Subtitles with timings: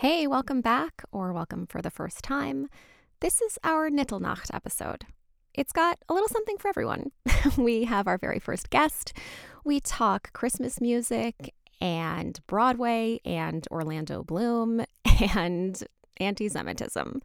[0.00, 2.70] Hey, welcome back, or welcome for the first time.
[3.20, 5.04] This is our Nittelnacht episode.
[5.52, 7.10] It's got a little something for everyone.
[7.58, 9.12] we have our very first guest.
[9.62, 11.52] We talk Christmas music
[11.82, 14.86] and Broadway and Orlando Bloom
[15.34, 15.84] and
[16.16, 17.20] anti Semitism.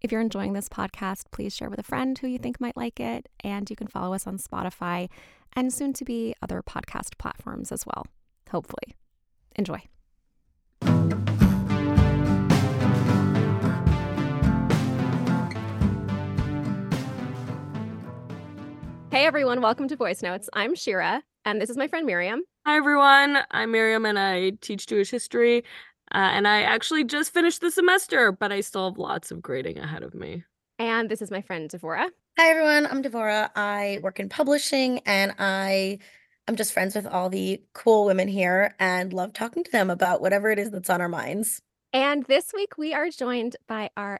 [0.00, 3.00] If you're enjoying this podcast, please share with a friend who you think might like
[3.00, 3.28] it.
[3.42, 5.08] And you can follow us on Spotify
[5.54, 8.06] and soon to be other podcast platforms as well,
[8.48, 8.94] hopefully.
[9.56, 9.82] Enjoy.
[19.14, 20.50] Hey everyone, welcome to Voice Notes.
[20.54, 22.42] I'm Shira, and this is my friend Miriam.
[22.66, 25.58] Hi everyone, I'm Miriam and I teach Jewish history.
[26.12, 29.78] Uh, and I actually just finished the semester, but I still have lots of grading
[29.78, 30.42] ahead of me.
[30.80, 32.08] And this is my friend Devora.
[32.40, 33.50] Hi everyone, I'm Devora.
[33.54, 36.00] I work in publishing and I
[36.48, 40.22] I'm just friends with all the cool women here and love talking to them about
[40.22, 41.62] whatever it is that's on our minds.
[41.92, 44.18] And this week we are joined by our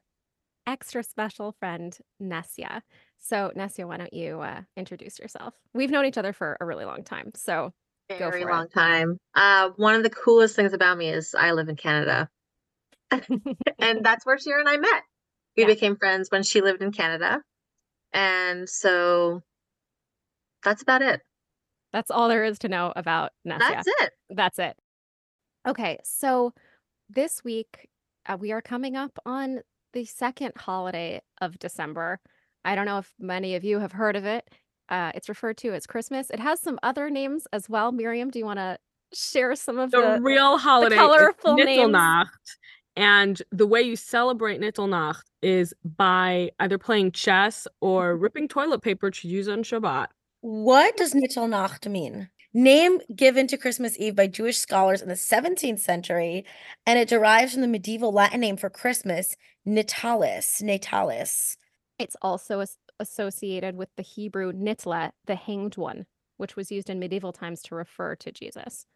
[0.69, 2.83] extra special friend Nessia.
[3.25, 5.55] So, Nessia, why don't you uh, introduce yourself?
[5.73, 7.33] We've known each other for a really long time.
[7.35, 7.73] So,
[8.11, 8.75] go Very for long it.
[8.75, 9.17] time.
[9.35, 12.29] Uh, one of the coolest things about me is I live in Canada,
[13.11, 13.21] and
[14.05, 15.03] that's where Shira and I met.
[15.57, 15.69] We Yeah.
[15.69, 17.41] became friends when she lived in Canada,
[18.13, 19.43] and so
[20.63, 21.23] that's about it.
[21.95, 23.69] That's all there is to know about Nessia.
[23.71, 24.11] That's it.
[24.29, 24.77] That's it.
[25.67, 26.53] Okay, so
[27.09, 27.89] this week
[28.27, 29.61] uh, we are coming up on
[29.95, 32.21] the second holiday of December.
[32.65, 34.49] I don't know if many of you have heard of it.
[34.89, 36.31] Uh, it's referred to as Christmas.
[36.31, 37.93] It has some other names as well.
[37.93, 38.79] Miriam, do you want to
[39.15, 40.21] share some of The, the?
[40.21, 41.97] real holiday colorful is names.
[42.97, 49.11] And the way you celebrate Nittelnacht is by either playing chess or ripping toilet paper
[49.11, 50.09] to use on Shabbat.
[50.43, 52.29] What does Nittelnacht mean?
[52.53, 56.45] Name given to Christmas Eve by Jewish scholars in the 17th century,
[56.87, 59.35] and it derives from the medieval Latin name for Christmas,
[59.67, 61.57] Natalis, Natalis.
[61.99, 66.07] It's also as- associated with the Hebrew nitla, the hanged one,
[66.37, 68.87] which was used in medieval times to refer to Jesus.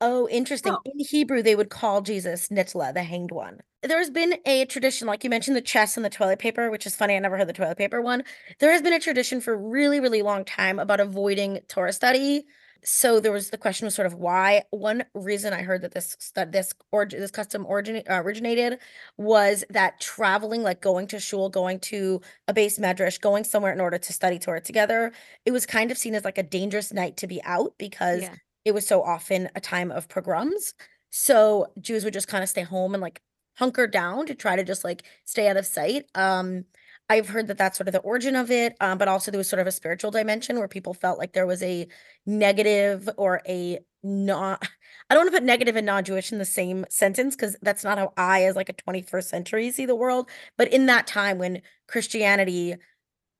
[0.00, 0.72] Oh, interesting.
[0.72, 0.80] Oh.
[0.86, 3.60] In Hebrew, they would call Jesus Nitla, the hanged one.
[3.82, 6.96] There's been a tradition, like you mentioned, the chess and the toilet paper, which is
[6.96, 7.16] funny.
[7.16, 8.24] I never heard the toilet paper one.
[8.60, 12.44] There has been a tradition for a really, really long time about avoiding Torah study.
[12.82, 14.64] So there was the question was sort of why.
[14.70, 18.78] One reason I heard that this that this or this custom origin, uh, originated
[19.18, 23.80] was that traveling, like going to shul, going to a beis medrash, going somewhere in
[23.80, 25.12] order to study Torah together,
[25.44, 28.34] it was kind of seen as like a dangerous night to be out because Yeah.
[28.64, 30.74] it was so often a time of pogroms.
[31.10, 33.20] So Jews would just kind of stay home and like
[33.58, 36.06] hunker down to try to just like stay out of sight.
[36.14, 36.64] Um,
[37.10, 39.48] I've heard that that's sort of the origin of it, um, but also there was
[39.48, 41.88] sort of a spiritual dimension where people felt like there was a
[42.24, 44.62] negative or a not.
[45.10, 47.98] I don't want to put negative and non-Jewish in the same sentence because that's not
[47.98, 50.30] how I, as like a 21st century, see the world.
[50.56, 52.76] But in that time when Christianity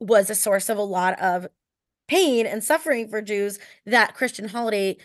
[0.00, 1.46] was a source of a lot of
[2.08, 4.96] pain and suffering for Jews, that Christian holiday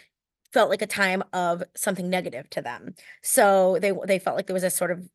[0.54, 2.96] felt like a time of something negative to them.
[3.22, 5.08] So they they felt like there was a sort of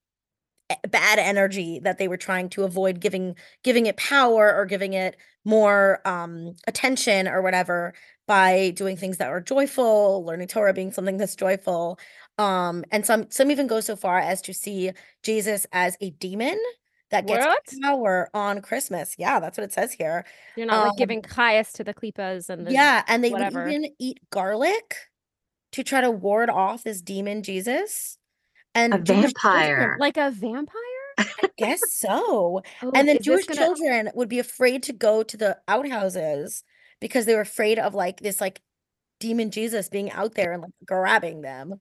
[0.88, 5.16] bad energy that they were trying to avoid giving giving it power or giving it
[5.44, 7.94] more um attention or whatever
[8.26, 11.98] by doing things that were joyful, learning Torah being something that's joyful.
[12.38, 14.92] Um and some some even go so far as to see
[15.22, 16.58] Jesus as a demon
[17.10, 17.78] that gets What?
[17.82, 19.14] power on Christmas.
[19.18, 20.24] Yeah, that's what it says here.
[20.54, 23.34] You're not like Um, giving Caius to the klipas and the Yeah, and they whatever.
[23.34, 24.96] would even eat garlic
[25.72, 28.18] to try to ward off this demon Jesus.
[28.74, 29.96] And A vampire.
[30.00, 30.76] like a vampire.
[31.18, 31.26] I
[31.58, 32.62] guess so.
[32.82, 36.62] Oh, And then Jewish gonna- children would be afraid to go to the outhouses
[37.00, 38.60] because they were afraid of like this like
[39.18, 41.74] demon Jesus being out there and like grabbing them.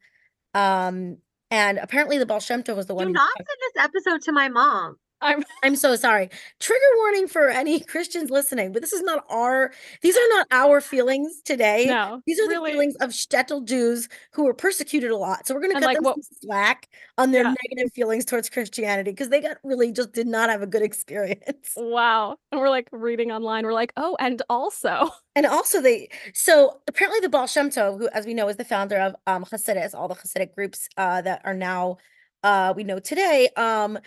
[0.53, 1.17] Um
[1.51, 4.21] and apparently the Baal Shem Tov was the one Do who not send this episode
[4.23, 4.95] to my mom.
[5.21, 6.29] I'm I'm so sorry.
[6.59, 9.71] Trigger warning for any Christians listening, but this is not our
[10.01, 11.85] these are not our feelings today.
[11.87, 12.21] no.
[12.25, 15.45] These are the feelings of shtetl Jews who were persecuted a lot.
[15.47, 16.87] So we're going to And, cut like, them what- some slack
[17.17, 17.53] on their Yeah.
[17.69, 21.73] negative feelings towards Christianity because they got really just did not have a good experience.
[21.75, 22.37] Wow.
[22.51, 23.65] And we're like reading online.
[23.65, 25.09] We're like, oh, and also.
[25.35, 28.65] And also they so apparently the Baal Shem Tov, who as we know is the
[28.65, 31.97] founder of um Hasidus, all the Hasidic groups uh that are now
[32.43, 33.97] uh we know today, um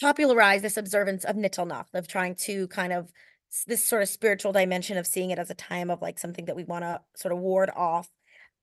[0.00, 3.12] popularized this observance of Nittelnacht, of trying to kind of
[3.66, 6.56] this sort of spiritual dimension of seeing it as a time of like something that
[6.56, 8.08] we want to sort of ward off.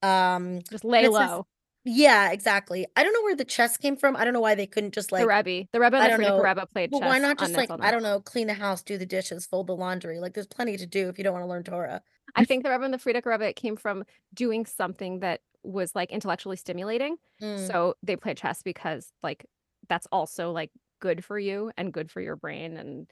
[0.02, 1.46] Um Just lay is low.
[1.84, 2.86] Yeah, exactly.
[2.96, 4.16] I don't know where the chess came from.
[4.16, 5.68] I don't know why they couldn't just like the Rebbe.
[5.72, 6.42] The Rebbe I and the don't know.
[6.42, 7.08] Rebbe played well, chess.
[7.08, 7.70] why not just like.
[7.70, 10.18] I don't know, clean the house, do the dishes, fold the laundry.
[10.18, 12.02] Like there's plenty to do if you don't want to learn Torah.
[12.34, 14.04] I think the Rebbe and the Frierdiker Rebbe came from
[14.34, 17.16] doing something that was like intellectually stimulating.
[17.42, 17.66] Mm.
[17.66, 19.46] So they played chess because like
[19.88, 20.70] that's also like
[21.00, 23.10] good for you and good for your brain and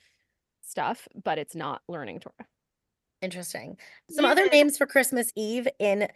[0.62, 2.46] stuff, but it's not learning Torah.
[3.22, 3.76] Interesting.
[4.10, 6.08] Some other names for Christmas Eve in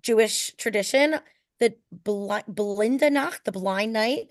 [0.00, 1.16] Jewish tradition,
[1.60, 4.30] the bli- Blinda Nacht, the blind night.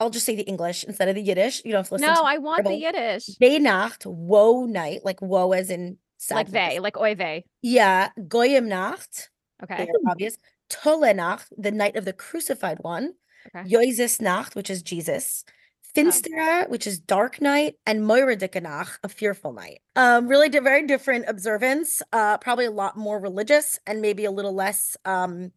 [0.00, 1.62] I'll just say the English instead of the Yiddish.
[1.64, 2.74] You don't have to listen No, I want the.
[2.74, 3.26] Yiddish.
[3.40, 5.98] Weihnacht, woe night, like woe as in
[6.30, 6.52] Like sadness.
[6.74, 7.42] they, like oy.
[7.62, 9.30] Yeah, Goyim Nacht,
[9.62, 9.88] Okay.
[10.08, 10.38] obvious.
[10.70, 13.14] Tolle Nacht, the night of the crucified one.
[13.56, 14.06] Okay.
[14.20, 15.44] Nacht, which is Jesus.
[15.94, 19.80] Finstere, which is dark night, and Moiradike Nacht, a fearful night.
[19.96, 22.02] Um, really di- very different observance.
[22.12, 24.96] Uh, probably a lot more religious and maybe a little less.
[25.04, 25.52] Um,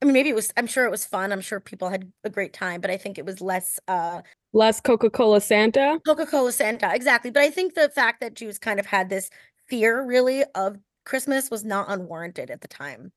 [0.00, 0.52] I mean, maybe it was.
[0.56, 1.32] I'm sure it was fun.
[1.32, 4.80] I'm sure people had a great time, but I think it was less uh Less
[4.80, 5.98] Coca Cola Santa.
[6.06, 7.30] Coca-Cola Santa, exactly.
[7.30, 9.30] But I think the fact that Jews kind of had this
[9.66, 13.12] fear really of Christmas was not unwarranted at the time.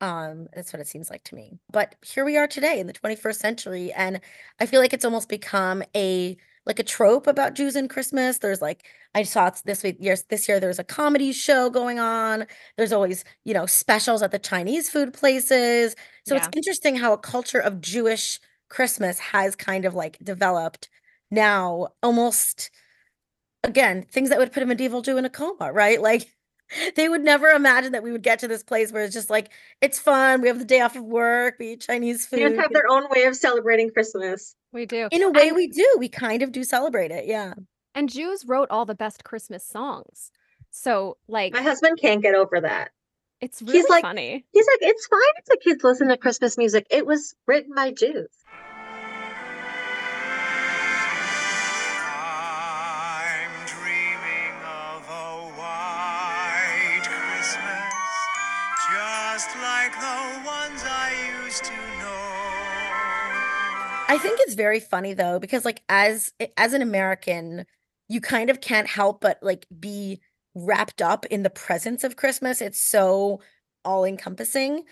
[0.00, 1.58] Um, that's what it seems like to me.
[1.72, 4.20] But here we are today in the 21st century, and
[4.60, 6.36] I feel like it's almost become a
[6.66, 8.38] like a trope about Jews and Christmas.
[8.38, 8.84] There's like
[9.14, 10.60] I saw this week, years this year.
[10.60, 12.46] There's a comedy show going on.
[12.76, 15.96] There's always you know specials at the Chinese food places.
[16.24, 20.90] So it's interesting how a culture of Jewish Christmas has kind of like developed
[21.30, 22.70] now almost
[23.64, 26.00] again things that would put a medieval Jew in a coma, right?
[26.00, 26.28] Like
[26.96, 29.50] they would never imagine that we would get to this place where it's just like
[29.80, 30.40] it's fun.
[30.42, 31.56] We have the day off of work.
[31.58, 32.38] We eat Chinese food.
[32.40, 34.54] Jews have their own way of celebrating Christmas.
[34.72, 35.08] We do.
[35.10, 35.96] in a way, And- we do.
[35.98, 37.26] We kind of do celebrate it.
[37.26, 37.54] Yeah.
[37.94, 40.30] And Jews wrote all the best Christmas songs.
[40.70, 42.90] So like My husband can't get over that.
[43.40, 44.44] it's he's really like- funny.
[44.52, 46.86] He's like, it's fine if the kids listen to Christmas music.
[46.90, 48.28] It was written by Jews.
[64.08, 67.66] I think it's very funny though because like as as an American,
[68.08, 70.20] you kind of can't help but like be
[70.54, 72.60] wrapped up in the presence of Christmas.
[72.62, 73.40] It's so
[73.84, 74.84] all encompassing.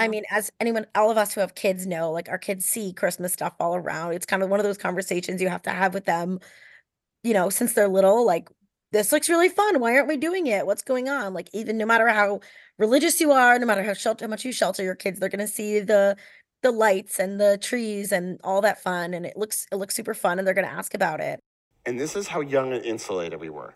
[0.00, 0.08] I Mhm.
[0.08, 3.32] mean, as anyone, all of us who have kids know, like our kids see Christmas
[3.32, 4.14] stuff all around.
[4.14, 6.40] It's kind of one of those conversations you have to have with them,
[7.22, 8.24] you know, since they're little.
[8.24, 8.48] Like,
[8.92, 9.80] this looks really fun.
[9.80, 10.66] Why aren't we doing it?
[10.66, 11.34] What's going on?
[11.34, 12.40] Like, even no matter how
[12.78, 15.48] religious you are, no matter how shelter, how much you shelter your kids, they're gonna
[15.48, 16.16] see the
[16.64, 20.14] the lights and the trees and all that fun, and it looks it looks super
[20.14, 21.38] fun, and they're gonna ask about it.
[21.86, 23.74] And this is how young and insulated we were.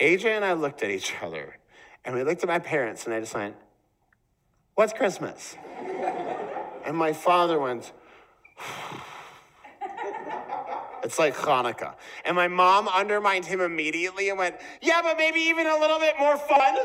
[0.00, 1.58] AJ and I looked at each other
[2.04, 3.54] and we looked at my parents and I just went,
[4.74, 5.56] What's Christmas?
[6.84, 7.92] And my father went,
[11.04, 11.96] It's like Hanukkah.
[12.24, 16.14] And my mom undermined him immediately and went, Yeah, but maybe even a little bit
[16.18, 16.76] more fun.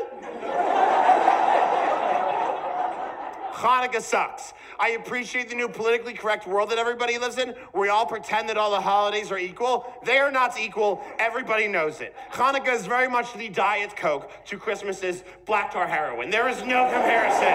[3.60, 4.54] Hanukkah sucks.
[4.78, 8.48] I appreciate the new politically correct world that everybody lives in, where we all pretend
[8.48, 9.92] that all the holidays are equal.
[10.04, 11.04] They are not equal.
[11.18, 12.14] Everybody knows it.
[12.32, 16.30] Hanukkah is very much the Diet Coke to Christmas's black tar heroin.
[16.30, 17.54] There is no comparison.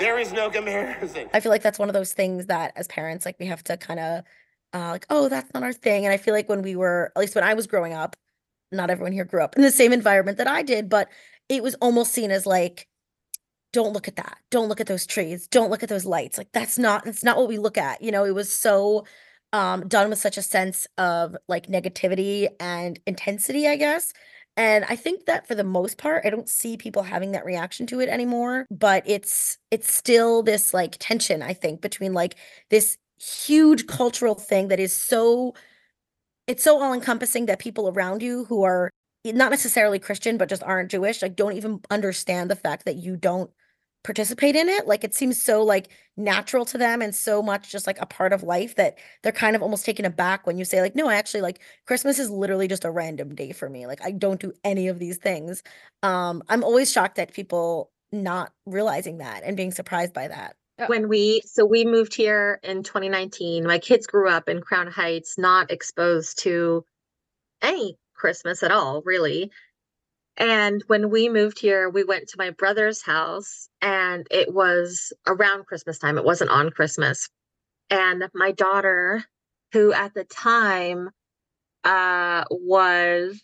[0.00, 1.28] There is no comparison.
[1.34, 3.76] I feel like that's one of those things that as parents, like we have to
[3.76, 4.24] kind of
[4.72, 6.06] uh, like, oh, that's not our thing.
[6.06, 8.16] And I feel like when we were, at least when I was growing up,
[8.72, 11.08] not everyone here grew up in the same environment that I did, but
[11.50, 12.86] it was almost seen as like,
[13.72, 14.38] don't look at that.
[14.50, 15.46] Don't look at those trees.
[15.48, 16.38] Don't look at those lights.
[16.38, 18.02] Like that's not that's not what we look at.
[18.02, 19.04] You know, it was so
[19.52, 24.12] um done with such a sense of like negativity and intensity, I guess.
[24.56, 27.86] And I think that for the most part, I don't see people having that reaction
[27.88, 32.36] to it anymore, but it's it's still this like tension, I think, between like
[32.70, 35.54] this huge cultural thing that is so
[36.46, 38.90] it's so all encompassing that people around you who are
[39.24, 43.16] not necessarily Christian, but just aren't Jewish, like don't even understand the fact that you
[43.16, 43.50] don't
[44.02, 44.86] participate in it.
[44.86, 48.32] Like it seems so like natural to them and so much just like a part
[48.32, 51.16] of life that they're kind of almost taken aback when you say like, no, I
[51.16, 53.86] actually like Christmas is literally just a random day for me.
[53.86, 55.62] Like I don't do any of these things.
[56.02, 60.56] Um, I'm always shocked at people not realizing that and being surprised by that.
[60.86, 65.36] when we so we moved here in 2019 my kids grew up in crown heights
[65.36, 66.82] not exposed to
[67.60, 69.50] any christmas at all really
[70.36, 75.66] and when we moved here we went to my brother's house and it was around
[75.66, 77.28] christmas time it wasn't on christmas
[77.90, 79.24] and my daughter
[79.72, 81.10] who at the time
[81.84, 83.40] uh was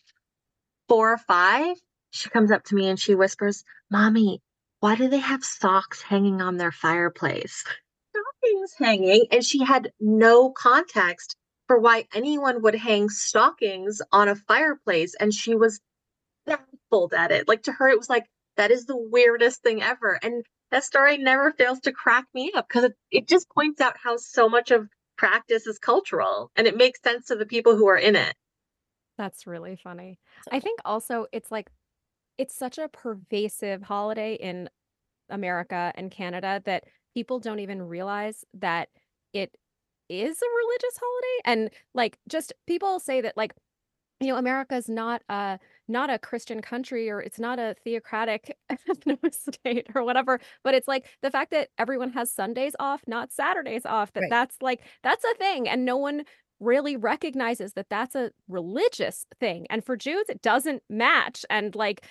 [0.88, 1.76] four or five
[2.10, 4.40] she comes up to me and she whispers mommy
[4.80, 7.64] why do they have socks hanging on their fireplace?
[8.10, 9.26] Stockings hanging.
[9.30, 15.14] And she had no context for why anyone would hang stockings on a fireplace.
[15.18, 15.80] And she was
[16.90, 17.48] baffled at it.
[17.48, 18.26] Like to her, it was like,
[18.56, 20.18] that is the weirdest thing ever.
[20.22, 23.96] And that story never fails to crack me up because it, it just points out
[24.02, 27.86] how so much of practice is cultural and it makes sense to the people who
[27.88, 28.34] are in it.
[29.16, 30.18] That's really funny.
[30.52, 31.70] I think also it's like
[32.36, 34.68] it's such a pervasive holiday in
[35.30, 38.88] America and Canada that people don't even realize that
[39.32, 39.56] it
[40.08, 43.54] is a religious holiday and like just people say that like
[44.20, 48.56] you know America's not a not a Christian country or it's not a theocratic
[49.30, 53.86] state or whatever but it's like the fact that everyone has Sundays off not Saturdays
[53.86, 54.30] off that Right.
[54.30, 56.24] that's like that's a thing and no one
[56.60, 62.04] really recognizes that that's a religious thing and for Jews it doesn't match and like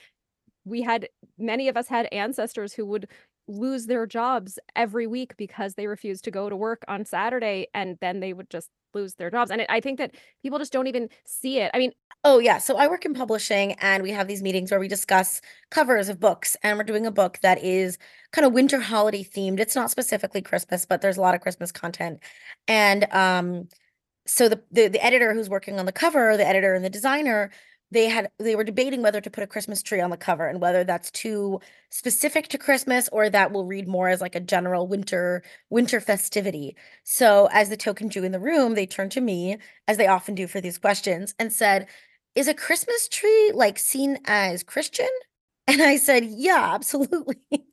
[0.66, 3.08] we had many of us had ancestors who would
[3.48, 7.98] lose their jobs every week because they refused to go to work on Saturday and
[8.02, 9.52] then they would just lose their jobs.
[9.52, 11.72] And it, I think that people just don't even see it.
[11.74, 11.92] I mean,
[12.28, 15.42] Oh yeah, so I work in publishing and we have these meetings where we discuss
[15.70, 18.00] covers of books and we're doing a book that is
[18.32, 19.60] kind of winter holiday themed.
[19.60, 22.20] It's not specifically Christmas, but there's a lot of Christmas content.
[22.68, 23.68] And um
[24.26, 27.52] so the the, the editor who's working on the cover, the editor and the designer,
[27.92, 30.60] they had they were debating whether to put a Christmas tree on the cover and
[30.62, 34.88] whether that's too specific to Christmas or that will read more as like a general
[34.88, 36.76] winter winter festivity.
[37.04, 40.36] So as the token Jew in the room, they turned to me as they often
[40.36, 41.88] do for these questions and said,
[42.36, 45.10] is a Christmas tree like seen as Christian?
[45.68, 47.38] And I said, yeah, absolutely.
[47.52, 47.64] and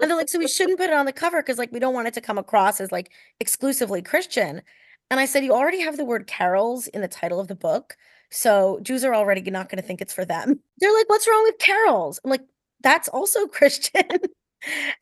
[0.00, 2.08] they're like, so we shouldn't put it on the cover because like we don't want
[2.08, 4.62] it to come across as like exclusively Christian.
[5.10, 7.98] And I said, you already have the word carols in the title of the book.
[8.32, 10.58] So Jews are already not going to think it's for them.
[10.78, 12.18] They're like, what's wrong with carols?
[12.24, 12.42] I'm like,
[12.82, 14.08] that's also Christian.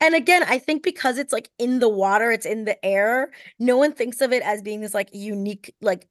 [0.01, 3.77] and again, I think because it's like in the water, it's in the air, no
[3.77, 6.07] one thinks of it as being this like unique, like,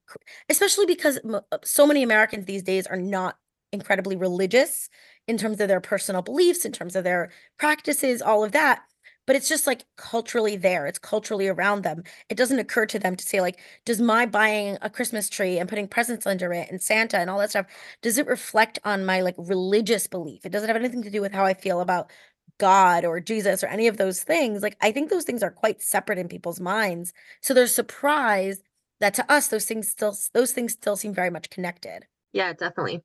[0.48, 3.36] especially because uh, so many Americans these days are not
[3.72, 4.88] incredibly religious
[5.28, 8.82] in terms of their personal beliefs, in terms of their practices, all of that.
[9.30, 12.02] But it's just like culturally there, it's culturally around them.
[12.28, 15.68] It doesn't occur to them to say, like, does my buying a Christmas tree and
[15.68, 17.66] putting presents under it and Santa and all that stuff,
[18.02, 20.44] does it reflect on my like religious belief?
[20.44, 22.10] It doesn't have anything to do with how I feel about
[22.58, 24.64] God or Jesus or any of those things.
[24.64, 27.12] Like, I think those things are quite separate in people's minds.
[27.40, 28.64] So they're surprised
[28.98, 32.04] that to us, those things still, those things still seem very much connected.
[32.32, 33.04] Yeah, definitely.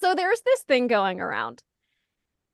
[0.00, 1.60] so there's this thing going around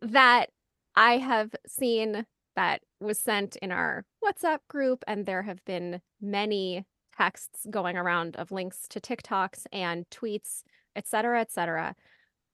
[0.01, 0.49] that
[0.97, 2.25] I have seen
[2.61, 6.85] that was sent in our WhatsApp group, and there have been many
[7.17, 10.63] texts going around of links to TikToks and tweets,
[10.95, 11.95] et cetera, et cetera,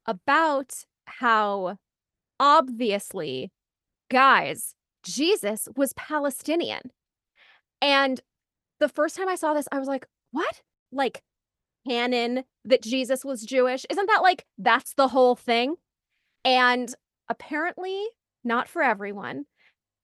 [0.06, 1.78] about how
[2.38, 3.50] obviously,
[4.08, 6.92] guys, Jesus was Palestinian.
[7.82, 8.20] And
[8.78, 10.62] the first time I saw this, I was like, what?
[10.92, 11.22] Like,
[11.88, 13.84] canon that Jesus was Jewish?
[13.90, 15.75] Isn't that like that's the whole thing?
[16.44, 16.94] And
[17.28, 18.06] apparently,
[18.44, 19.46] not for everyone.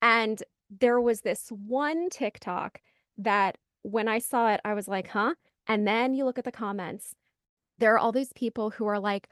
[0.03, 2.81] And there was this one TikTok
[3.19, 5.35] that when I saw it, I was like, huh?
[5.67, 7.15] And then you look at the comments,
[7.79, 9.29] there are all these people who are like,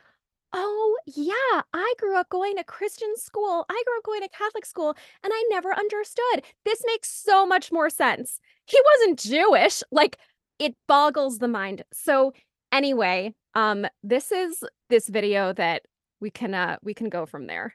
[0.53, 3.65] oh, yeah, I grew up going to Christian school.
[3.69, 6.43] I grew up going to Catholic school, and I never understood.
[6.65, 8.41] This makes so much more sense.
[8.67, 9.83] He wasn't Jewish.
[9.93, 10.19] Like,
[10.59, 11.85] it boggles the mind.
[11.93, 12.33] So,
[12.73, 15.83] anyway, um, this is this video that
[16.21, 17.75] we can uh we can go from there.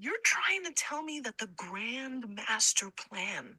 [0.00, 3.58] You're trying to tell me that the grand master plan,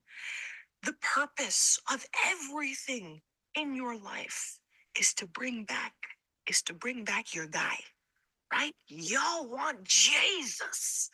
[0.82, 3.22] the purpose of everything
[3.54, 4.58] in your life
[5.00, 5.94] is to bring back
[6.48, 7.76] is to bring back your guy,
[8.52, 8.74] right?
[8.88, 11.12] Y'all want Jesus,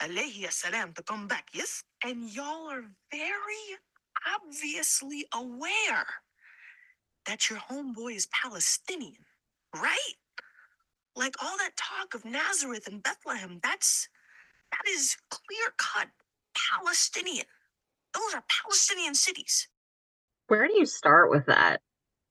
[0.00, 1.82] alayhi salam, to come back, yes?
[2.04, 3.66] And y'all are very
[4.32, 6.06] obviously aware
[7.26, 9.24] that your homeboy is Palestinian,
[9.74, 10.14] right?
[11.16, 14.08] Like all that talk of Nazareth and Bethlehem, that's
[14.72, 16.08] that is clear cut
[16.54, 17.46] Palestinian.
[18.14, 19.68] Those are Palestinian cities.
[20.48, 21.80] Where do you start with that?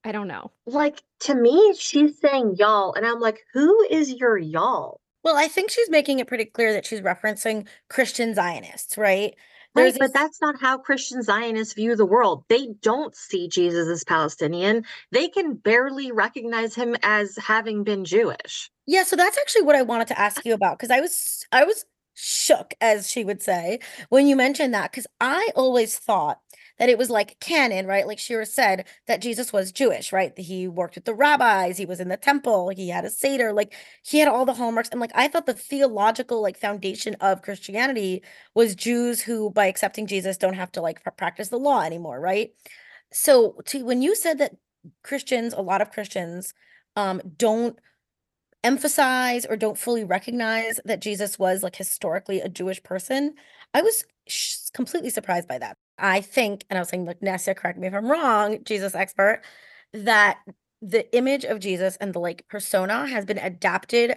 [0.04, 0.52] I don't know.
[0.66, 5.00] Like, to me, she's saying y'all, and I'm like, who is your y'all?
[5.24, 9.34] Well, I think she's making it pretty clear that she's referencing Christian Zionists, right?
[9.74, 12.44] Right, There's but that's not how Christian Zionists view the world.
[12.48, 14.84] They don't see Jesus as Palestinian.
[15.12, 18.70] They can barely recognize him as having been Jewish.
[18.86, 21.64] Yeah, so that's actually what I wanted to ask you about because I was I
[21.64, 21.84] was
[22.20, 26.40] shook, as she would say, when you mentioned that because I always thought
[26.78, 28.06] that it was like canon, right?
[28.06, 30.36] Like Shira said that Jesus was Jewish, right?
[30.36, 33.72] He worked with the rabbis, he was in the temple, he had a seder, like
[34.02, 38.22] he had all the hallmarks, and like I thought the theological like foundation of Christianity
[38.54, 42.50] was Jews who, by accepting Jesus, don't have to like practice the law anymore, right?
[43.12, 44.56] So, to when you said that
[45.02, 46.52] Christians, a lot of Christians,
[46.96, 47.78] um, don't
[48.64, 53.34] emphasize or don't fully recognize that Jesus was like historically a Jewish person,
[53.74, 55.76] I was sh- completely surprised by that.
[55.98, 59.42] I think, and I was saying, look, Nessia, correct me if I'm wrong, Jesus expert,
[59.92, 60.38] that
[60.80, 64.16] the image of Jesus and the like persona has been adapted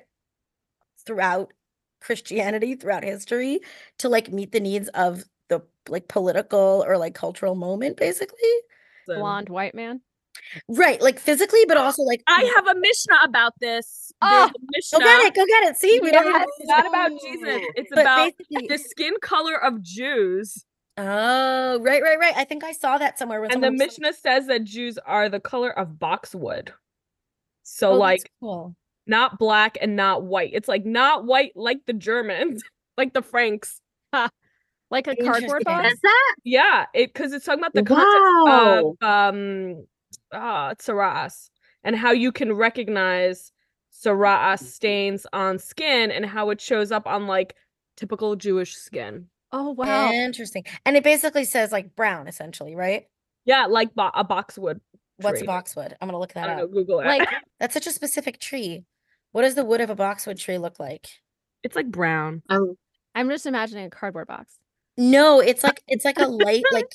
[1.06, 1.54] throughout
[2.02, 3.62] Christianity, throughout history,
[4.00, 8.40] to like meet the needs of the like political or like cultural moment, basically.
[9.08, 10.02] Blonde white man.
[10.68, 14.12] Right, like physically, but also like I have a Mishnah about this.
[14.22, 14.52] There's Oh,
[14.96, 15.78] a go get it, go get it.
[15.78, 16.34] See, we don't Yes.
[16.34, 17.62] have It's not about Jesus.
[17.76, 20.66] It's But about the skin color of Jews.
[20.98, 22.34] Oh, right, right, right.
[22.36, 23.42] I think I saw that somewhere.
[23.44, 26.74] And the someone was Mishnah says that Jews are the color of boxwood.
[27.64, 28.76] So "Oh, like cool.
[29.08, 30.52] not black and not white.
[30.54, 32.62] It's like not white like the Germans,
[32.98, 33.80] like the Franks.
[34.92, 35.94] Like a cardboard box.
[35.94, 36.36] Is that?
[36.44, 38.12] Yeah, it because it's talking about the context
[38.46, 38.96] Wow.
[39.02, 39.86] of um
[40.32, 41.50] uh tzaraas
[41.84, 43.52] and how you can recognize
[43.94, 47.56] tzaraas stains on skin and how it shows up on like
[47.98, 49.28] typical Jewish skin.
[49.52, 50.12] Oh wow.
[50.12, 50.64] Interesting.
[50.86, 53.06] And it basically says like brown, essentially, right?
[53.46, 54.80] Yeah, like bo- a boxwood.
[55.18, 55.96] What's a boxwood?
[56.02, 56.64] I'm gonna look I that don't know.
[56.64, 56.72] up.
[56.72, 57.06] Google it.
[57.08, 57.28] Like
[57.60, 58.86] That's such a specific tree.
[59.34, 61.08] What does the wood of a boxwood tree look like?
[61.64, 62.42] it's like brown.
[62.50, 62.76] Um,
[63.14, 64.58] I'm just imagining a cardboard box.
[64.98, 66.92] No, it's like it's like a light, like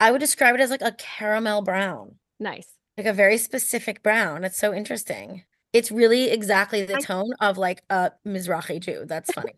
[0.00, 2.68] I would describe it as like a caramel brown, Nice.
[2.96, 4.44] like a very specific brown.
[4.44, 5.44] It's so interesting.
[5.72, 9.04] It's really exactly the I- tone of like a Mizrahi Jew.
[9.06, 9.52] That's funny.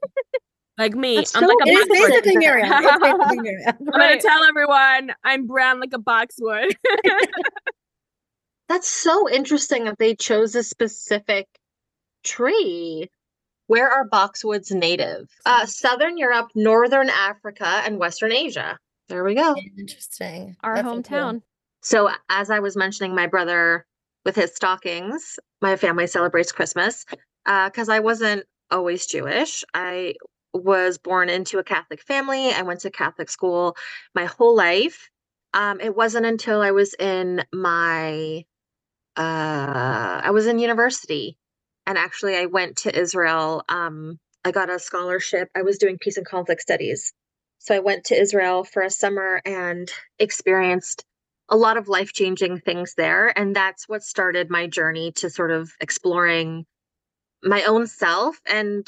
[0.78, 1.16] Like me.
[1.16, 2.08] That's I'm so like a It is boxwood.
[2.10, 2.68] basically Miriam.
[2.72, 3.72] It's basically Miriam.
[3.78, 6.74] I'm gonna tell everyone I'm brown like a boxwood.
[8.68, 11.48] That's so interesting that they chose a specific
[12.24, 13.08] tree.
[13.66, 15.28] Where are boxwoods native?
[15.44, 18.78] Uh, Southern Europe, Northern Africa, and Western Asia.
[19.08, 19.54] There we go.
[19.78, 20.56] Interesting.
[20.62, 21.02] Our That's so cool.
[21.02, 21.42] hometown.
[21.82, 23.86] So, as I was mentioning, my brother
[24.24, 27.06] with his stockings, my family celebrates Christmas
[27.44, 29.64] because I wasn't always Jewish.
[29.74, 30.14] I
[30.52, 32.50] was born into a Catholic family.
[32.50, 33.76] I went to Catholic school
[34.14, 35.08] my whole life.
[35.54, 38.44] Um, it wasn't until I was in my,
[39.16, 41.36] uh, I was in university,
[41.86, 43.64] and actually I went to Israel.
[43.68, 45.48] Um, I got a scholarship.
[45.56, 47.12] I was doing peace and conflict studies.
[47.58, 51.04] So I went to Israel for a summer and experienced
[51.50, 53.36] a lot of life changing things there.
[53.36, 56.64] And that's what started my journey to sort of exploring
[57.42, 58.86] my own self and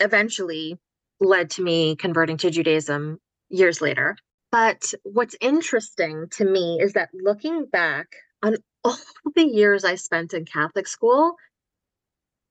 [0.00, 0.78] eventually
[1.20, 3.18] led to me converting to Judaism
[3.48, 4.16] years later.
[4.50, 8.08] But what's interesting to me is that looking back
[8.42, 8.96] on all
[9.36, 11.34] the years I spent in Catholic school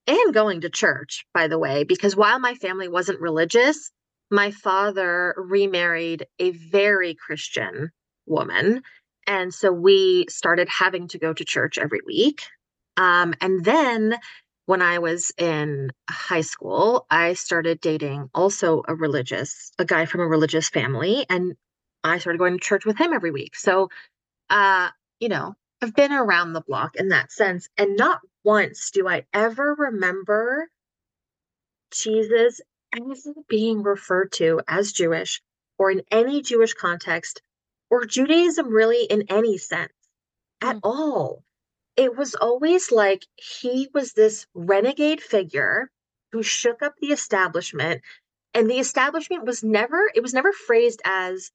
[0.08, 3.92] and going to church, by the way, because while my family wasn't religious,
[4.32, 7.92] my father remarried a very Christian
[8.26, 8.82] woman.
[9.30, 12.42] And so we started having to go to church every week.
[12.98, 14.18] Um, and then
[14.66, 20.22] when I was in high school, I started dating also a religious, a guy from
[20.22, 21.28] a religious family.
[21.30, 21.54] And
[22.04, 23.56] I started going to church with him every week.
[23.56, 23.90] So,
[24.50, 24.90] uh,
[25.20, 27.70] you know, I've been around the block in that sense.
[27.78, 30.70] And not once do I ever remember
[31.92, 32.62] Jesus
[33.48, 35.40] being referred to as Jewish
[35.78, 37.44] or in any Jewish context
[37.90, 39.94] or Judaism really in any sense
[40.62, 40.82] at Mm.
[40.84, 41.44] all.
[41.96, 45.90] It was always like he was this renegade figure
[46.32, 48.02] who shook up the establishment
[48.54, 51.52] and the establishment was never it was never phrased as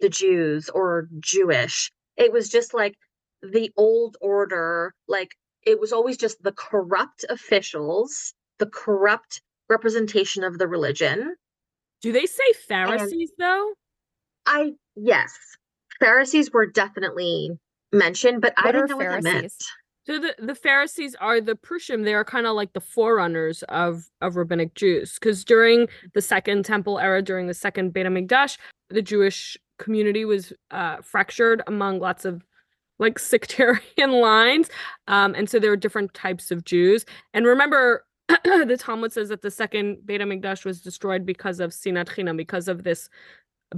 [0.00, 1.92] the Jews or Jewish.
[2.16, 2.96] It was just like
[3.42, 10.58] the old order, like it was always just the corrupt officials, the corrupt representation of
[10.58, 11.36] the religion.
[12.02, 13.74] Do they say Pharisees though?
[14.50, 15.32] I yes,
[16.00, 17.50] Pharisees were definitely
[17.92, 19.36] mentioned, but I What didn't are know what that meant.
[19.38, 19.58] Pharisees?
[20.06, 22.04] So the, the Pharisees are the Prushim.
[22.04, 26.64] They are kind of like the forerunners of of rabbinic Jews, because during the Second
[26.64, 28.58] Temple era, during the Second Beit Hamikdash,
[28.88, 32.42] the Jewish community was uh, fractured among lots of
[32.98, 34.68] like sectarian lines,
[35.06, 37.04] um, and so there were different types of Jews.
[37.32, 38.04] And remember,
[38.44, 42.68] the Talmud says that the Second Beit Hamikdash was destroyed because of sinat chinam, because
[42.68, 43.08] of this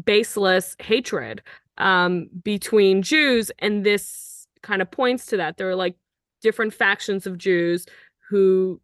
[0.04, 1.42] baseless hatred
[1.78, 5.56] um, between Jews, and this kind of points to that.
[5.56, 5.96] There are like
[6.42, 7.86] different factions of Jews
[8.28, 8.80] who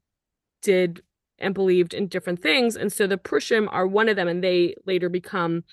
[0.62, 1.02] did
[1.38, 4.74] and believed in different things, and so the Prushim are one of them, and they
[4.86, 5.64] later become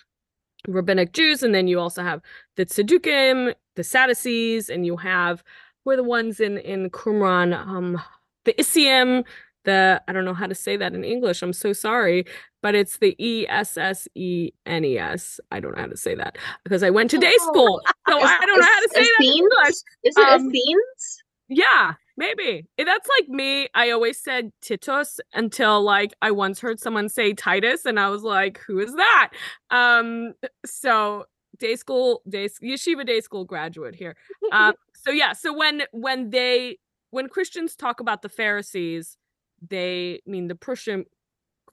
[0.67, 1.43] rabbinic Jews.
[1.43, 2.21] And then you also have
[2.55, 5.43] the Tzedukim, the Sadducees, and you have
[5.83, 8.01] who are the ones in in Qumran, um,
[8.45, 9.23] the Issim,
[9.65, 11.41] the I don't know how to say that in English.
[11.41, 12.25] I'm so sorry,
[12.65, 15.39] but it's the E S S E N E S.
[15.51, 18.17] I don't know how to say that because I went to day Oh, school, so
[18.17, 19.75] Is- I don't know how to say that in English.
[20.03, 21.23] Is it Um, Essenes?
[21.47, 22.65] Yeah, maybe.
[22.75, 23.67] That's like me.
[23.75, 28.23] I always said Titus until like I once heard someone say Titus and I was
[28.23, 29.29] like, who is that?
[29.69, 30.33] Um
[30.65, 31.25] so
[31.59, 34.15] day school day yeshiva day school graduate here.
[34.51, 36.79] Um, so yeah, so when when they
[37.11, 39.17] when Christians talk about the Pharisees,
[39.61, 41.05] they mean the Prushim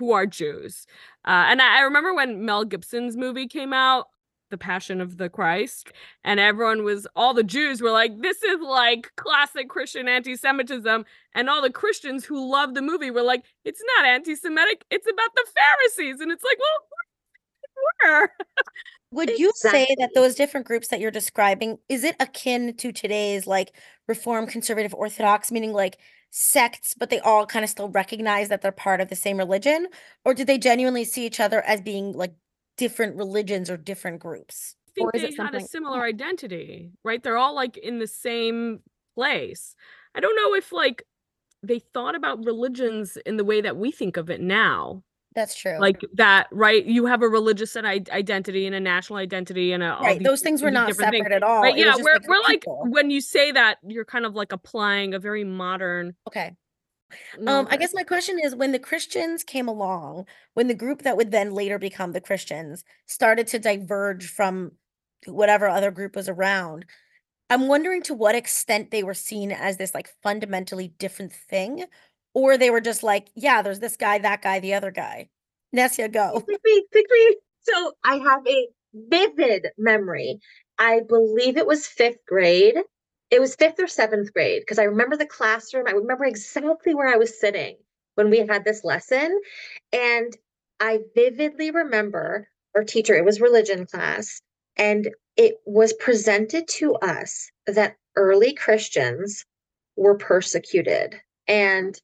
[0.03, 0.85] who are Jews.
[1.25, 4.09] Uh, and I, I remember when Mel Gibson's movie came out,
[4.51, 5.93] The Passion of the Christ,
[6.25, 11.49] and everyone was all the Jews were like, "This is like classic Christian anti-Semitism," and
[11.49, 14.85] all the Christians who loved the movie were like, "It's not anti-Semitic.
[14.91, 16.89] It's about the Pharisees," and it's like, well,
[18.05, 18.31] were.
[19.13, 23.47] Would you say that those different groups that you're describing, is it akin to today's
[23.47, 23.77] like
[24.09, 25.99] Reform, Conservative, Orthodox, meaning like
[26.33, 29.87] sects, but they all kind of still recognize that they're part of the same religion?
[30.25, 32.35] Or did they genuinely see each other as being like
[32.79, 34.75] different religions or different groups?
[34.89, 37.23] I think Or is they it had a similar identity, right?
[37.23, 38.81] They're all like in the same
[39.15, 39.77] place.
[40.15, 41.05] I don't know if like
[41.63, 45.03] they thought about religions in the way that we think of it now.
[45.35, 45.79] That's true.
[45.79, 46.85] Like that, right?
[46.85, 50.23] You have a religious and identity and a national identity and a all right.
[50.23, 51.27] Those things were not separate things.
[51.33, 51.63] at all.
[51.63, 51.77] Right?
[51.77, 55.19] Yeah, we're like we're like when you say that, you're kind of like applying a
[55.19, 56.15] very modern.
[56.29, 56.53] Okay.
[57.47, 61.17] Um, I guess my question is when the Christians came along, when the group that
[61.17, 64.73] would then later become the Christians started to diverge from
[65.27, 66.87] whatever other group was around,
[67.51, 71.85] I'm wondering to what extent they were seen as this like fundamentally different thing,
[72.35, 75.29] or they were just like, yeah, there's this guy, that guy, the other guy.
[75.73, 76.43] Nessia, go.
[76.49, 77.37] Pick me, pick me.
[77.61, 80.39] So I have a vivid memory.
[80.79, 82.77] I believe it was fifth grade.
[83.31, 85.87] It was fifth or seventh grade because I remember the classroom.
[85.89, 87.77] I remember exactly where I was sitting
[88.15, 89.41] when we had this lesson.
[89.93, 90.37] And
[90.81, 94.41] I vividly remember our teacher, it was religion class,
[94.77, 99.45] and it was presented to us that early Christians
[99.97, 101.99] were persecuted and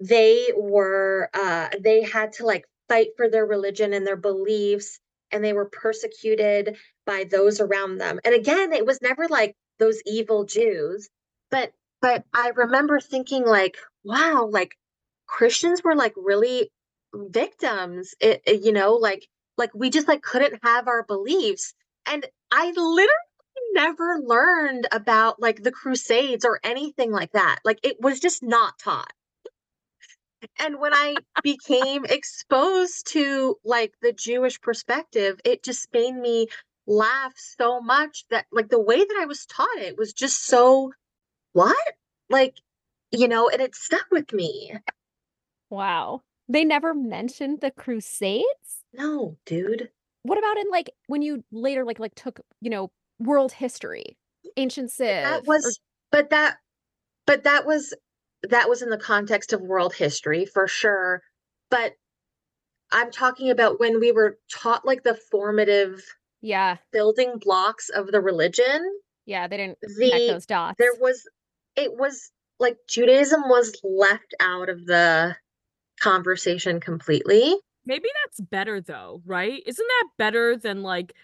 [0.00, 4.98] they were uh they had to like fight for their religion and their beliefs
[5.32, 8.20] and they were persecuted by those around them.
[8.24, 11.08] And again it was never like those evil jews
[11.50, 14.76] but but i remember thinking like wow like
[15.26, 16.70] christians were like really
[17.14, 18.14] victims.
[18.20, 21.74] It, it- you know like like we just like couldn't have our beliefs.
[22.06, 23.08] And i literally
[23.74, 27.58] never learned about like the crusades or anything like that.
[27.64, 29.12] Like it was just not taught
[30.58, 36.48] and when I became exposed to like the Jewish perspective, it just made me
[36.86, 40.92] laugh so much that like the way that I was taught it was just so
[41.52, 41.76] what?
[42.30, 42.54] Like,
[43.10, 44.72] you know, and it stuck with me.
[45.70, 46.22] Wow.
[46.48, 48.84] They never mentioned the Crusades?
[48.92, 49.90] No, dude.
[50.22, 54.16] What about in like when you later like like took, you know, world history,
[54.56, 55.24] ancient civ?
[55.24, 56.56] That or- was but that
[57.26, 57.94] but that was
[58.48, 61.22] that was in the context of world history for sure.
[61.70, 61.92] But
[62.90, 66.02] I'm talking about when we were taught like the formative
[66.40, 68.80] yeah, building blocks of the religion.
[69.26, 70.76] yeah, they didn't connect the those dots.
[70.78, 71.28] there was
[71.76, 75.36] it was like Judaism was left out of the
[76.00, 77.54] conversation completely.
[77.84, 79.62] Maybe that's better though, right?
[79.66, 81.14] Isn't that better than like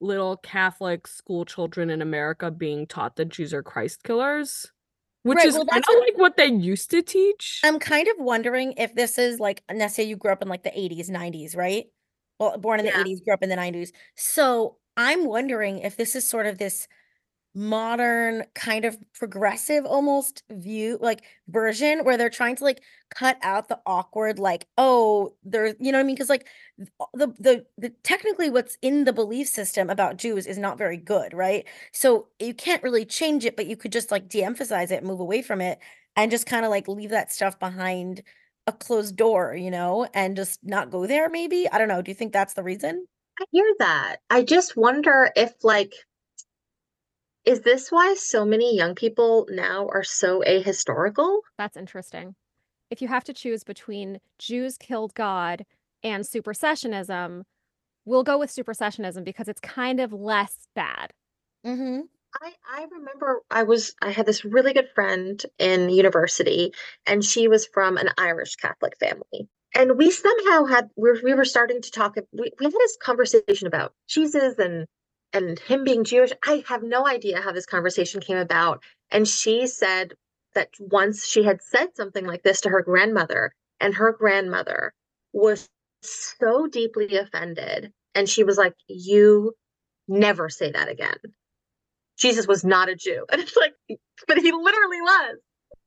[0.00, 4.72] little Catholic school children in America being taught that Jews are Christ killers?
[5.28, 7.60] Which Right, is well, kind that's of what- like what they used to teach.
[7.64, 10.62] I'm kind of wondering if this is like let's say you grew up in like
[10.62, 11.86] the 80s, 90s, right?
[12.38, 13.92] Well, born in the 80s, grew up in the 90s.
[14.16, 16.88] So I'm wondering if this is sort of this
[17.54, 22.82] modern kind of progressive almost view like version where they're trying to like
[23.14, 26.14] cut out the awkward like oh there you know what i mean?
[26.14, 26.46] Because like
[27.14, 31.32] the, the the technically what's in the belief system about jews is not very good
[31.34, 31.64] right?
[31.92, 35.42] So you can't really change it but you could just like de-emphasize it move away
[35.42, 35.78] from it
[36.16, 38.22] and just kind of like leave that stuff behind
[38.66, 41.68] a closed door you know and just not go there maybe?
[41.70, 42.02] I don't know.
[42.02, 43.06] Do you think that's the reason?
[43.40, 44.16] I hear that.
[44.30, 45.94] I just wonder if like
[47.48, 51.40] is this why so many young people now are so ahistorical?
[51.56, 52.34] That's interesting.
[52.90, 55.64] If you have to choose between Jews killed God
[56.02, 57.44] and supersessionism,
[58.04, 61.14] we'll go with supersessionism because it's kind of less bad.
[61.66, 62.00] mm-hmm
[62.42, 66.74] I I remember I was I had this really good friend in university
[67.06, 69.48] and she was from an Irish Catholic family.
[69.74, 72.98] And we somehow had we were, we were starting to talk we, we had this
[73.00, 74.86] conversation about Jesus and
[75.32, 76.30] and him being Jewish.
[76.44, 78.82] I have no idea how this conversation came about.
[79.10, 80.14] And she said
[80.54, 84.92] that once she had said something like this to her grandmother, and her grandmother
[85.32, 85.68] was
[86.02, 87.92] so deeply offended.
[88.14, 89.54] And she was like, You
[90.08, 91.16] never say that again.
[92.18, 93.24] Jesus was not a Jew.
[93.32, 93.74] And it's like,
[94.26, 95.36] but he literally was.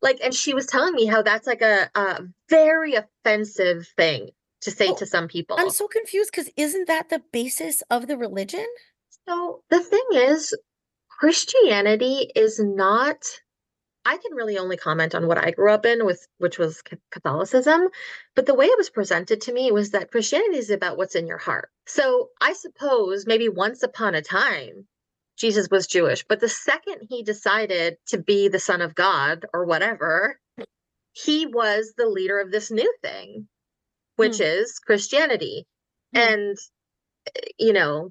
[0.02, 4.30] Like, and she was telling me how that's like a, a very offensive thing
[4.62, 5.58] to say Oh, to some people.
[5.60, 8.66] i'm so confused because isn't that the basis of the religion
[9.28, 10.56] So the thing is,
[11.10, 13.24] Christianity is not.
[14.04, 16.82] I can really only comment on what I grew up in with, which was
[17.12, 17.90] Catholicism.
[18.36, 21.28] But the way it was presented to me was that Christianity is about what's in
[21.28, 21.70] your heart.
[21.86, 24.88] So I suppose maybe once upon a time,
[25.38, 29.66] Jesus was Jewish, but the second he decided to be the son of God or
[29.66, 30.40] whatever,
[31.14, 33.48] he was the leader of this new thing,
[34.16, 35.66] which is Christianity.
[36.14, 36.20] Hmm.
[36.20, 36.58] And,
[37.36, 38.10] eh, you know,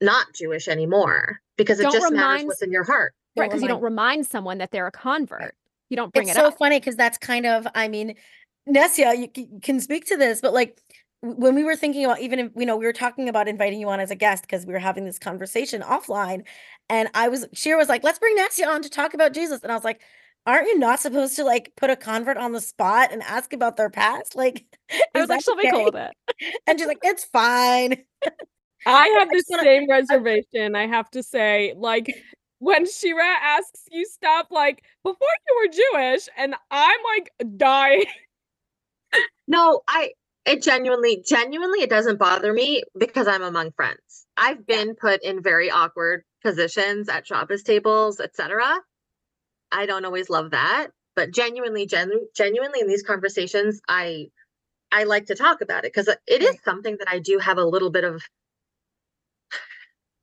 [0.00, 3.14] not Jewish anymore because it Don't just matters what's in your heart.
[3.36, 5.54] Right, because you don't remind- remind someone that they're a convert.
[5.90, 6.36] You don't bring it up.
[6.36, 6.58] it's it so up.
[6.58, 8.14] funny because that's kind of i mean
[8.66, 10.78] nessia you c- can speak to this but like
[11.22, 13.88] when we were thinking about even if you know we were talking about inviting you
[13.88, 16.44] on as a guest because we were having this conversation offline
[16.90, 19.72] and i was Shira was like let's bring nessia on to talk about jesus and
[19.72, 20.02] i was like
[20.46, 23.76] aren't you not supposed to like put a convert on the spot and ask about
[23.78, 24.66] their past like
[25.14, 26.12] I was like, that she'll be cool with it.
[26.66, 28.04] and she's like it's fine
[28.88, 30.74] I have the same reservation.
[30.76, 32.06] I have to say, like
[32.58, 38.06] when Shira asks you stuff, like before you were Jewish, and I'm like dying.
[39.48, 40.12] No, I
[40.46, 44.26] it genuinely, genuinely, it doesn't bother me because I'm among friends.
[44.36, 48.62] I've been put in very awkward positions at Shabbos tables, etc.
[49.72, 54.28] I don't always love that, but genuinely, genu- genuinely in these conversations, I
[54.92, 57.64] I like to talk about it because it is something that I do have a
[57.64, 58.22] little bit of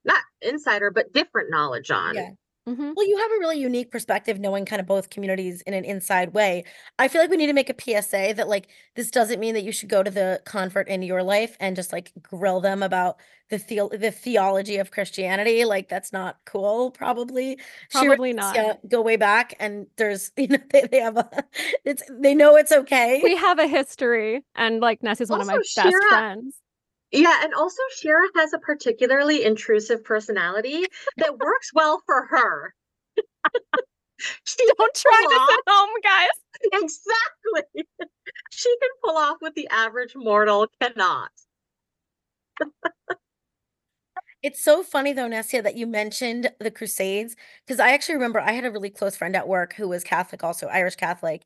[0.06, 2.16] not insider, but different knowledge on.
[2.16, 2.30] yeah
[2.66, 5.86] hmm Well, you have a really unique perspective knowing kind of both communities in an
[5.86, 6.64] inside way.
[6.98, 9.64] I feel like we need to make a PSA that like this doesn't mean that
[9.64, 13.20] you should go to the convert in your life and just like grill them about
[13.50, 15.64] the theo- the theology of Christianity.
[15.64, 17.60] Like that's not cool, probably.
[17.92, 18.56] Probably and not.
[18.56, 21.30] Sia go way back and there's you know they, they have a
[21.84, 23.22] it's they know it's okay.
[23.24, 26.56] We have a history, and like Ness is one of my Also, best friends.
[27.16, 30.84] Yeah, and also Shira has a particularly intrusive personality
[31.18, 32.74] that works well for her.
[34.44, 36.82] she Don't try this off- at home, guys.
[36.82, 37.86] Exactly.
[38.52, 41.30] she can pull off what the average mortal cannot.
[44.42, 48.52] It's so funny though, Nessia, that you mentioned the Crusades because I actually remember I
[48.52, 51.44] had a really close friend at work who was Catholic, also Irish Catholic,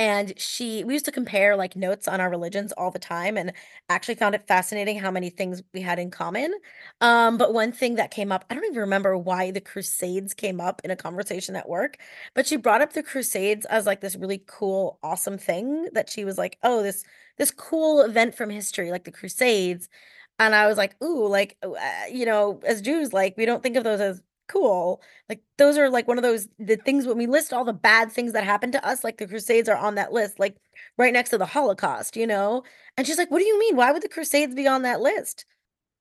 [0.00, 3.52] and she we used to compare like notes on our religions all the time, and
[3.88, 6.54] actually found it fascinating how many things we had in common.
[7.00, 10.60] Um, but one thing that came up, I don't even remember why the Crusades came
[10.60, 11.98] up in a conversation at work,
[12.34, 16.24] but she brought up the Crusades as like this really cool, awesome thing that she
[16.24, 17.04] was like, oh, this
[17.38, 19.88] this cool event from history, like the Crusades.
[20.38, 21.76] And I was like, ooh, like, uh,
[22.10, 25.00] you know, as Jews, like, we don't think of those as cool.
[25.28, 28.10] Like, those are like one of those the things when we list all the bad
[28.10, 30.56] things that happened to us, like the Crusades are on that list, like
[30.98, 32.62] right next to the Holocaust, you know?
[32.96, 33.76] And she's like, what do you mean?
[33.76, 35.44] Why would the Crusades be on that list?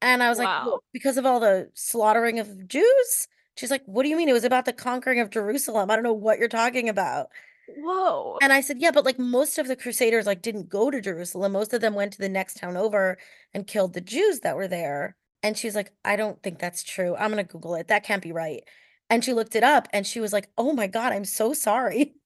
[0.02, 3.28] And I was like, well, because of all the slaughtering of Jews.
[3.56, 4.30] She's like, what do you mean?
[4.30, 5.92] It was about the conquering of Jerusalem.
[5.92, 7.28] I don't know what you're talking about.
[7.78, 8.38] Whoa.
[8.42, 11.52] And I said, yeah, but like most of the Crusaders like didn't go to Jerusalem.
[11.52, 13.18] Most of them went to the next town over
[13.54, 15.18] and killed the Jews that were there.
[15.44, 17.16] And she's like, I don't think that's true.
[17.16, 17.88] I'm gonna Google it.
[17.88, 18.64] That can't be right.
[19.10, 22.16] And she looked it up and she was like, Oh my God, I'm so sorry.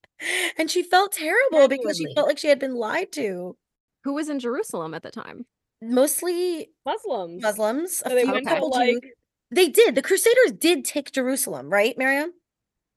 [0.58, 2.16] And she felt terrible because she Genuinely.
[2.16, 3.58] felt like she had been lied to.
[4.06, 5.46] Who was in Jerusalem at the time?
[5.82, 7.42] Mostly Muslims.
[7.42, 9.12] Muslims, a So they few went to couple like Jews.
[9.52, 9.96] They did.
[9.96, 12.32] The Crusaders did take Jerusalem, right, Miriam?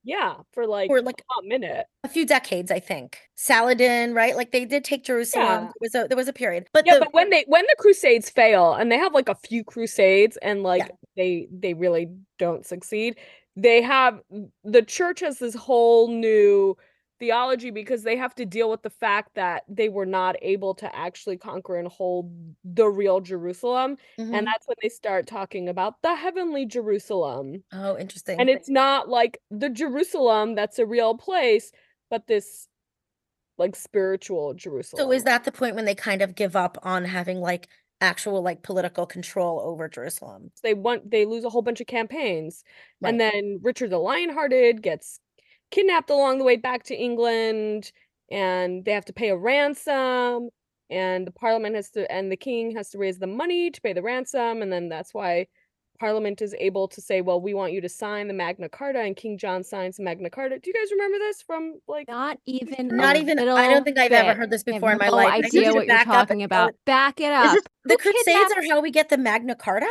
[0.06, 1.86] Yeah, for like, Or like a hot minute.
[2.04, 3.18] a few decades, I think.
[3.34, 4.36] Saladin, right?
[4.36, 5.44] Like they did take Jerusalem.
[5.44, 5.60] Yeah.
[5.62, 6.68] There was a there was a period.
[6.72, 9.34] But Yeah, the but when they when the crusades fail and they have like a
[9.34, 10.88] few crusades and like Yeah.
[11.16, 13.18] they they really don't succeed,
[13.56, 14.20] they have
[14.64, 16.76] the church has this whole new
[17.18, 20.94] theology because they have to deal with the fact that they were not able to
[20.96, 22.32] actually conquer and hold
[22.64, 23.96] the real Jerusalem.
[24.18, 24.34] Mhm.
[24.36, 27.62] And that's when they start talking about the heavenly Jerusalem.
[27.72, 28.40] Oh, interesting.
[28.40, 31.72] And it's not like the Jerusalem that's a real place,
[32.10, 32.68] but this
[33.58, 35.06] like spiritual Jerusalem.
[35.06, 37.68] So is that the point when they kind of give up on having like
[38.02, 40.50] actual like political control over Jerusalem?
[40.62, 42.62] they want they lose a whole bunch of campaigns
[43.02, 45.20] and then richard the lionhearted gets
[45.70, 47.90] kidnapped along the way back to england
[48.30, 50.48] and they have to pay a ransom
[50.90, 53.92] and the parliament has to and the king has to raise the money to pay
[53.92, 55.46] the ransom and then that's why
[55.98, 59.16] parliament is able to say well we want you to sign the magna carta and
[59.16, 62.88] king john signs the magna carta do you guys remember this from like Not even.
[62.88, 65.06] Not a even I don't think I've ever heard this I have before in my
[65.06, 65.28] no life.
[65.32, 66.70] I need idea you what you're talking about.
[66.70, 66.76] it.
[66.84, 67.54] Back it up.
[67.54, 69.88] this the Who Crusades kidnapped- are how we get the Magna Carta?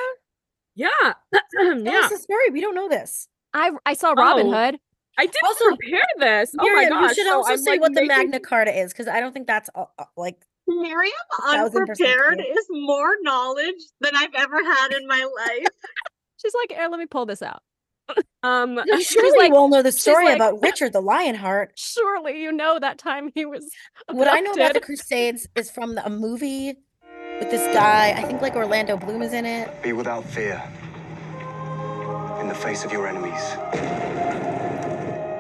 [0.76, 0.90] yeah
[1.58, 2.50] Tell yeah us the story.
[2.52, 3.28] We don't know this.
[3.54, 4.14] I I saw oh.
[4.16, 4.78] Robin Oh, Hood.
[5.18, 7.94] I didn't Also, prepare this oh my gosh you should also I'm, say like, what
[7.94, 9.70] the Magna Carta is because I don't think that's
[10.18, 11.14] like Miriam
[11.52, 12.54] thousand percent unprepared true.
[12.58, 15.68] is more knowledge than I've ever had in my life.
[16.42, 17.62] She's like, "Here, let me pull this out."
[18.44, 21.74] Um, No, she's surely like- you all know the story like- about Richard the Lionheart.
[21.78, 23.70] Surely you know that time he was.
[24.12, 24.80] What I know about the.
[24.82, 26.76] Crusades is from the, a movie
[27.40, 28.14] with this guy.
[28.18, 29.70] I think like Orlando Bloom is in it.
[29.84, 30.62] Be without fear
[32.40, 33.42] in the face of your enemies.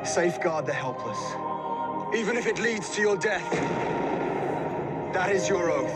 [0.06, 1.18] Safeguard the helpless,
[2.16, 3.50] even if it leads to your death.
[5.14, 5.94] That is your oath.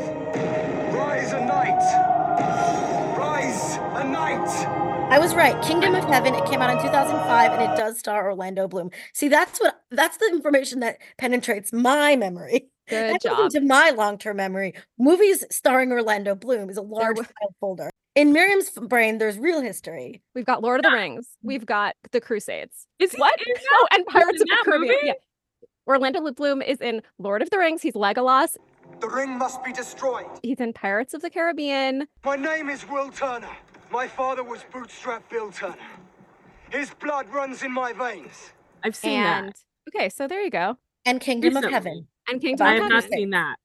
[0.93, 1.79] Rise a knight!
[3.17, 4.49] Rise a knight!
[5.11, 5.61] I was right.
[5.63, 6.33] Kingdom of Heaven.
[6.35, 8.91] It came out in 2005, and it does star Orlando Bloom.
[9.13, 12.69] See, that's what that's the information that penetrates my memory.
[12.89, 13.39] Good that job.
[13.53, 14.73] into my long-term memory.
[14.97, 17.89] Movies starring Orlando Bloom is a large wa- file folder.
[18.19, 20.21] In Miriam's brain, there's real history.
[20.36, 21.38] We've got Lord of the Rings.
[21.41, 22.86] We've got the Crusades.
[22.99, 23.34] is he What?
[23.39, 23.63] in that?
[23.71, 24.93] Oh, and Pirates of the Caribbean.
[24.93, 25.08] movie?
[25.08, 25.13] Yeah.
[25.88, 27.82] Orlando Bloom is in Lord of the Rings.
[27.82, 28.58] He's Legolas.
[28.99, 30.25] The ring must be destroyed.
[30.43, 32.08] He's in Pirates of the Caribbean.
[32.25, 33.47] My name is Will Turner.
[33.89, 35.77] My father was Bootstrap Bill Turner.
[36.71, 38.51] His blood runs in my veins.
[38.84, 39.63] I've seen And that.
[39.95, 40.77] okay, so there you go.
[41.05, 42.10] And Kingdom of Heaven.
[42.27, 43.17] And Kingdom I of have not Heaven.
[43.17, 43.55] seen that.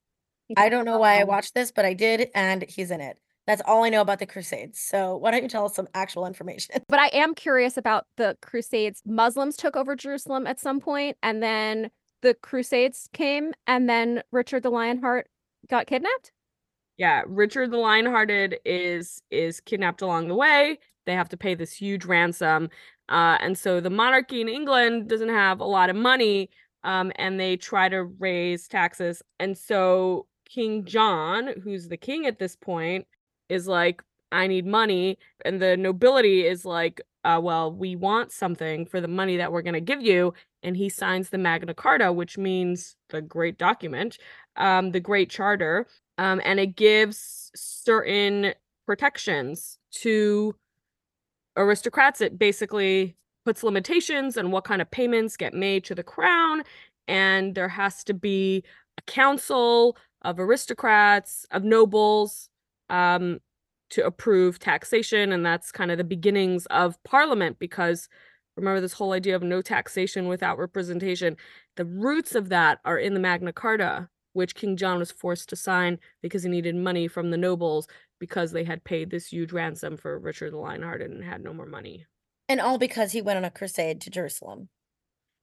[0.56, 3.18] I don't know why I watched this, but I did, and he's in it.
[3.46, 4.80] That's all I know about the Crusades.
[4.80, 6.76] So why don't you tell us some actual information?
[6.88, 9.02] But I am curious about the Crusades.
[9.04, 11.90] Muslims took over Jerusalem at some point, and then
[12.22, 15.28] the Crusades came, and then Richard the Lionheart
[15.68, 16.32] got kidnapped.
[16.96, 20.78] Yeah, Richard the Lionhearted is is kidnapped along the way.
[21.06, 22.70] They have to pay this huge ransom,
[23.10, 26.48] uh, and so the monarchy in England doesn't have a lot of money,
[26.82, 29.22] um, and they try to raise taxes.
[29.38, 33.06] And so King John, who's the king at this point,
[33.48, 34.02] is like,
[34.32, 39.08] "I need money," and the nobility is like, uh, "Well, we want something for the
[39.08, 42.96] money that we're going to give you." And he signs the Magna Carta, which means
[43.10, 44.18] the great document,
[44.56, 45.86] um, the Great Charter,
[46.18, 48.54] um, and it gives certain
[48.86, 50.54] protections to
[51.56, 52.20] aristocrats.
[52.20, 56.62] It basically puts limitations on what kind of payments get made to the crown,
[57.08, 58.64] and there has to be
[58.98, 62.48] a council of aristocrats, of nobles,
[62.90, 63.38] um,
[63.90, 68.08] to approve taxation, and that's kind of the beginnings of parliament because
[68.56, 71.36] remember this whole idea of no taxation without representation.
[71.76, 75.56] The roots of that are in the Magna Carta, which King John was forced to
[75.56, 77.86] sign because he needed money from the nobles
[78.20, 81.66] because they had paid this huge ransom for Richard the Lionhearted and had no more
[81.66, 82.06] money
[82.48, 84.68] And all because he went on a crusade to Jerusalem.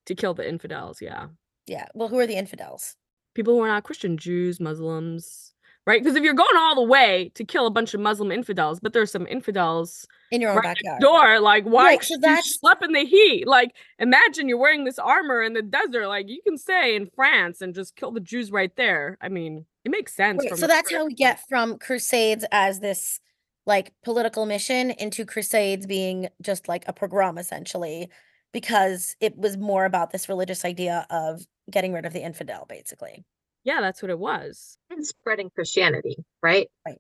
[0.08, 1.01] to kill the infidels.
[1.01, 1.27] Yeah.
[1.67, 1.86] Yeah.
[1.93, 2.95] Well, who are the infidels?
[3.36, 5.54] People who are not Christian, Jews, Muslims,
[5.88, 6.02] right?
[6.02, 8.94] Because if you're going all the way to kill a bunch of Muslim infidels, but
[8.94, 11.02] there's some infidels In your own right backyard.
[11.02, 13.48] door, like why Right, so you schlep in the heat?
[13.48, 16.08] Like imagine you're wearing this armor in the desert.
[16.08, 19.17] Like you can stay in France and just kill the Jews right there.
[19.22, 20.44] I mean, it makes sense.
[20.44, 23.20] Right, so that's how we get from crusades as this
[23.65, 28.10] like political mission into crusades being just like a pogrom essentially
[28.52, 33.24] because it was more about this religious idea of getting rid of the infidel basically
[33.63, 34.78] Yeah, that's what it was.
[34.89, 36.69] And spreading Christianity, right?
[36.86, 37.00] Right.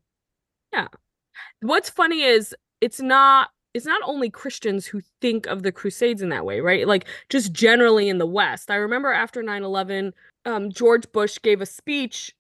[0.73, 0.87] Yeah.
[1.61, 6.29] What's funny is it's not it's not only Christians who think of the crusades in
[6.29, 6.87] that way, right?
[6.87, 8.71] Like just generally in the West.
[8.71, 10.13] I remember after 9/11,
[10.45, 12.33] um George Bush gave a speech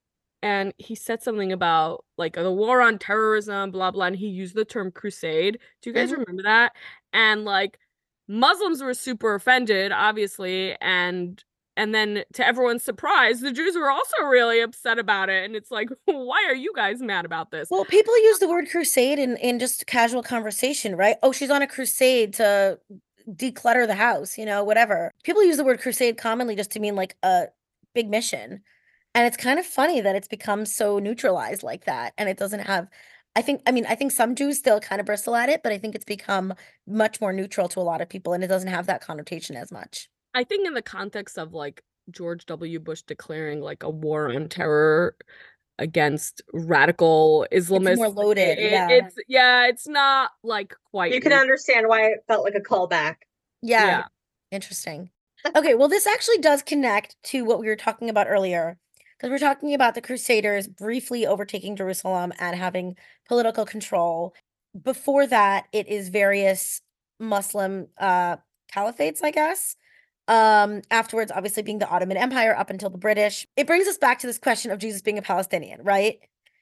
[0.43, 4.55] and he said something about like the war on terrorism, blah blah, and he used
[4.55, 5.59] the term crusade.
[5.81, 6.19] Do you guys Mhm.
[6.19, 6.73] remember that?
[7.13, 7.79] And like
[8.27, 11.43] Muslims were super offended, obviously, and
[11.81, 15.43] and then to everyone's surprise, the Jews were also really upset about it.
[15.43, 17.69] And it's like, why are you guys mad about this?
[17.71, 21.15] well people use the word crusade in in just casual conversation right?
[21.23, 22.79] Oh she's on a crusade to
[23.27, 25.11] declutter the house you know whatever.
[25.23, 27.47] People use the word crusade commonly just to mean like a
[27.95, 28.61] big mission.
[29.15, 32.61] And it's kind of funny that it's become so neutralized like that and it doesn't
[32.61, 32.87] have
[33.35, 35.71] i think i mean i think some jews still kind of bristle at it but
[35.71, 36.53] i think it's become
[36.87, 39.71] much more neutral to a lot of people and it doesn't have that connotation as
[39.71, 42.79] much I think in the context of like George W.
[42.79, 45.15] Bush declaring like a war on terror
[45.79, 48.89] against radical Islamists, It's more loaded, it- yeah.
[48.89, 51.13] it's yeah, it's not like quite.
[51.13, 51.41] You can neutral.
[51.41, 53.15] understand why it felt like a callback.
[53.61, 54.03] yeah, Yeah.
[54.51, 55.09] interesting
[55.55, 58.77] okay well this actually does connect to what we were talking about earlier
[59.17, 62.95] because we're talking about the crusaders briefly overtaking jerusalem and having
[63.27, 64.35] political control
[64.83, 66.81] before that it is various
[67.19, 68.35] muslim uh
[68.71, 69.75] caliphates i guess
[70.27, 74.19] um afterwards obviously being the ottoman empire up until the british it brings us back
[74.19, 76.19] to this question of jesus being a palestinian right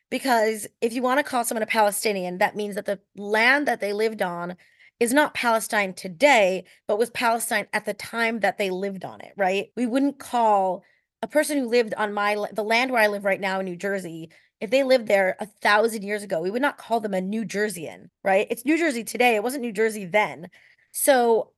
[0.10, 3.82] because if you want to call someone a palestinian that means that the land that
[3.82, 4.56] they lived on
[5.00, 9.34] is not palestine today but was palestine at the time that they lived on it
[9.36, 10.84] right we wouldn't call
[11.22, 13.76] a person who lived on my the land where i live right now in new
[13.76, 14.30] jersey
[14.62, 17.46] if they lived there a thousand years ago, we would not call them a New
[17.46, 18.48] Jerseyan, right?
[18.50, 19.36] It's New Jersey today.
[19.36, 20.50] It wasn't New Jersey then.
[20.92, 21.52] So,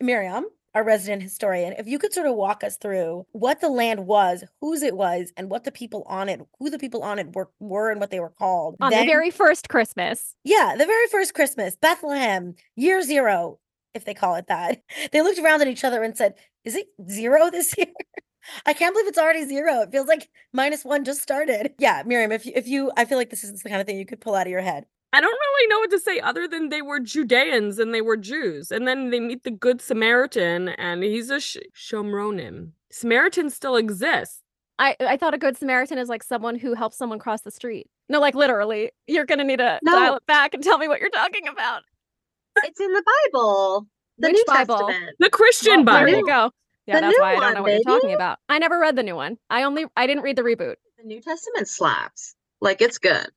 [0.00, 4.06] Miriam, our resident historian, if you could sort of walk us through what the land
[4.06, 7.34] was, whose it was, and what the people on it, who the people on it
[7.34, 8.76] were, were and what they were called.
[8.80, 10.34] On then- the very first Christmas.
[10.44, 13.58] yeah, the very first Christmas, Bethlehem, year zero,
[13.94, 14.82] if they call it that.
[15.12, 17.86] They looked around at each other and said, Is it zero this year?
[18.64, 19.80] I can't believe it's already zero.
[19.82, 21.74] It feels like minus one just started.
[21.78, 23.98] Yeah, Miriam, if you, if you, I feel like this is the kind of thing
[23.98, 24.86] you could pull out of your head.
[25.12, 28.16] I don't really know what to say other than they were Judeans and they were
[28.16, 28.70] Jews.
[28.70, 32.72] And then they meet the Good Samaritan and he's a sh- Shomronim.
[32.90, 34.42] Samaritans still exist.
[34.78, 37.88] I, I thought a good Samaritan is like someone who helps someone cross the street.
[38.08, 38.92] No, like literally.
[39.06, 41.82] You're gonna need to dial it back and tell me what you're talking about.
[42.64, 43.02] It's in the
[43.32, 43.86] Bible.
[44.18, 44.76] The Which New Bible?
[44.88, 45.16] Theament.
[45.18, 46.18] The Christian Well, there Bible.
[46.18, 46.50] you go.
[46.86, 48.38] Yeah, The that's why I don't one, know what you're talking about.
[48.48, 49.36] I never read the new one.
[49.50, 50.76] I only I didn't read the reboot.
[50.98, 52.34] The New Testament slaps.
[52.60, 53.28] Like it's good.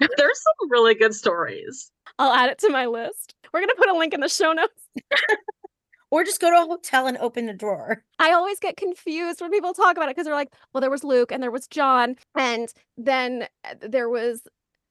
[0.16, 1.90] There's some really good stories.
[2.18, 3.34] I'll add it to my list.
[3.52, 4.88] We're gonna put a link in the show notes.
[6.10, 8.02] Or just go to a hotel and open the drawer.
[8.18, 11.04] I always get confused when people talk about it because they're like, well, there was
[11.04, 14.40] Luke and there was John, and then uh, there was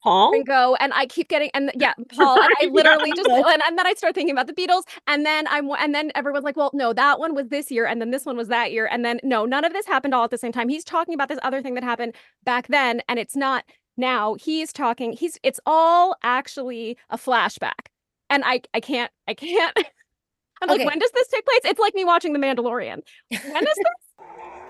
[0.03, 0.31] Paul?
[0.31, 2.69] Ringo, and I keep getting and yeah, Paul, and I Yeah.
[2.71, 5.95] literally just and, and then I start thinking about the Beatles, and then I'm and
[5.95, 8.49] then everyone's like, well, no, that one was this year, and then this one was
[8.49, 10.69] that year, and then no, none of this happened all at the same time.
[10.69, 13.63] He's talking about this other thing that happened back then, and it's not
[13.97, 14.35] now.
[14.35, 15.13] He's talking.
[15.13, 17.87] He's it's all actually a flashback,
[18.29, 19.75] and I I can't I can't.
[20.61, 20.79] I'm Okay.
[20.79, 21.59] like, when does this take place?
[21.65, 23.01] It's like me watching The Mandalorian.
[23.29, 24.27] When is this?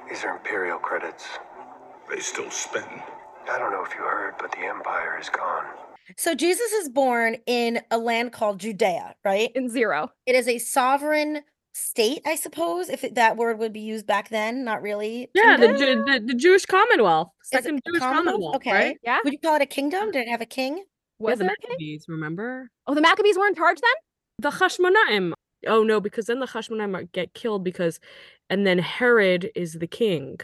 [0.09, 1.25] These are Imperial credits.
[2.09, 2.83] They still spin.
[3.49, 5.65] I don't know if you heard, but the Empire is gone.
[6.17, 9.51] So Jesus is born in a land called Judea, right?
[9.55, 10.11] In zero.
[10.25, 11.41] It is a sovereign
[11.77, 14.63] state, I suppose, if it, that word would be used back then.
[14.63, 15.29] Not really.
[15.33, 17.29] Yeah, the, Ju- the, the Jewish Commonwealth.
[17.43, 18.25] Second Jewish commonwealth?
[18.25, 18.55] Commonwealth.
[18.55, 18.71] Okay.
[18.71, 18.97] Right?
[19.03, 19.19] Yeah.
[19.23, 20.11] Would you call it a kingdom?
[20.11, 20.77] Did it have a king?
[20.77, 20.83] Yeah,
[21.19, 21.69] Was the there a king?
[21.71, 22.69] Maccabees, remember?
[22.87, 24.51] Oh, the Maccabees were in charge then?
[24.51, 25.33] The Hashmonaim.
[25.65, 27.99] Oh no, because then the Hashmonaim get killed because,
[28.49, 30.39] and then Herod is the king,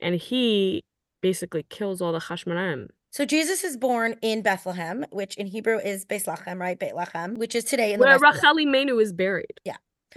[0.00, 0.82] and he
[1.22, 2.88] basically kills all the Hashmonaim.
[3.10, 6.78] So Jesus is born in Bethlehem, which in Hebrew is Bethlehem, right?
[6.78, 9.58] Bethlehem, which is today in the Where Rachel Imenu is buried.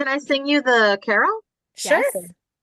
[0.00, 1.40] Can I sing you the carol?
[1.76, 1.98] Sure.
[1.98, 2.16] Yes.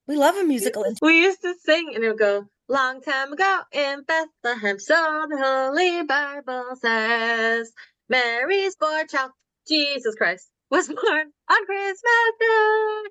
[0.08, 0.84] We love a musical.
[1.00, 5.38] We used to sing and it would go, Long time ago in Bethlehem, so the
[5.38, 7.72] Holy Bible says,
[8.08, 9.30] Mary's boy child,
[9.68, 13.02] Jesus Christ, was born on Christmas Day.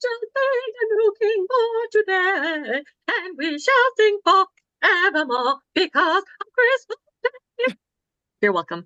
[0.00, 6.98] Just made a new king born today, and we shall sing forevermore because of Christmas
[7.22, 7.74] Day.
[8.40, 8.84] You're welcome.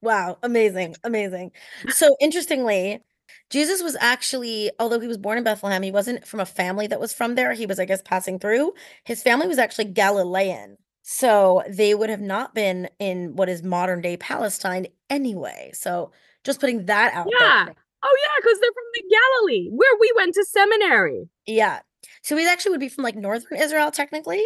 [0.00, 1.52] Wow, amazing, amazing.
[1.88, 3.02] So interestingly,
[3.50, 7.00] Jesus was actually, although he was born in Bethlehem, he wasn't from a family that
[7.00, 7.52] was from there.
[7.54, 8.74] He was, I guess, passing through.
[9.04, 10.76] His family was actually Galilean.
[11.02, 15.70] So they would have not been in what is modern day Palestine anyway.
[15.72, 16.12] So
[16.44, 17.64] just putting that out Yeah.
[17.66, 17.74] there.
[18.02, 21.28] Oh yeah, because they're from the Galilee, where we went to seminary.
[21.46, 21.80] Yeah.
[22.22, 24.44] So he actually would be from like northern Israel, technically.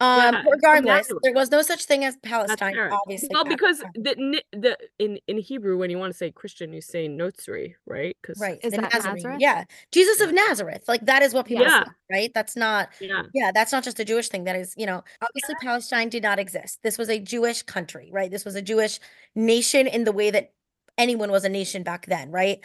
[0.00, 3.28] Um, Yeah, regardless, there was no such thing as Palestine, obviously.
[3.32, 7.08] Well, because the the in in Hebrew, when you want to say Christian, you say
[7.08, 8.16] Notzri, right?
[8.20, 9.22] Because right, Is that Nazarene.
[9.22, 9.40] Nazareth?
[9.40, 10.84] Yeah, Jesus of Nazareth.
[10.88, 11.84] Like that is what people Yeah.
[11.84, 12.30] say, right?
[12.34, 14.44] That's not yeah, Yeah, that's not just a Jewish thing.
[14.44, 16.80] That is, you know, obviously Palestine did not exist.
[16.82, 18.30] This was a Jewish country, right?
[18.30, 18.98] This was a Jewish
[19.36, 20.52] nation in the way that
[20.98, 22.58] anyone was a nation back then, right?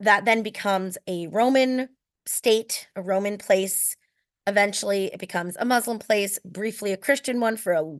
[0.00, 1.90] That then becomes a Roman
[2.26, 3.96] state, a Roman place.
[4.46, 7.98] Eventually, it becomes a Muslim place, briefly a Christian one for a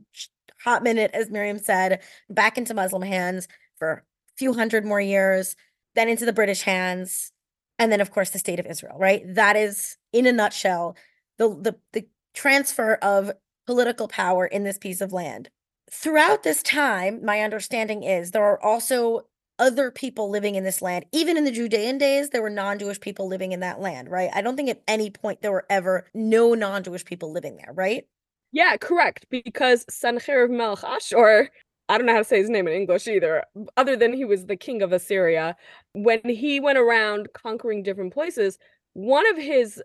[0.63, 4.01] hot minute, as Miriam said, back into Muslim hands for a
[4.37, 5.55] few hundred more years,
[5.95, 7.31] then into the British hands,
[7.79, 9.23] and then, of course, the state of Israel, right?
[9.35, 10.95] That is, in a nutshell,
[11.37, 13.31] the the the transfer of
[13.65, 15.49] political power in this piece of land.
[15.91, 19.27] Throughout this time, my understanding is there are also
[19.63, 21.05] other people living in this land.
[21.13, 24.29] Even in the Judean days, there were non-Jewish people living in that land, right?
[24.33, 28.05] I don't think at any point there were ever no non-Jewish people living there, right?
[28.51, 29.25] yeah, correct.
[29.29, 31.49] Because Sancherib Ashur,
[31.89, 33.43] I don't know how to say his name in English either,
[33.77, 35.55] other than he was the king of Assyria.
[35.93, 38.57] When he went around conquering different places,
[38.93, 39.81] one of his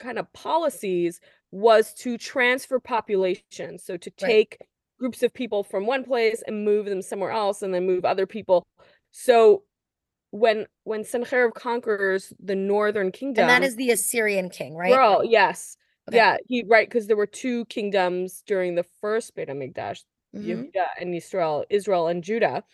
[0.00, 1.20] kind of policies
[1.52, 3.78] was to transfer population.
[3.78, 4.46] So to Right.
[4.46, 4.58] take
[5.00, 8.26] groups of people from one place and move them somewhere else and then move other
[8.26, 8.66] people.
[9.10, 9.64] So
[10.30, 14.92] when when Sennacherib conquers the northern kingdom, And that is the Assyrian king, right?
[14.92, 15.76] Girl, yes.
[16.08, 16.16] Okay.
[16.18, 20.04] Yeah, he right because there were two kingdoms during the first Beit Hamikdash,
[20.34, 20.44] Mhm.
[20.46, 22.64] Yehuda and Israel, Israel and Judah.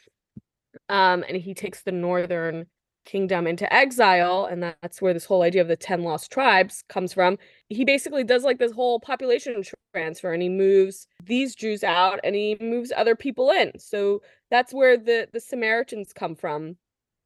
[0.89, 2.67] Um, and he takes the northern
[3.05, 7.13] kingdom into exile, and that's where this whole idea of the 10 lost tribes comes
[7.13, 7.39] from.
[7.69, 9.63] He basically does like this whole population
[9.95, 13.73] transfer and he moves these Jews out and he moves other people in.
[13.79, 14.23] So
[14.55, 16.77] that's where the the Samaritans come from,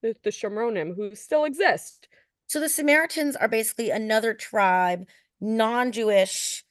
[0.02, 2.08] the, the Shomronim, who still exist.
[2.46, 5.06] So the Samaritans are basically another tribe,
[5.38, 6.64] non-Jewish,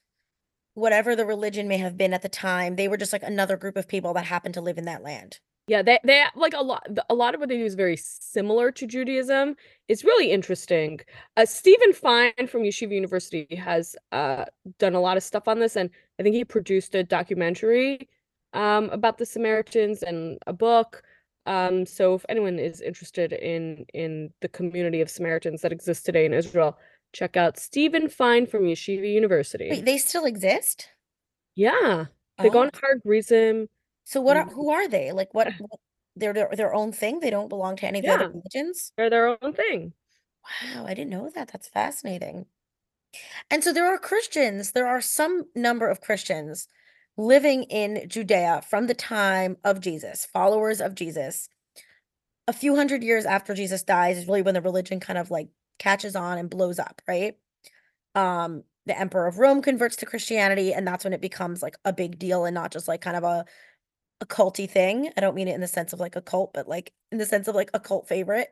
[0.74, 2.76] whatever the religion may have been at the time.
[2.76, 5.39] They were just like another group of people that happened to live in that land.
[5.68, 6.88] Yeah, they they like a lot.
[7.10, 9.55] A lot of what they do is very similar to Judaism.
[9.89, 11.01] It's really interesting.
[11.36, 14.45] Uh, Steven Fine from Yeshiva University has uh,
[14.80, 15.89] done a lot of stuff on this, and
[16.20, 18.08] I think he produced a documentary
[18.58, 21.03] um, about the Samaritans and a book.
[21.45, 26.26] Um, so if anyone is interested in in the community of Samaritans that exists today
[26.26, 26.78] in Israel,
[27.14, 29.70] check out Steven Fine from Yeshiva University.
[29.70, 30.89] Wait, they still exist?
[31.55, 32.05] yeah,
[32.41, 32.80] they go on Oh.
[32.82, 33.68] Har Gerizim.
[34.03, 34.53] So what are Mm.
[34.53, 35.12] who are they?
[35.12, 35.80] Like what, what
[36.16, 37.20] they're their, their own thing?
[37.20, 38.91] They don't belong to any of the other religions?
[38.97, 39.93] They're their own thing.
[40.45, 41.49] Wow, I didn't know that.
[41.51, 42.45] That's fascinating.
[43.49, 46.68] And so there are Christians, there are some number of Christians
[47.18, 51.49] living in Judea from the time of Jesus, followers of Jesus.
[52.47, 55.49] A few hundred years after Jesus dies is really when the religion kind of like
[55.80, 57.36] catches on and blows up, right?
[58.15, 61.91] Um, the emperor of Rome converts to Christianity, and that's when it becomes like a
[61.91, 63.45] big deal and not just like kind of a
[64.22, 65.11] a culty thing.
[65.15, 67.26] I don't mean it in the sense of like a cult, but like in the
[67.26, 68.47] sense of like a cult favorite.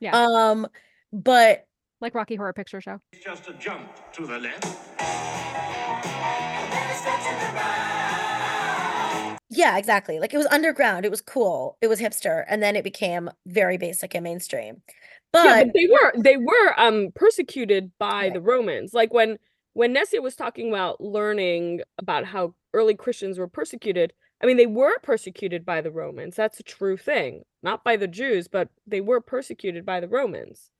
[0.00, 0.16] Yeah.
[0.16, 0.66] Um,
[1.12, 1.66] but
[2.00, 3.00] Like Rocky Horror Picture Show.
[3.12, 4.64] It's just a jump to the left.
[9.50, 10.20] Yeah, exactly.
[10.20, 13.76] Like it was underground, it was cool, it was hipster, and then it became very
[13.76, 14.82] basic and mainstream.
[15.34, 18.34] yeah, But but they were they were um persecuted by Right.
[18.34, 18.92] the Romans.
[18.94, 19.38] Like when
[19.72, 24.66] when Nessia was talking about learning about how early Christians were persecuted, I mean they
[24.66, 26.36] were persecuted by the Romans.
[26.36, 27.42] That's a true thing.
[27.62, 30.70] Not by the Jews, but they were persecuted by the Romans.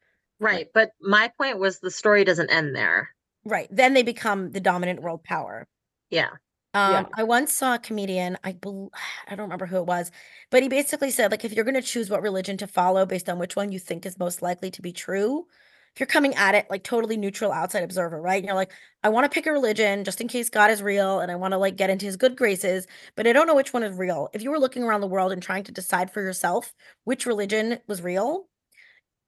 [0.40, 0.68] Right.
[0.72, 3.08] But my point was the story doesn't end there.
[3.44, 5.66] right, then they become the dominant world power.
[6.10, 6.30] Yeah.
[6.74, 7.06] Um, Yeah.
[7.16, 8.50] I once saw a comedian, I
[9.26, 10.10] I don't remember who it was,
[10.50, 13.38] but he basically said, like, if you're gonna choose what religion to follow based on
[13.38, 15.46] which one you think is most likely to be true,
[15.94, 18.36] if you're coming at it like totally neutral outside observer, right?
[18.36, 21.20] And you're like, I want to pick a religion just in case God is real
[21.20, 22.86] and I want to like get into his good graces,
[23.16, 24.28] but I don't know which one is real.
[24.32, 27.78] If you were looking around the world and trying to decide for yourself which religion
[27.88, 28.48] was real,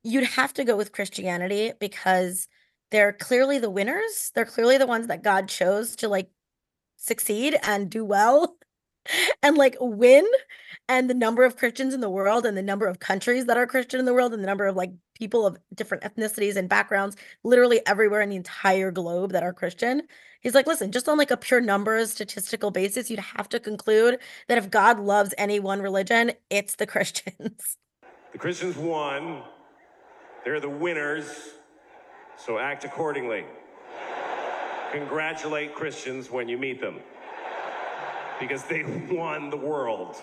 [0.03, 2.49] you'd have to go with Christianity because
[2.91, 4.33] they're clearly the winners.
[4.35, 6.31] They're clearly the ones that God chose to like
[7.01, 8.57] succeed and do well
[9.43, 10.27] and like win
[10.89, 13.67] and the number of christians in the world and the number of countries that are
[13.67, 17.17] christian in the world and the number of like people of different ethnicities and backgrounds
[17.45, 20.03] literally everywhere in the entire globe that are christian
[20.43, 24.19] he's like listen just on like a pure numbers statistical basis you'd have to conclude
[24.49, 27.77] that if god loves any one religion it's the christians
[28.33, 29.43] The Christians won.
[30.45, 31.27] They're the winners.
[32.37, 33.45] So act accordingly.
[34.93, 36.97] Congratulate Christians when you meet them.
[38.39, 40.17] Because they won the world.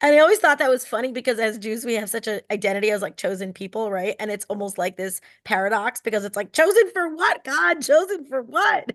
[0.00, 2.90] And I always thought that was funny because as Jews, we have such an identity
[2.90, 4.14] as like chosen people, right?
[4.20, 7.42] And it's almost like this paradox because it's like chosen for what?
[7.44, 8.92] God, chosen for what?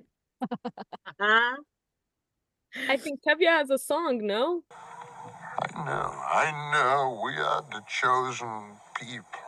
[1.20, 1.58] Uh-huh.
[2.90, 4.64] I think Tevye has a song, no?
[4.72, 9.43] I know, I know we are the chosen people.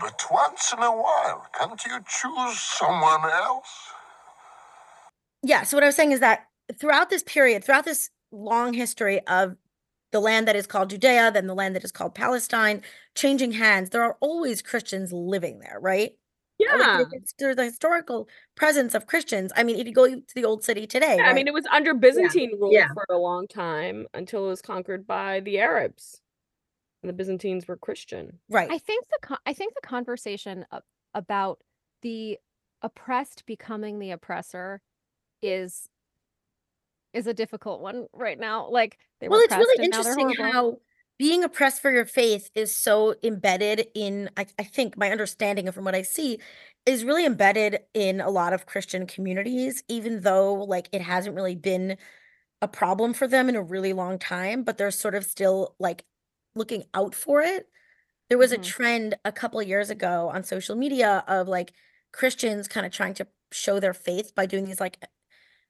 [0.00, 3.68] But once in a while, can't you choose someone else?
[5.42, 5.62] Yeah.
[5.62, 6.46] So what I was saying is that
[6.78, 9.56] throughout this period, throughout this long history of
[10.12, 12.82] the land that is called Judea, then the land that is called Palestine,
[13.14, 16.12] changing hands, there are always Christians living there, right?
[16.58, 16.76] Yeah.
[16.76, 19.52] there- it's- there's a historical presence of Christians.
[19.54, 21.66] I mean, if you go to the old city today, Yeah, I mean it was
[21.66, 22.88] under Byzantine rule yeah.
[22.94, 26.20] for a long time until it was conquered by the Arabs.
[27.02, 28.40] And the Byzantines were Christian.
[28.48, 28.74] right.
[28.74, 30.66] I think the con- I think the conversation
[31.14, 31.62] about
[32.02, 32.38] the
[32.82, 34.82] oppressed becoming the oppressor
[35.42, 35.88] is
[37.12, 38.68] is a difficult one right now.
[38.68, 40.78] Like they Well, were it's really and now they're interesting how
[41.18, 45.74] being oppressed for your faith is so embedded in, I, I think my understanding of
[45.74, 46.38] from what I see
[46.86, 51.56] is really embedded in a lot of Christian communities, even though like it hasn't really
[51.56, 51.98] been
[52.62, 56.04] a problem for them in a really long time, but they're sort of still like
[56.58, 57.68] looking out for it.
[58.28, 58.62] There was a Mhm.
[58.62, 61.72] trend a couple of years ago on social media of like
[62.12, 64.98] Christians kind of trying to show their faith by doing these like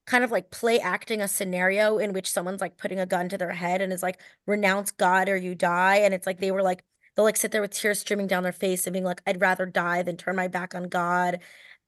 [0.06, 3.38] kind of like play acting a scenario in which someone's like putting a gun to
[3.38, 6.62] their head and is like renounce God or you die and it's like they were
[6.62, 6.82] like
[7.16, 9.66] they'll like sit there with tears streaming down their face and being like I'd rather
[9.66, 11.40] die than turn my back on God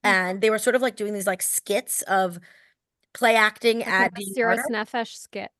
[0.03, 2.39] and they were sort of like doing these like skits of
[3.13, 4.67] play acting Like at a Cirrus.
[4.67, 5.51] Nefesh skit.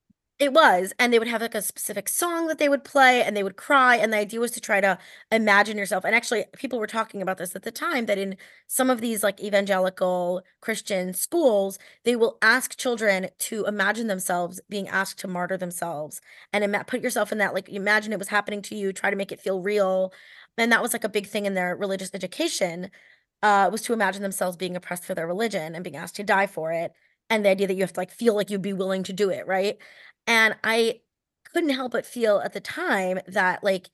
[0.42, 3.38] It was, and they would have like a specific song that they would play and
[3.38, 3.96] they would cry.
[3.98, 4.98] And the idea was to try to
[5.32, 6.04] imagine yourself.
[6.04, 9.22] And actually, people were talking about this at the time that in some of these
[9.22, 15.58] like evangelical Christian schools, they will ask children to imagine themselves being asked to martyr
[15.58, 16.22] themselves
[16.52, 19.32] and put yourself in that, like, imagine it was happening to you, try to make
[19.32, 20.12] it feel real.
[20.58, 22.90] And that was like a big thing in their religious education,
[23.44, 26.48] uh, was to imagine themselves being oppressed for their religion and being asked to die
[26.48, 26.94] for it.
[27.30, 29.30] And the idea that you have to like feel like you'd be willing to do
[29.30, 29.78] it, right?
[30.28, 31.02] And I
[31.54, 33.90] couldn't help but feel at the time that like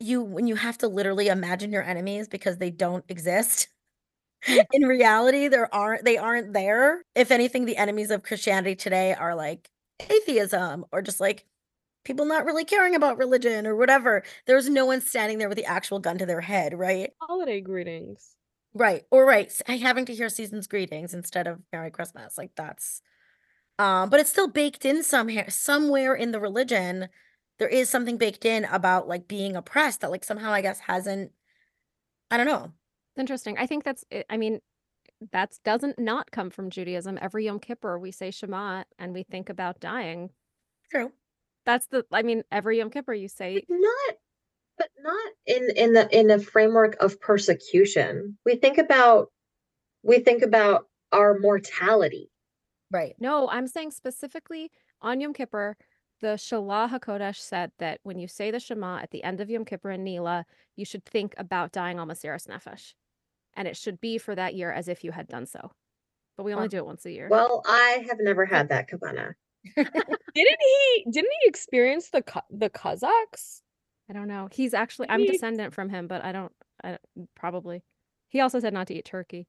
[0.00, 3.68] you when you have to literally imagine your enemies because they don't exist.
[4.72, 7.04] In reality, there aren't they aren't there.
[7.14, 9.70] If anything, the enemies of Christianity today are like
[10.10, 11.46] atheism or just like
[12.04, 14.22] people not really caring about religion or whatever.
[14.46, 17.10] There's no one standing there with the actual gun to their head, right?
[17.20, 18.36] Holiday greetings.
[18.74, 19.04] Right.
[19.10, 19.52] Or right.
[19.66, 22.38] Having to hear season's greetings instead of Merry Christmas.
[22.38, 23.02] Like that's
[23.78, 27.08] um, but it's still baked in somewhere somewhere in the religion.
[27.58, 31.32] There is something baked in about like being oppressed that like somehow I guess hasn't
[32.30, 32.72] I don't know.
[33.12, 33.56] It's interesting.
[33.58, 34.60] I think that's, I mean,
[35.32, 37.18] that doesn't not come from Judaism.
[37.20, 40.30] Every Yom Kippur, we say Shema and we think about dying.
[40.90, 41.10] True.
[41.64, 44.16] That's the, I mean, every Yom Kippur, you say, not
[44.78, 49.26] but not in in the in a framework of persecution we think about
[50.02, 52.30] we think about our mortality
[52.90, 53.14] Right.
[53.18, 54.70] no, I'm saying specifically
[55.02, 55.76] on Yom Kippur,
[56.20, 59.64] the Shalah HaKodesh said that when you say the Shema at the end of Yom
[59.64, 60.44] Kippur and Nila,
[60.76, 62.94] you should think about dying al Masiras Nefesh.
[63.54, 65.70] And it should be for that year as if you had done so.
[66.36, 66.68] But we only Wow.
[66.68, 67.28] do it once a year.
[67.30, 69.34] well i have never had that kavana
[69.76, 69.96] Didn't
[70.34, 71.04] he?
[71.10, 73.62] Didn't he experience the the Cossacks?
[74.08, 74.48] I don't know.
[74.52, 76.98] He's actually, I'm He- descendant from him, but I don't, I,
[77.36, 77.82] probably.
[78.30, 79.46] He also said not to eat turkey.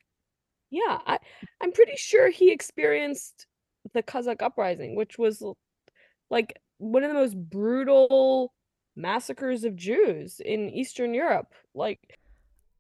[0.70, 1.17] Yeah, I,
[1.61, 3.47] I'm pretty sure he experienced
[3.93, 5.43] the Cossack uprising, which was
[6.30, 8.53] like one of the most brutal
[8.95, 11.53] massacres of Jews in Eastern Europe.
[11.74, 12.20] Like,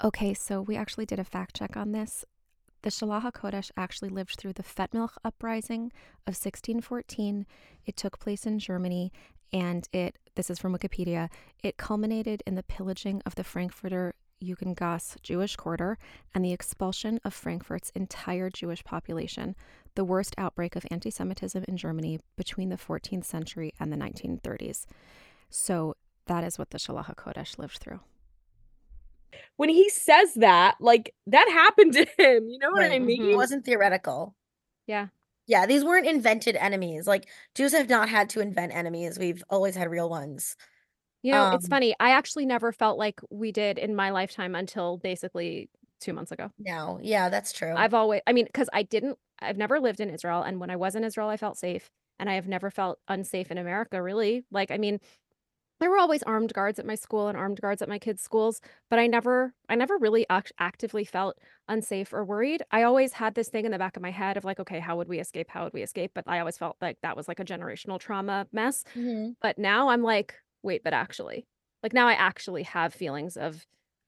[0.01, 2.23] Okay, so we actually did a fact check on this.
[2.83, 5.91] The Shalah Kodesh actually lived through the Fettmilch uprising
[6.25, 7.45] of 1614.
[7.85, 9.11] It took place in Germany,
[9.51, 11.29] and it, this is from Wikipedia,
[11.61, 15.97] it culminated in the pillaging of the Frankfurter Judengasse Jewish quarter
[16.33, 19.55] and the expulsion of Frankfurt's entire Jewish population,
[19.95, 24.85] the worst outbreak of anti Semitism in Germany between the 14th century and the 1930s.
[25.49, 25.95] So
[26.27, 27.99] that is what the Shalah Kodesh lived through.
[29.57, 32.47] when he says that, like that happened to him.
[32.49, 33.01] You know what I Right.
[33.01, 33.21] mean?
[33.21, 33.31] Mm-hmm.
[33.31, 34.35] It wasn't theoretical.
[34.87, 35.07] Yeah.
[35.47, 37.07] Yeah, these weren't invented enemies.
[37.07, 39.17] Like Jews have not had to invent enemies.
[39.19, 40.55] We've always had real ones.
[41.21, 41.95] You know, it's Um, funny.
[41.99, 46.51] I actually never felt like we did in my lifetime until basically two months ago.
[46.57, 47.75] No, yeah, that's true.
[47.75, 50.41] I've always, I mean, because I didn't, I've never lived in Israel.
[50.43, 51.89] And when I was in Israel, I felt safe.
[52.19, 54.43] And I have never felt unsafe in America, really.
[54.51, 54.99] Like, I mean,
[55.79, 58.61] there were always armed guards at my school and armed guards at my kids' schools,
[58.89, 61.39] but I never, I never really act- actively felt
[61.69, 62.63] unsafe or worried.
[62.71, 64.97] I always had this thing in the back of my head of like, okay, how
[64.97, 65.49] would we escape?
[65.49, 66.11] How would we escape?
[66.15, 68.83] But I always felt like that was like a generational trauma mess.
[68.95, 69.35] Mhm.
[69.41, 71.45] But now I'm like, wait, but actually,
[71.83, 73.65] like now I actually have feelings of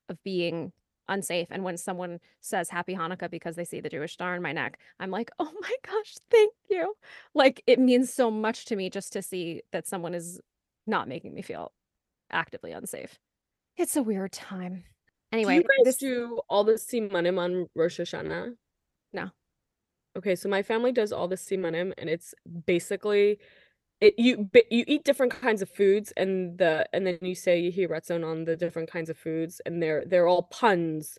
[0.09, 0.71] of being
[1.07, 1.47] unsafe.
[1.51, 4.79] And when someone says happy Hanukkah because they see the Jewish star in my neck,
[4.99, 6.95] I'm like, oh my gosh, thank you.
[7.33, 10.39] Like it means so much to me just to see that someone is
[10.87, 11.71] not making me feel
[12.31, 13.19] actively unsafe.
[13.77, 14.83] It's a weird time.
[15.31, 18.53] Anyway, do you guys this do all the simanim on Rosh Hashanah?
[19.13, 19.29] No.
[20.17, 22.33] Okay, so my family does all the simanim, and it's
[22.65, 23.39] basically
[24.01, 27.87] it you you eat different kinds of foods, and the and then you say Yehi
[27.89, 31.17] Ratzon on the different kinds of foods, and they're they're all puns,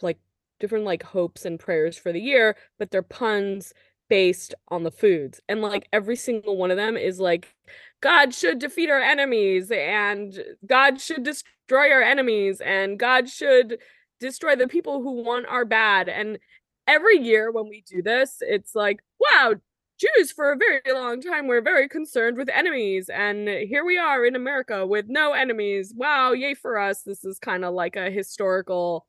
[0.00, 0.18] like
[0.60, 3.72] different like hopes and prayers for the year, but they're puns
[4.08, 7.54] based on the foods, and like every single one of them is like
[8.00, 13.78] God should defeat our enemies and God should destroy our enemies and God should
[14.20, 16.08] destroy the people who want our bad.
[16.08, 16.38] And
[16.86, 19.54] every year when we do this, it's like, wow,
[20.02, 23.08] Jews for a very long time were very concerned with enemies.
[23.08, 25.94] And here we are in America with no enemies.
[25.96, 27.02] Wow, yay for us.
[27.02, 29.06] This is kind of like a historical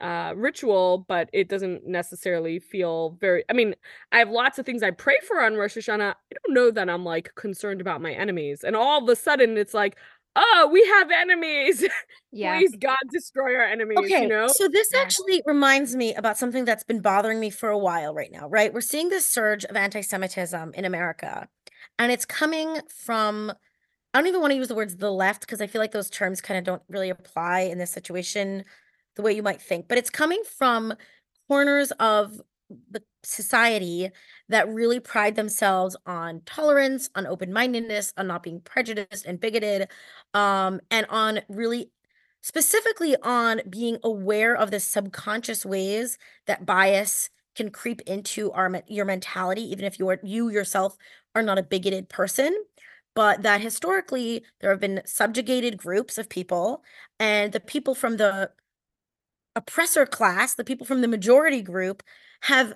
[0.00, 3.76] uh ritual but it doesn't necessarily feel very i mean
[4.10, 6.90] i have lots of things i pray for on rosh hashanah i don't know that
[6.90, 9.96] i'm like concerned about my enemies and all of a sudden it's like
[10.36, 11.84] oh we have enemies
[12.32, 12.58] yeah.
[12.58, 16.64] please god destroy our enemies Okay, you know so this actually reminds me about something
[16.64, 18.72] that's been bothering me for a while right now, right?
[18.72, 21.48] We're seeing this surge of anti-Semitism in America,
[21.98, 23.52] and it's coming from,
[24.12, 26.10] I don't even want to use the words the left because I feel like those
[26.10, 28.64] terms kind of don't really apply in this situation
[29.16, 30.94] the way you might think, but it's coming from
[31.48, 32.40] corners of
[32.90, 34.10] the society
[34.48, 39.88] that really pride themselves on tolerance, on open-mindedness, on not being prejudiced and bigoted,
[40.34, 41.90] um, and on really
[42.42, 49.04] specifically on being aware of the subconscious ways that bias can creep into our your
[49.04, 50.96] mentality, even if you're you yourself
[51.34, 52.54] are not a bigoted person.
[53.14, 56.82] But that historically there have been subjugated groups of people,
[57.18, 58.50] and the people from the
[59.56, 62.02] oppressor class, the people from the majority group,
[62.42, 62.74] have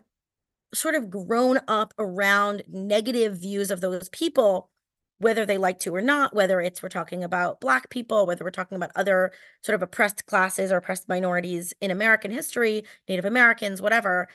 [0.75, 4.71] sort of grown up around negative views of those people,
[5.19, 8.51] whether they like to or not, whether it's we're talking about Black people, whether we're
[8.51, 13.83] talking about other sort of oppressed classes or oppressed minorities in American history, Native Americans,
[13.83, 14.29] whatever.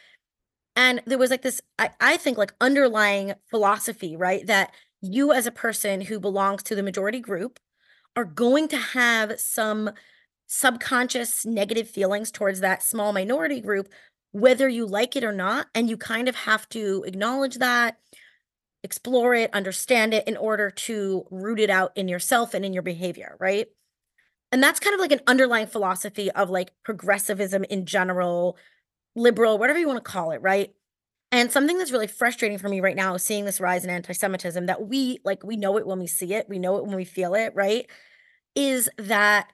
[0.76, 4.46] And there was like this, I, I think, like underlying philosophy, right?
[4.48, 7.60] That you, as a person who belongs to the majority group,
[8.16, 9.92] are going to have some
[10.48, 13.90] subconscious negative feelings towards that small minority group,
[14.34, 15.68] whether you like it or not.
[15.74, 17.98] And you kind of have to acknowledge that,
[18.84, 22.84] explore it, understand it in order to root it out in yourself and in your
[22.84, 23.68] behavior, right?
[24.52, 28.58] And that's kind of like an underlying philosophy of like progressivism in general,
[29.16, 30.74] liberal, whatever you want to call it, right?
[31.32, 34.68] And something that's really frustrating for me right now is seeing this rise in anti-Semitism
[34.68, 37.06] that we like we know it when we see it, we know it when we
[37.06, 37.88] feel it, right?
[38.54, 39.52] Is that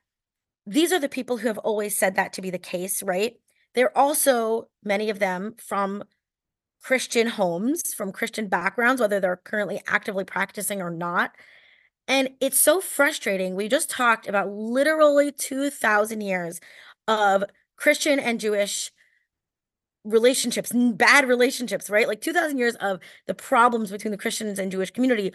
[0.65, 3.37] these are the people who have always said that to be the case, right?
[3.75, 6.03] They're also many of them from
[6.81, 11.35] Christian homes, from Christian backgrounds, whether they're currently actively practicing or not.
[12.07, 13.55] And it's so frustrating.
[13.55, 16.59] We just talked about literally 2,000 years
[17.07, 17.43] of
[17.75, 18.91] Christian and Jewish
[20.03, 22.07] relationships, bad relationships, right?
[22.07, 25.33] Like 2,000 years of the problems between the Christians and Jewish community.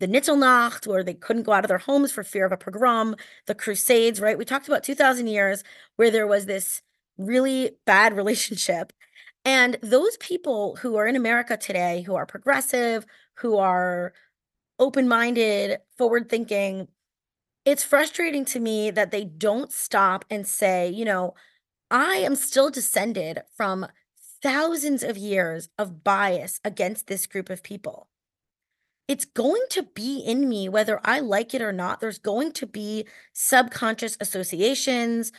[0.00, 2.56] The Nittel Nacht, where they couldn't go out of their homes for fear of a
[2.56, 3.14] pogrom,
[3.46, 4.38] the Crusades, right?
[4.38, 5.62] We talked about 2,000 years
[5.96, 6.80] where there was this
[7.20, 8.92] really bad relationship.
[9.44, 13.06] And those people who are in America today, who are progressive,
[13.36, 14.12] who are
[14.78, 16.88] open minded, forward thinking,
[17.64, 21.34] it's frustrating to me that they don't stop and say, you know,
[21.90, 23.86] I am still descended from
[24.42, 28.08] thousands of years of bias against this group of people.
[29.08, 32.00] It's going to be in me whether I like it or not.
[32.00, 35.32] There's going to be subconscious associations,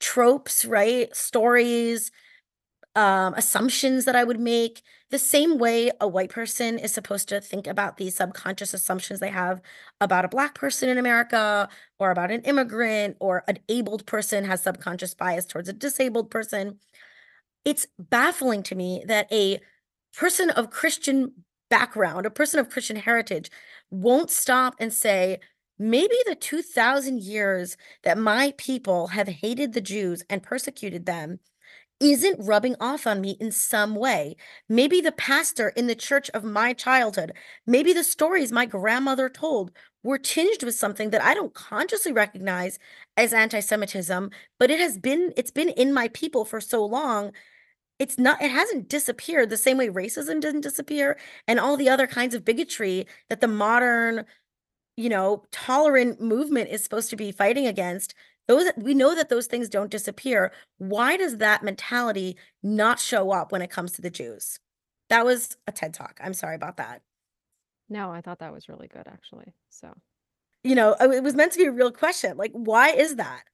[0.00, 1.14] tropes, right?
[1.14, 2.10] Stories,
[2.94, 4.82] um, assumptions that I would make.
[5.10, 9.30] The same way a white person is supposed to think about these subconscious assumptions they
[9.30, 9.62] have
[10.00, 11.68] about a black person in America
[11.98, 16.78] or about an immigrant or an abled person has subconscious bias towards a disabled person.
[17.64, 19.60] It's baffling to me that a
[20.16, 21.32] person of Christian
[21.70, 23.50] background, a person of Christian heritage,
[23.90, 25.38] won't stop and say,
[25.78, 31.40] maybe the 2000 years that my people have hated the Jews and persecuted them
[32.00, 34.36] isn't rubbing off on me in some way.
[34.68, 37.32] Maybe the pastor in the church of my childhood,
[37.66, 39.72] maybe the stories my grandmother told
[40.04, 42.78] were tinged with something that I don't consciously recognize
[43.16, 47.32] as anti-Semitism, but it has been it's been in my people for so long.
[47.98, 51.18] It's not it hasn't disappeared the same way racism didn't disappear
[51.48, 54.24] and all the other kinds of bigotry that the modern
[54.98, 58.14] you know, tolerant movement is supposed to be fighting against
[58.48, 60.50] those we know that those things don't disappear.
[60.78, 64.58] Why does that mentality not show up when it comes to the jews?
[65.08, 66.18] That was a ted talk.
[66.20, 67.02] I'm sorry about that.
[67.88, 69.54] No, I thought that was really good actually.
[69.70, 69.94] So,
[70.64, 73.44] you know it was meant to be a real question like why is that?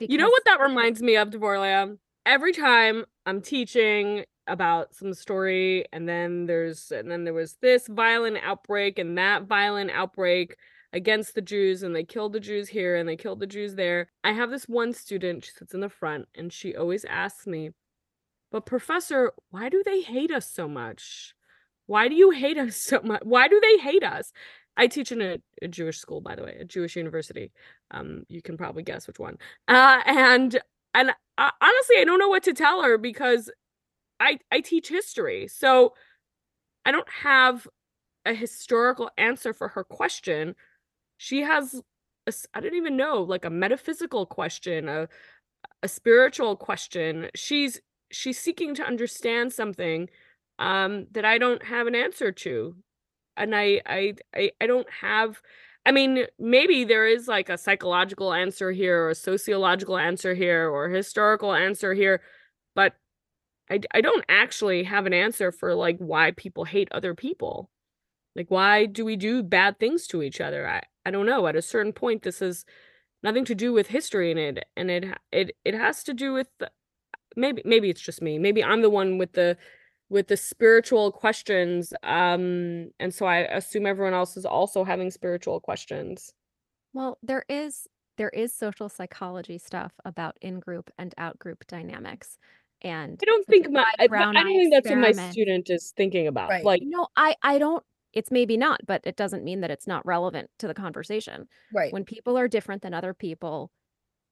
[0.00, 1.98] You know what that reminds me of, Dvoria?
[2.24, 7.88] Every time I'm teaching about some story, and then there's and then there was this
[7.88, 10.56] violent outbreak and that violent outbreak
[10.94, 14.08] against the Jews, and they killed the Jews here and they killed the Jews there.
[14.22, 17.70] I have this one student, she sits in the front, and she always asks me,
[18.52, 21.34] But professor, why do they hate us so much?
[21.86, 23.22] Why do you hate us so much?
[23.24, 24.32] Why do they hate us?
[24.76, 27.52] I teach in a, a Jewish school, by the way, a Jewish university.
[27.90, 29.38] Um, you can probably guess which one.
[29.68, 30.60] Uh, and
[30.94, 33.50] and uh, honestly, I don't know what to tell her because
[34.20, 35.94] I I teach history, so
[36.84, 37.66] I don't have
[38.24, 40.54] a historical answer for her question.
[41.16, 41.80] She has
[42.26, 45.08] s- I don't even know, like a metaphysical question, a
[45.82, 47.30] a spiritual question.
[47.34, 47.80] She's
[48.12, 50.08] she's seeking to understand something
[50.58, 52.76] um that I don't have an answer to.
[53.36, 55.42] And I, I I I don't have
[55.86, 60.68] I mean maybe there is like a psychological answer here or a sociological answer here
[60.70, 62.22] or historical answer here
[62.74, 62.94] but
[63.70, 67.70] I, I don't actually have an answer for like why people hate other people.
[68.36, 70.68] Like why do we do bad things to each other?
[70.68, 72.64] I I don't know at a certain point this has
[73.22, 76.48] nothing to do with history in it and it it it has to do with
[77.36, 79.56] maybe maybe it's just me maybe I'm the one with the
[80.10, 85.60] with the spiritual questions um and so i assume everyone else is also having spiritual
[85.60, 86.34] questions
[86.92, 87.86] Well, there is
[88.16, 92.38] there is social psychology stuff about in-group and out-group dynamics.
[92.82, 96.26] And i don't think my I, I don't think that's what my student is thinking
[96.26, 96.62] about Right.
[96.62, 97.84] like No, I I don't
[98.14, 101.48] it's maybe not, but it doesn't mean that it's not relevant to the conversation.
[101.72, 101.92] Right.
[101.92, 103.72] When people are different than other people,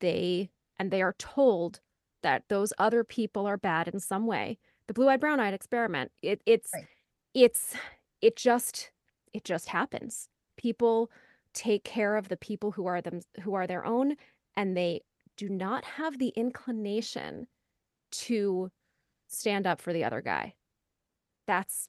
[0.01, 1.81] they and they are told
[2.23, 4.59] that those other people are bad in some way.
[4.89, 6.89] The blue-eyed brown-eyed experiment, it it's Right.
[7.35, 7.75] it's
[8.23, 8.93] it just
[9.35, 10.29] it just happens.
[10.57, 11.11] People
[11.55, 14.17] take care of the people who are them who are their own
[14.57, 15.03] and they
[15.37, 17.49] do not have the inclination
[18.13, 18.71] to
[19.29, 20.55] stand up for the other guy.
[21.47, 21.89] That's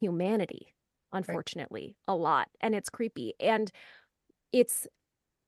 [0.00, 0.74] humanity,
[1.12, 2.48] unfortunately, a lot.
[2.60, 3.34] And it's creepy.
[3.40, 3.70] And
[4.52, 4.86] it's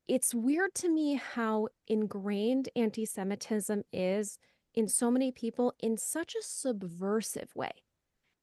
[0.09, 4.39] it's weird to me how ingrained anti-Semitism is
[4.75, 7.73] in so many people in such a subversive way.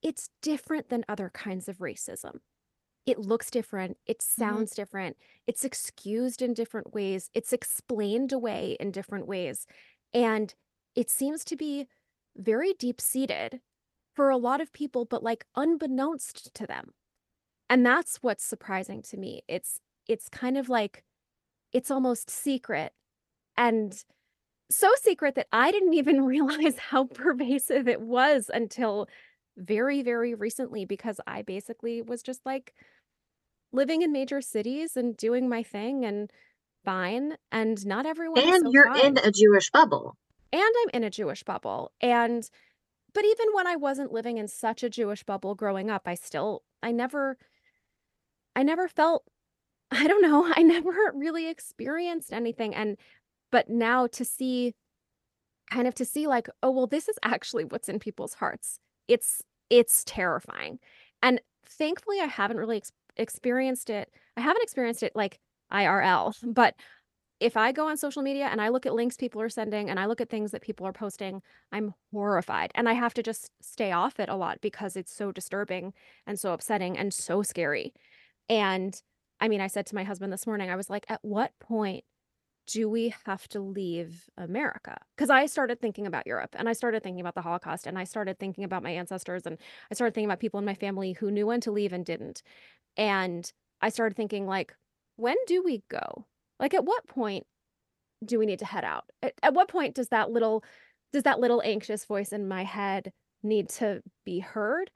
[0.03, 2.39] It's different than other kinds of racism.
[3.07, 4.43] It looks different, it mm-hmm.
[4.43, 9.66] sounds different, it's excused in different ways, it's explained away in different ways.
[10.13, 10.53] And
[10.95, 11.88] it seems to be
[12.36, 13.61] very deep-seated
[14.13, 16.91] for a lot of people, but like unbeknownst to them.
[17.70, 19.41] And that's what's surprising to me.
[19.47, 21.03] It's it's kind of like
[21.74, 22.93] it's almost secret
[23.57, 24.03] and
[24.70, 29.07] so secret that I didn't even realize how pervasive it was until
[29.57, 32.74] very, very recently because I basically was just like
[33.72, 36.32] living in major cities and doing my thing and
[36.84, 37.38] fine.
[37.51, 40.18] And not everyone And so you're in a Jewish bubble.
[40.51, 41.91] And I'm in a Jewish bubble.
[42.01, 42.49] And
[43.13, 46.63] but even when I wasn't living in such a Jewish bubble growing up, I still
[46.84, 47.38] I never
[48.56, 49.24] I never felt
[49.91, 52.97] I don't know, I never really experienced anything and
[53.51, 54.74] but now to see
[55.72, 58.80] kind of to see like, oh well, this is actually what's in people's hearts.
[59.08, 60.80] It's it's terrifying.
[61.22, 64.10] And thankfully I haven't really ex- experienced it.
[64.38, 65.39] I haven't experienced it like
[65.72, 66.76] IRL, but
[67.39, 69.99] if I go on social media and I look at links people are sending and
[69.99, 71.41] I look at things that people are posting,
[71.72, 72.72] I'm horrified.
[72.76, 75.93] And I have to just stay off it a lot because it's so disturbing
[76.26, 77.93] and so upsetting and so scary.
[78.50, 79.00] And
[79.39, 82.04] I mean, I said to my husband this morning, I was like, at what point
[82.68, 84.98] do we have to leave America?
[85.16, 88.06] Because I started thinking about Europe and I started thinking about the Holocaust and I
[88.06, 89.58] started thinking about my ancestors and
[89.91, 92.41] I started thinking about people in my family who knew when to leave and didn't.
[92.98, 94.76] And I started thinking, like,
[95.18, 96.26] when do we go?
[96.60, 97.46] Like, at what point
[98.24, 99.10] do we need to head out?
[99.22, 100.64] At, at what point does that little
[101.14, 103.12] does that little anxious voice in my head
[103.43, 104.91] need to be heard?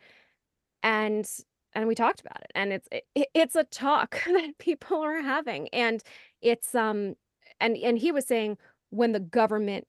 [0.81, 1.29] And
[1.75, 5.67] and we talked about it and it's it, it's a talk that people are having
[5.69, 6.03] and
[6.41, 7.15] it's um
[7.59, 8.57] and and he was saying
[8.91, 9.87] when the government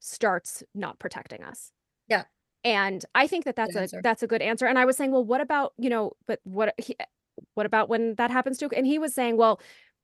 [0.00, 1.72] starts not protecting us
[2.08, 2.24] Yeah.
[2.64, 4.00] and i think that that's a answer.
[4.02, 6.74] that's a good answer and i was saying well what about you know but what
[6.78, 6.96] he,
[7.54, 9.60] what about when that happens to and he was saying well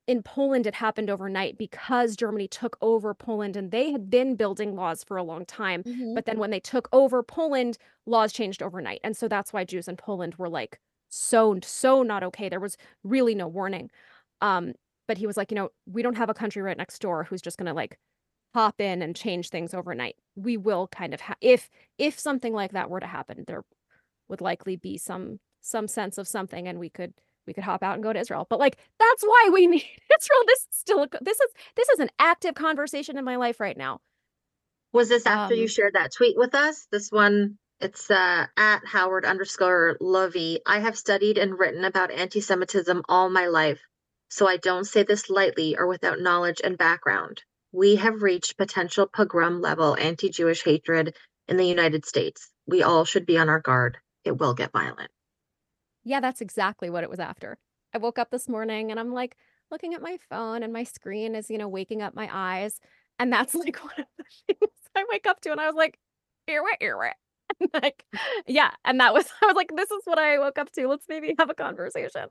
[0.08, 4.74] in Poland it happened overnight because Germany took over Poland and they had been building
[4.74, 6.12] laws for a long time Mhm.
[6.16, 9.86] but then when they took over Poland laws changed overnight and so that's why Jews
[9.86, 10.80] in Poland were like
[11.12, 13.90] so so not okay there was really no warning.
[14.40, 14.74] Um
[15.08, 17.42] but he was like you know we don't have a country right next door who's
[17.42, 17.98] just going to like
[18.54, 20.16] hop in and change things overnight.
[20.36, 23.64] We will kind of ha- if if something like that were to happen there
[24.28, 27.14] would likely be some some sense of something and we could
[27.46, 28.46] we could hop out and go to Israel.
[28.50, 30.44] But like that's why we need Israel.
[30.46, 33.76] This is still a, this is this is an active conversation in my life right
[33.76, 34.00] now.
[34.92, 36.86] Was this after you Um, shared that tweet with us?
[36.90, 40.61] This one, it's uh, at Howard underscore Lovy.
[40.64, 43.80] I have studied and written about anti-Semitism all my life,
[44.28, 47.43] so I don't say this lightly or without knowledge and background.
[47.72, 51.16] We have reached potential pogrom level anti-Jewish hatred
[51.49, 52.51] in the United States.
[52.66, 53.99] We all should be on our guard.
[54.24, 55.11] It will get violent.
[56.05, 57.59] Yeah, that's exactly what it was after.
[57.93, 59.37] I woke up this morning and I'm like
[59.72, 62.78] looking at my phone and my screen is, you know, waking up my eyes.
[63.18, 65.99] And that's like one of the things I wake up to and I was like,
[66.49, 66.62] ear
[67.05, 67.14] it.
[67.74, 68.05] like,
[68.46, 68.70] yeah.
[68.84, 70.88] And that was, I was like, this is what I woke up to.
[70.88, 72.26] Let's maybe have a conversation.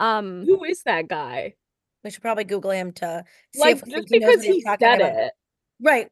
[0.00, 1.54] Um, who is that guy
[2.02, 4.60] We should probably Google him to see like if just he knows because what he
[4.62, 5.00] said about.
[5.00, 5.32] it
[5.80, 6.08] Right.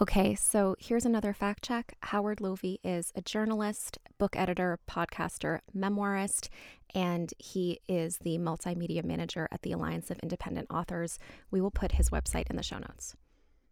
[0.00, 1.96] Okay, so here's another fact check.
[2.02, 6.48] Howard Lovy is a journalist, book editor, podcaster, memoirist,
[6.94, 11.18] and he is the multimedia manager at the Alliance of Independent Authors.
[11.50, 13.16] We will put his website in the show notes.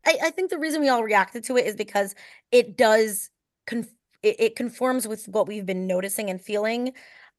[0.05, 2.17] I, I think the reason we all reacted to it is because
[2.51, 3.31] it does
[3.67, 3.95] conf-
[4.27, 6.93] it, it conforms with what we've been noticing and feeling.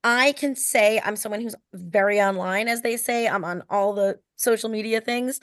[0.04, 3.28] I can say I'm someone who's very online, as they say.
[3.28, 5.40] I'm on all the social media things.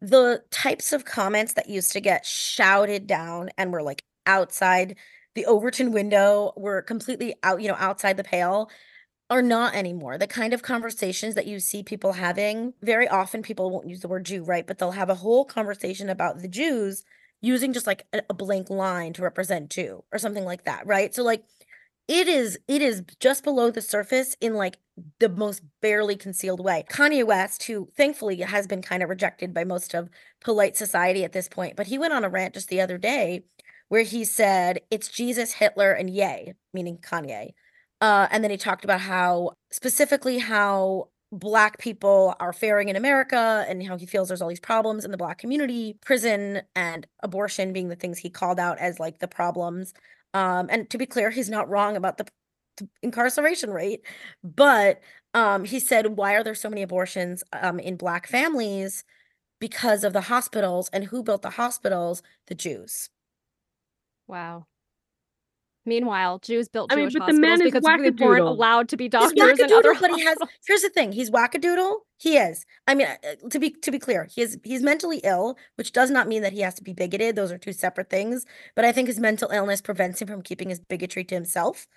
[0.00, 4.96] The types of comments that used to get shouted down and were like outside
[5.34, 8.70] the Overton window were completely out, you know, outside the pale
[9.28, 10.18] are not anymore.
[10.18, 14.08] The kind of conversations that you see people having, very often people won't use the
[14.08, 14.66] word Jew, right?
[14.66, 17.04] But they'll have a whole conversation about the Jews
[17.40, 21.14] using just like a, blank line to represent two or something like that, right?
[21.14, 21.44] So like
[22.08, 24.78] it is it is just below the surface in like
[25.18, 26.84] the most barely concealed way.
[26.90, 30.10] Kanye West, who thankfully has been kind of rejected by most of
[30.40, 33.44] polite society at this point, but he went on a rant just the other day
[33.88, 37.50] where he said it's Jesus, Hitler, and Ye, meaning Kanye.
[38.00, 43.64] Uh, and then he talked about how specifically how black people are faring in America
[43.68, 47.72] and how he feels there's all these problems in the black community, prison and abortion
[47.72, 49.94] being the things he called out as like the problems.
[50.34, 52.26] Um, and to be clear, he's not wrong about the,
[52.78, 54.04] the incarceration rate,
[54.42, 55.00] but
[55.34, 59.04] um, he said, why are there so many abortions um, in black families?
[59.60, 62.22] Because of the hospitals and who built the hospitals?
[62.46, 63.10] The Jews.
[64.26, 64.66] Wow.
[65.90, 68.96] Meanwhile, Jews built I mean, Jewish but the man is because they weren't allowed to
[68.96, 70.38] be He's doctors and other wackadoodle, but he has.
[70.64, 71.96] Here's the thing: he's wackadoodle.
[72.16, 72.64] He is.
[72.86, 74.56] I mean, uh, to be to be clear, he is.
[74.62, 77.34] He's mentally ill, which does not mean that he has to be bigoted.
[77.34, 78.46] Those are two separate things.
[78.76, 81.88] But I think his mental illness prevents him from keeping his bigotry to himself.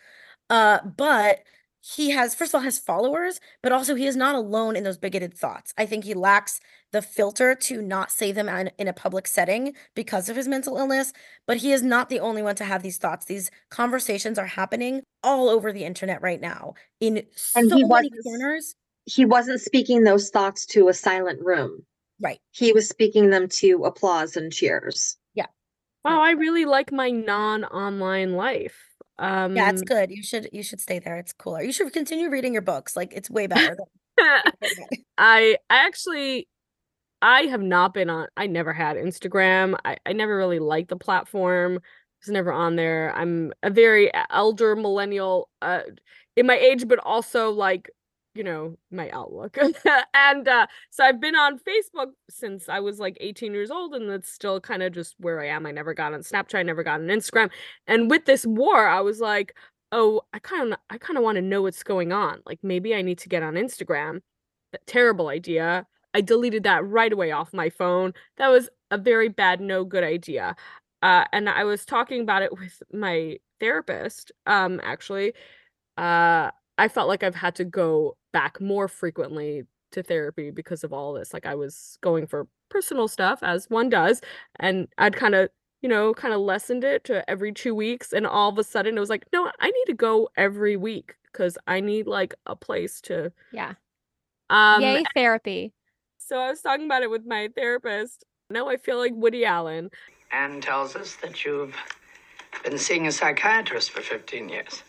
[0.50, 1.42] Uh, but
[1.86, 4.98] he has, first of all, has followers, but also he is not alone in those
[4.98, 5.74] bigoted thoughts.
[5.78, 6.62] I think he lacks
[6.94, 10.78] the filter to not say them in, in a public setting because of his mental
[10.78, 11.12] illness.
[11.46, 13.26] But he is not the only one to have these thoughts.
[13.26, 18.10] These conversations are happening all over the internet right now in so And he many
[18.24, 18.76] corners.
[19.04, 21.86] He wasn't speaking those thoughts to a silent room.
[22.22, 22.40] Right.
[22.52, 25.18] He was speaking them to applause and cheers.
[25.34, 25.48] Yeah.
[26.06, 28.78] Wow, I really like my non-online life.
[29.20, 30.10] Um, Yeah, it's good.
[30.12, 31.18] You should you should stay there.
[31.18, 31.62] It's cooler.
[31.62, 32.96] You should continue reading your books.
[32.96, 33.78] Like it's way better.
[34.20, 34.44] I
[35.18, 36.48] I actually
[37.22, 39.76] I have not been on I never had Instagram.
[39.86, 41.80] I, I never really liked the platform.
[42.22, 43.14] was never on there.
[43.16, 45.82] I'm a very elder millennial uh
[46.36, 47.90] in my age, but also like,
[48.36, 49.58] you know, my outlook.
[50.14, 54.10] and uh so I've been on Facebook since I was like 18 years old, and
[54.10, 55.66] that's still kind of just where I am.
[55.66, 57.50] I never got on Snapchat, I never got on Instagram.
[57.88, 59.56] And with this war, I was like,
[59.92, 62.42] oh, I kind of I kind of want to know what's going on.
[62.46, 64.22] Like maybe I need to get on Instagram
[64.86, 65.86] terrible idea.
[66.14, 68.14] I deleted that right away off my phone.
[68.38, 70.56] That was a very bad, no good idea.
[71.02, 74.32] Uh, and I was talking about it with my therapist.
[74.46, 75.34] Um, actually,
[75.98, 80.92] uh, I felt like I've had to go back more frequently to therapy because of
[80.92, 81.34] all this.
[81.34, 84.22] Like I was going for personal stuff, as one does,
[84.60, 85.50] and I'd kind of,
[85.82, 88.98] you know, kind of lessened it to every two weeks, and all of a sudden
[88.98, 92.56] it was like, no, I need to go every week because I need like a
[92.56, 93.74] place to Yeah.
[94.50, 95.74] um, Yay, therapy.
[96.18, 98.24] so I was talking about it with my therapist.
[98.50, 99.90] Now I feel like Woody Allen.
[100.32, 101.76] Anne tells us that you've
[102.64, 104.84] been seeing a psychiatrist for 15 years.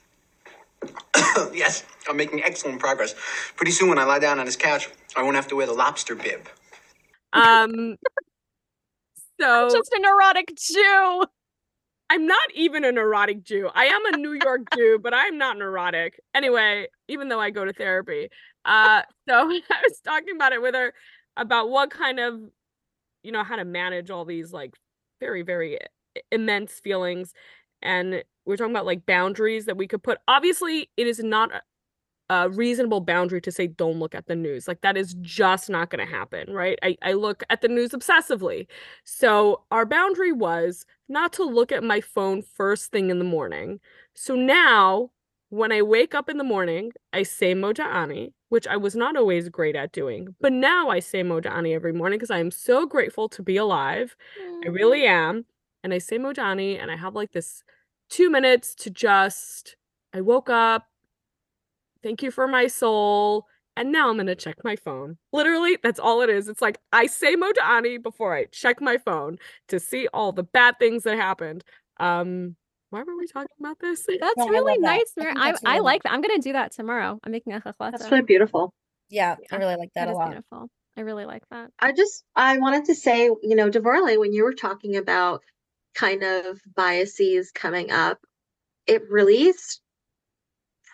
[1.55, 3.15] yes, I'm making excellent progress.
[3.57, 5.73] Pretty soon, when I lie down on this couch, I won't have to wear the
[5.73, 6.49] lobster bib.
[7.33, 7.97] Um,
[9.41, 11.25] so Just a neurotic Jew.
[12.11, 13.71] I'm not even a neurotic Jew.
[13.75, 16.21] I am a New York Jew, but I'm not neurotic.
[16.35, 18.29] Anyway, even though I go to therapy.
[18.65, 20.93] Uh, so I was talking about it with her
[21.37, 22.41] about what kind of,
[23.23, 24.75] you know, how to manage all these like
[25.21, 25.79] very, very
[26.31, 27.33] immense feelings.
[27.85, 30.19] And we're talking about like boundaries that we could put.
[30.27, 31.61] Obviously, it is not a-
[32.51, 34.67] reasonable boundary to say don't look at the news.
[34.67, 36.79] Like that is just not going to happen, right?
[36.83, 38.67] I, I look at the news obsessively.
[39.05, 43.81] So our boundary was not to look at my phone first thing in the morning.
[44.15, 45.11] So now
[45.51, 49.17] when I wake up in the morning, I say Modah Ani, which I was not
[49.17, 50.35] always great at doing.
[50.41, 53.57] But now I say Modah Ani every morning because I am so grateful to be
[53.57, 54.17] alive.
[54.37, 54.73] I mm-hmm.
[54.73, 55.45] really am.
[55.85, 57.63] And I say Modah Ani and I have like this
[58.15, 59.77] two minutes to just,
[60.13, 60.87] I woke up,
[62.03, 63.47] thank you for my soul.
[63.77, 65.19] And now I'm gonna check my phone.
[65.33, 66.47] Literally, that's all it is.
[66.47, 69.37] It's like I say Modah Ani before I check my phone
[69.67, 71.65] to see all the bad things that happened.
[71.99, 72.55] Um,
[72.91, 74.07] why were we talking about this?
[74.07, 74.97] That's No, really love that.
[74.99, 75.35] nice, I Mary.
[75.37, 76.13] I, that's I really like that.
[76.13, 77.19] I'm gonna do that tomorrow.
[77.25, 77.91] I'm making a hachlata.
[77.99, 78.73] That's really beautiful.
[79.09, 80.29] Yeah, I really like that It a lot.
[80.29, 80.69] beautiful.
[80.97, 81.71] I really like that.
[81.81, 85.43] I just I wanted to say, you know, Devorle, when you were talking about
[85.95, 88.19] kind of biases coming up,
[88.87, 89.53] it really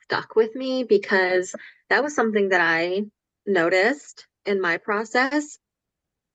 [0.04, 1.54] stuck with me because
[1.88, 3.02] that was something that I
[3.46, 5.58] noticed in my process.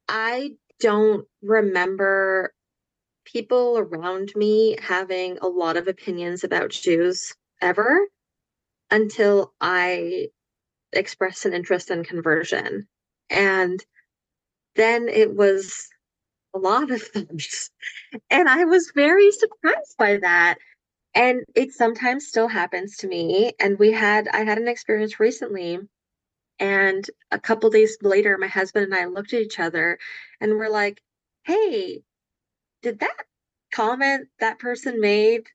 [0.08, 2.54] I don't remember
[3.26, 8.00] people around me having a lot of opinions about Jews ever
[8.92, 10.28] until I
[10.94, 12.88] expressed an interest in conversion.
[13.30, 13.84] And
[14.76, 15.90] then it was
[16.56, 17.38] a lot of them.
[18.32, 20.58] And I was very surprised by that.
[21.16, 23.54] And it sometimes still happens to me.
[23.60, 25.80] And we had, I had an experience recently,
[26.60, 30.00] and a couple days later, my husband and I looked at each other
[30.40, 31.02] and we're like,
[31.44, 32.04] hey,
[32.82, 33.26] did that
[33.74, 35.48] comment that person made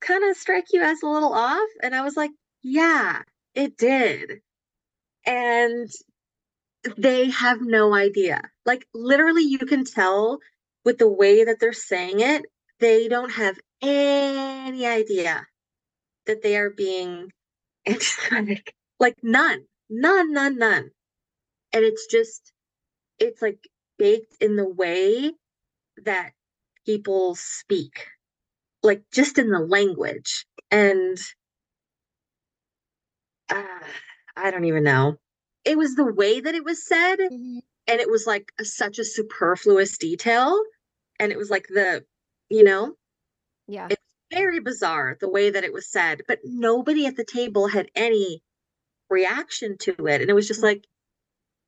[0.00, 1.68] kind of strike you as a little off?
[1.82, 2.32] And I was like,
[2.62, 3.22] yeah,
[3.54, 4.40] it did.
[5.26, 5.90] And
[6.96, 8.42] they have no idea.
[8.66, 10.38] Like, literally, you can tell
[10.84, 12.44] with the way that they're saying it,
[12.80, 15.46] they don't have any idea
[16.26, 17.30] that they are being
[17.86, 18.74] anti-Semitic.
[19.00, 20.90] Like, none, none, none, none.
[21.72, 22.52] And it's just,
[23.18, 23.58] it's like
[23.98, 25.32] baked in the way
[26.04, 26.32] that
[26.86, 28.06] people speak,
[28.82, 30.46] like just in the language.
[30.70, 31.18] And
[33.50, 33.64] uh,
[34.36, 35.16] I don't even know.
[35.64, 37.58] It was the way that it was said, Mm-hmm.
[37.86, 40.60] and it was like a, such a superfluous detail.
[41.18, 42.04] And it was like the,
[42.50, 42.94] you know,
[43.66, 43.88] Yeah.
[43.90, 44.02] it's
[44.32, 48.42] very bizarre the way that it was said, but nobody at the table had any
[49.10, 50.20] reaction to it.
[50.20, 50.84] And it was just like,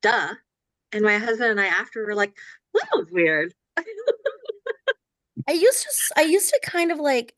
[0.03, 0.35] duh.
[0.93, 2.35] And my husband and I after were like,
[2.75, 3.55] that was weird.
[5.49, 7.35] I used to s- I used to kind of like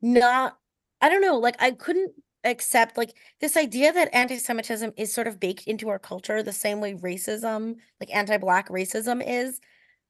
[0.00, 0.56] not
[1.00, 2.12] I don't know, like I couldn't
[2.44, 6.80] accept like this idea that anti-Semitism is sort of baked into our culture the same
[6.80, 9.60] way racism, like anti-black racism is.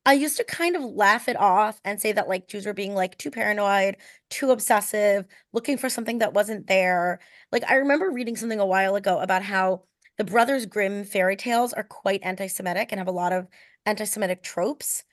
[0.06, 2.94] I used to kind of laugh it off and say that like Jews were being
[2.94, 3.96] like too paranoid,
[4.30, 7.20] too obsessive, looking for something that wasn't there.
[7.52, 9.82] Like I remember reading something a while ago about how
[10.16, 13.46] the Brothers Grimm fairy tales are quite anti-Semitic and have a lot of
[13.86, 15.04] anti-Semitic tropes.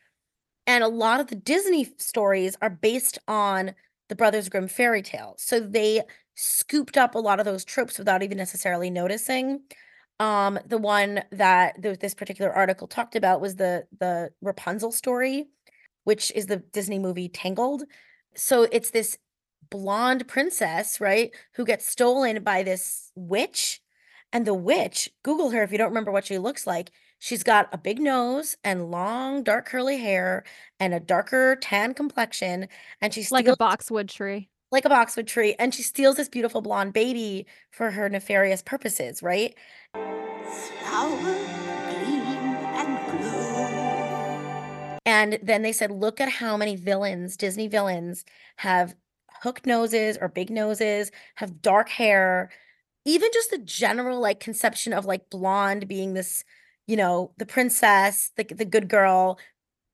[0.66, 3.74] And a lot of the Disney stories are based on
[4.10, 5.42] the Brothers Grimm fairy tales.
[5.42, 6.02] So they
[6.38, 9.62] scooped up a lot of those tropes without even necessarily noticing.
[10.20, 15.48] Um, the one that th- this particular article talked about was the the Rapunzel story,
[16.06, 17.84] which is the Disney movie Tangled.
[18.36, 19.18] So it's this
[19.70, 23.82] blonde princess, right, who gets stolen by this witch.
[24.34, 26.92] And the witch, Google her if you don't remember what she looks like.
[27.20, 30.44] She's got a big nose and long, dark, curly hair
[30.80, 32.68] and a darker tan complexion.
[33.02, 34.50] And she Like a boxwood tree.
[34.72, 35.56] Like a boxwood tree.
[35.60, 39.56] And she steals this beautiful blonde baby for her nefarious purposes, right?
[45.06, 48.26] And then they said, look at how many villains, Disney villains,
[48.58, 48.94] have
[49.42, 52.50] hooked noses or big noses, have dark hair,
[53.06, 56.44] even just the general like conception of like blonde being this,
[56.88, 59.40] you know, the princess, the, the good girl,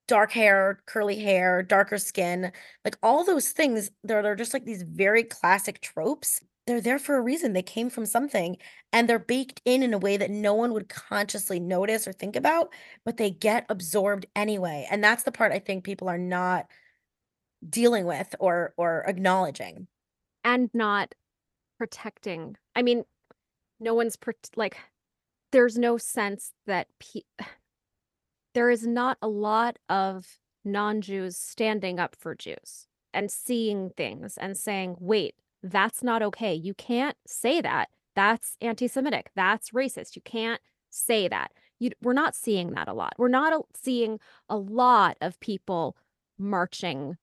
[0.07, 2.51] dark hair, curly hair, darker skin,
[2.85, 6.41] like all those things, they're, they're just like these very classic tropes.
[6.67, 7.53] They're there for a reason.
[7.53, 8.57] They came from something
[8.93, 12.35] and they're baked in in a way that no one would consciously notice or think
[12.35, 12.73] about,
[13.05, 14.87] but they get absorbed anyway.
[14.89, 16.67] And that's the part I think people are not
[17.67, 19.87] dealing with or or acknowledging.
[20.43, 21.13] and not
[21.79, 22.55] protecting.
[22.75, 23.03] I mean,
[23.79, 24.77] no one's pro- like
[25.51, 27.21] there's no sense that pe-
[28.53, 34.57] there is not a lot of non-Jews standing up for Jews and seeing things and
[34.57, 36.53] saying, "Wait, that's not okay.
[36.53, 37.89] You can't say that.
[38.15, 39.31] That's anti-Semitic.
[39.35, 40.15] That's racist.
[40.15, 43.13] You can't say that." You, we're not seeing that a lot.
[43.17, 45.97] We're not a- seeing a lot of people
[46.37, 47.17] marching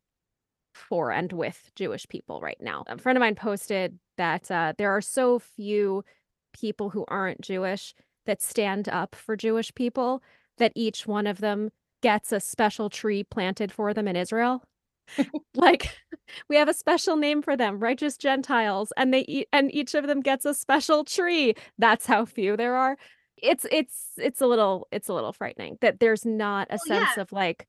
[0.75, 2.85] for and with Jewish people right now.
[2.87, 6.05] A friend of mine posted that uh, there are so few
[6.53, 7.95] people who aren't Jewish
[8.27, 10.23] that stand up for Jewish people
[10.61, 11.71] that each one of them
[12.03, 14.63] gets a special tree planted for them in Israel.
[15.57, 15.91] like
[16.49, 20.07] we have a special name for them, righteous Gentiles, and they eat, and each of
[20.07, 21.55] them gets a special tree.
[21.79, 22.97] That's how few there are.
[23.37, 27.17] It's it's it's a little it's a little frightening that there's not a Well, sense
[27.17, 27.23] yeah.
[27.23, 27.67] of like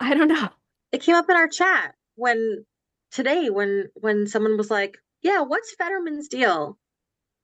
[0.00, 0.48] I don't know.
[0.92, 2.64] It came up in our chat when
[3.12, 6.78] today when when someone was like, "Yeah, what's Fetterman's deal?"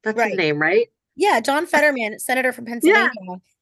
[0.05, 0.37] That's his Right.
[0.37, 0.89] name, right?
[1.17, 3.11] Yeah, John Fetterman, senator from Pennsylvania,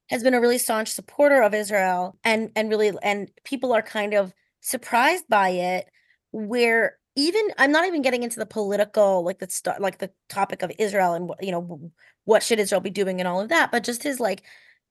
[0.08, 4.14] has been a really staunch supporter of Israel and and really and people are kind
[4.14, 5.86] of surprised by it
[6.32, 10.62] where even I'm not even getting into the political like the st- like the topic
[10.62, 11.90] of Israel and you know
[12.24, 14.42] what should Israel be doing and all of that, but just his like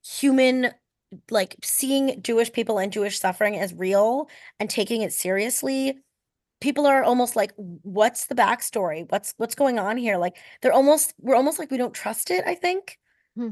[0.06, 0.72] human
[1.31, 4.30] like seeing Jewish people and Jewish suffering as real
[4.60, 5.99] and taking it seriously
[6.60, 9.06] people are almost like what's the backstory?
[9.10, 10.18] What's what's going on here?
[10.18, 12.98] Like they're almost we're almost like we don't trust it i think
[13.35, 13.52] hmm.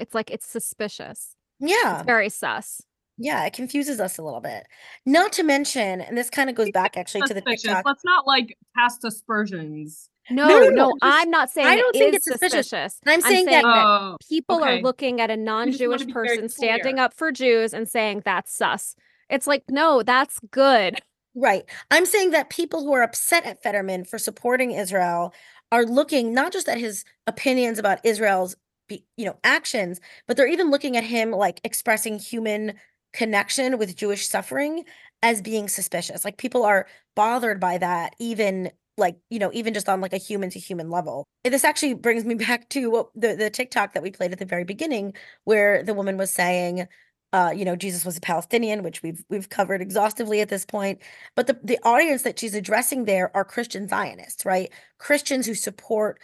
[0.00, 1.34] It's like it's suspicious.
[1.58, 2.82] yeah It's very sus.
[3.18, 4.66] yeah it confuses us a little bit
[5.04, 8.26] not to mention and this kind of goes back actually to the tiktok Let's not
[8.26, 10.08] like cast aspersions.
[10.30, 12.68] No, no, no, no, just- I'm not saying I don't think is it's suspicious.
[12.68, 13.00] suspicious.
[13.06, 14.78] I'm saying that- Oh, people okay.
[14.78, 18.94] are looking at a non-Jewish person standing up for Jews and saying that's sus.
[19.28, 21.00] It's like, no, that's good.
[21.34, 21.64] Right.
[21.90, 25.32] I'm saying that people who are upset at Fetterman for supporting Israel
[25.72, 28.54] are looking not just at his opinions about Israel's
[28.90, 32.74] you know actions, but they're even looking at him like expressing human
[33.12, 34.84] connection with Jewish suffering
[35.22, 36.24] as being suspicious.
[36.24, 36.86] Like people are
[37.16, 40.90] bothered by that even like, you know, even just on like a human to human
[40.90, 41.26] level.
[41.44, 44.38] And this actually brings me back to what the the TikTok that we played at
[44.38, 45.14] the very beginning
[45.44, 46.86] where the woman was saying
[47.32, 51.00] uh, you know, Jesus was a Palestinian, which we've we've covered exhaustively at this point.
[51.36, 54.72] But the, the audience that she's addressing there are Christian Zionists, right?
[54.98, 56.20] Christians who support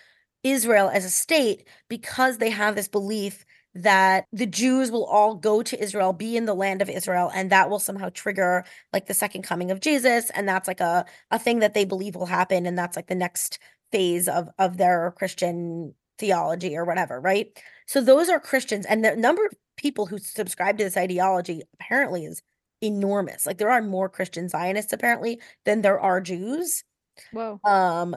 [0.51, 3.45] Israel as a state because they have this belief
[3.75, 7.51] that the Jews will all go to Israel, be in the land of Israel, and
[7.51, 10.31] that will somehow trigger like the second coming of Jesus.
[10.31, 12.65] And that's like a, a thing that they believe will happen.
[12.65, 13.59] And that's like the next
[13.93, 17.63] phase of of their Christian theology or whatever, right?
[17.87, 22.25] So those are Christians, and the number of people who subscribe to this ideology apparently
[22.25, 22.43] is
[22.83, 23.47] enormous.
[23.47, 26.85] Like there are more Christian Zionists apparently than there are Jews.
[27.33, 27.61] Whoa.
[27.65, 28.17] Um,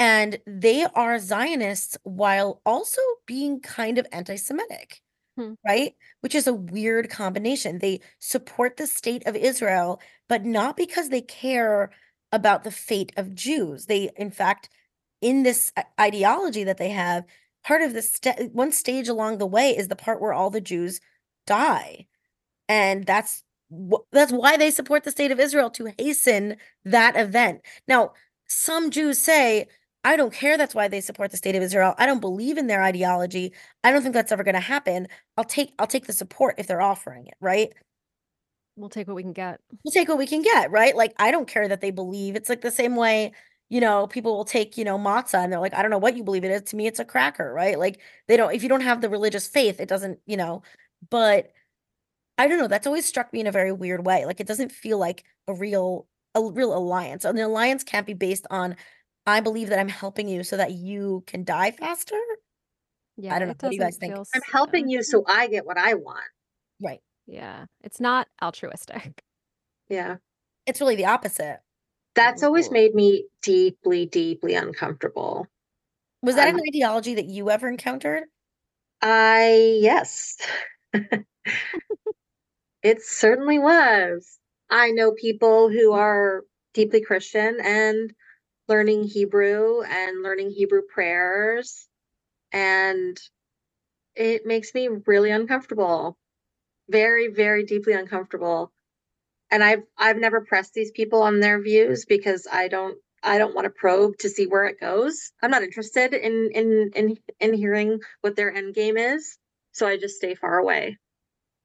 [0.00, 5.02] and they are Zionists while also being kind of anti-Semitic,
[5.36, 5.52] Hmm.
[5.66, 5.94] right?
[6.22, 7.78] Which is a weird combination.
[7.78, 11.90] They support the state of Israel, but not because they care
[12.32, 13.86] about the fate of Jews.
[13.86, 14.70] They, in fact,
[15.20, 15.70] in this
[16.00, 17.24] ideology that they have,
[17.62, 20.62] part of the st- one stage along the way is the part where all the
[20.62, 21.00] Jews
[21.46, 22.06] die,
[22.68, 27.62] and that's wh- that's why they support the state of Israel to hasten that event.
[27.88, 28.12] Now,
[28.48, 29.68] some Jews say,
[30.02, 31.94] I don't care that's why they support the state of Israel.
[31.98, 33.52] I don't believe in their ideology.
[33.84, 35.08] I don't think that's ever going to happen.
[35.36, 37.72] I'll take I'll take the support if they're offering it, right?
[38.76, 39.60] We'll take what we can get.
[39.84, 40.96] We'll take what we can get, right?
[40.96, 42.34] Like I don't care that they believe.
[42.34, 43.32] It's like the same way,
[43.68, 46.16] you know, people will take, you know, matzah and they're like, I don't know what
[46.16, 46.62] you believe it is.
[46.70, 47.78] To me, it's a cracker, right?
[47.78, 50.62] Like they don't if you don't have the religious faith, it doesn't, you know,
[51.10, 51.52] but
[52.38, 52.68] I don't know.
[52.68, 54.24] That's always struck me in a very weird way.
[54.24, 57.24] Like it doesn't feel like a real a real alliance.
[57.24, 58.76] An alliance can't be based on
[59.26, 62.18] I believe that I'm helping you so that you can die faster.
[63.16, 63.54] Yeah, I don't know.
[63.60, 64.14] What do you guys think?
[64.14, 66.24] feel I'm helping you so I get what I want.
[66.82, 67.00] Right.
[67.26, 69.22] Yeah, it's not altruistic.
[69.88, 70.16] Yeah.
[70.66, 71.58] It's really the opposite.
[72.14, 75.46] That's always made me deeply, deeply uncomfortable.
[76.22, 78.24] Was that Um, an ideology that you ever encountered?
[79.02, 80.36] I, yes.
[82.82, 84.38] It certainly was.
[84.70, 86.42] I know people who are
[86.72, 88.12] deeply Christian and
[88.70, 91.88] learning Hebrew and learning Hebrew prayers,
[92.52, 93.20] and
[94.14, 96.16] it makes me really uncomfortable.
[96.88, 98.72] Very, very deeply uncomfortable.
[99.50, 103.54] And I've I've never pressed these people on their views because I don't I don't
[103.54, 105.32] want to probe to see where it goes.
[105.42, 109.38] I'm not interested in in in in hearing what their end game is,
[109.72, 110.98] so I just stay far away.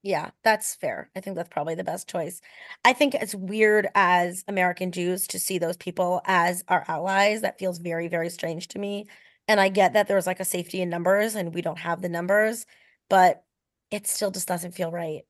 [0.05, 1.09] Yeah, that's fair.
[1.15, 2.39] I think that's probably the best choice.
[2.83, 7.41] I think it's weird as American Jews to see those people as our allies.
[7.41, 9.07] That feels very, very strange to me.
[9.47, 12.09] And I get that there's like a safety in numbers and we don't have the
[12.09, 12.67] numbers,
[13.09, 13.45] but
[13.89, 15.23] it still just doesn't feel right.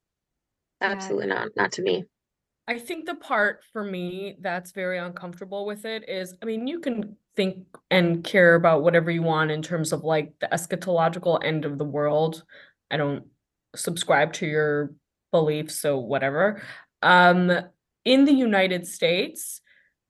[0.81, 1.51] Absolutely not.
[1.55, 2.03] Not to me.
[2.67, 6.81] I think the part for me that's very uncomfortable with it is, I mean, you
[6.81, 11.63] can think and care about whatever you want in terms of like the eschatological end
[11.63, 12.43] of the world.
[12.91, 13.25] I don't
[13.75, 14.93] subscribe to your
[15.31, 16.61] beliefs, so whatever.
[17.01, 17.51] Um,
[18.03, 19.61] in the United States,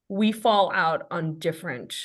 [0.10, 1.96] we fall out on different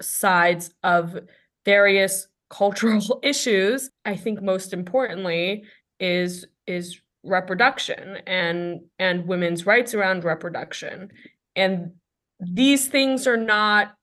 [0.00, 1.18] sides of
[1.64, 3.90] various cultural issues.
[4.04, 5.64] I think most importantly
[5.98, 11.10] is is reproduction and and women's rights around reproduction.
[11.56, 11.92] And
[12.40, 13.94] these things are not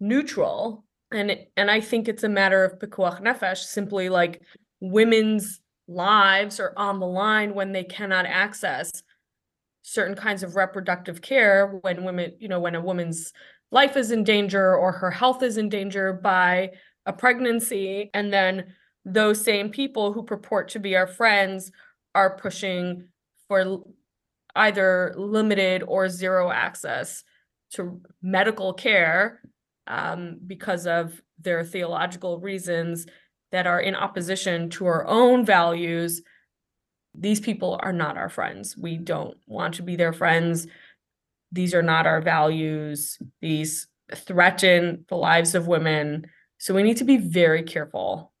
[0.00, 0.84] neutral.
[1.12, 4.42] And and I think it's a matter of pikuach nefesh, simply like
[4.80, 9.02] women's lives are on the line when they cannot access
[9.82, 13.32] certain kinds of reproductive care when women, you know, when a woman's
[13.70, 16.70] life is in danger or her health is in danger by
[17.06, 18.10] a pregnancy.
[18.14, 18.74] And then
[19.04, 21.70] those same people who purport to be our friends
[22.14, 23.08] are pushing
[23.46, 23.82] for
[24.56, 27.22] either limited or zero access
[27.72, 29.40] to medical care
[29.86, 33.06] um, because of their theological reasons
[33.54, 36.20] that are in opposition to our own values
[37.14, 38.76] these people are not our friends.
[38.76, 40.66] We don't want to be their friends.
[41.52, 43.18] These are not our values.
[43.40, 46.26] These threaten the lives of women.
[46.58, 48.32] So we need to be very careful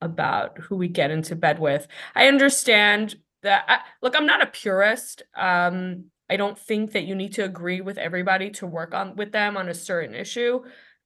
[0.00, 1.86] about who we get into bed with.
[2.14, 5.22] I understand that I, look, I'm not a purist.
[5.36, 9.32] Um I don't think that you need to agree with everybody to work on with
[9.32, 10.62] them on a certain issue.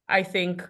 [0.07, 0.69] I think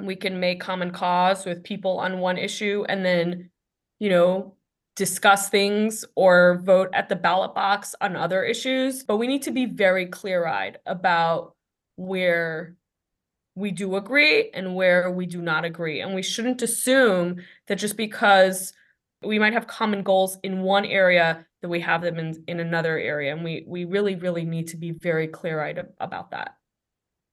[0.00, 3.50] we can make common cause with people on one issue and then,
[3.98, 4.54] you know,
[4.96, 9.52] discuss things or vote at the ballot box on other issues, but we need to
[9.52, 11.54] be very clear-eyed about
[11.96, 12.74] where
[13.54, 16.00] we do agree and where we do not agree.
[16.00, 18.72] And we shouldn't assume that just because
[19.22, 22.98] we might have common goals in one area that we have them in, in another
[22.98, 23.32] area.
[23.32, 26.57] And we we really, really need to be very clear-eyed about that.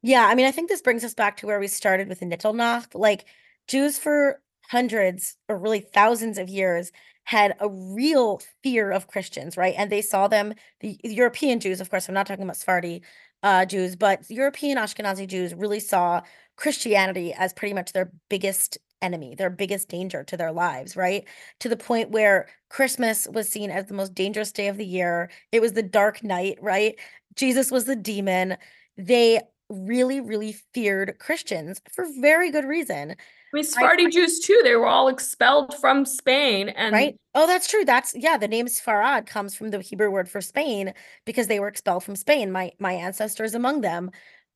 [0.05, 2.27] Yeah, I mean, I think this brings us back to where we started with the
[2.27, 2.93] Nittel Nacht.
[2.93, 3.25] Like
[3.67, 6.91] Jews for hundreds or really thousands of years
[7.23, 9.73] had a real fear of Christians, right?
[9.75, 13.01] And they saw them, the European Jews, of course, I'm not talking about Sephardi
[13.41, 16.21] uh, Jews, but European Ashkenazi Jews really saw
[16.55, 21.27] Christianity as pretty much their biggest enemy, their biggest danger to their lives, right?
[21.61, 25.31] To the point where Christmas was seen as the most dangerous day of the year.
[25.51, 26.95] It was the dark night, right?
[27.35, 28.57] Jesus was the demon.
[28.97, 33.11] They really, really feared Christians for very good reason.
[33.11, 33.15] I
[33.53, 37.15] mean, Sephardi Jews too, they were all expelled from Spain and Right?
[37.33, 37.85] Oh, that's true.
[37.85, 40.93] That's yeah, the name Sfarad comes from the Hebrew word for Spain
[41.25, 42.51] because they were expelled from Spain.
[42.51, 44.11] My my ancestors among them.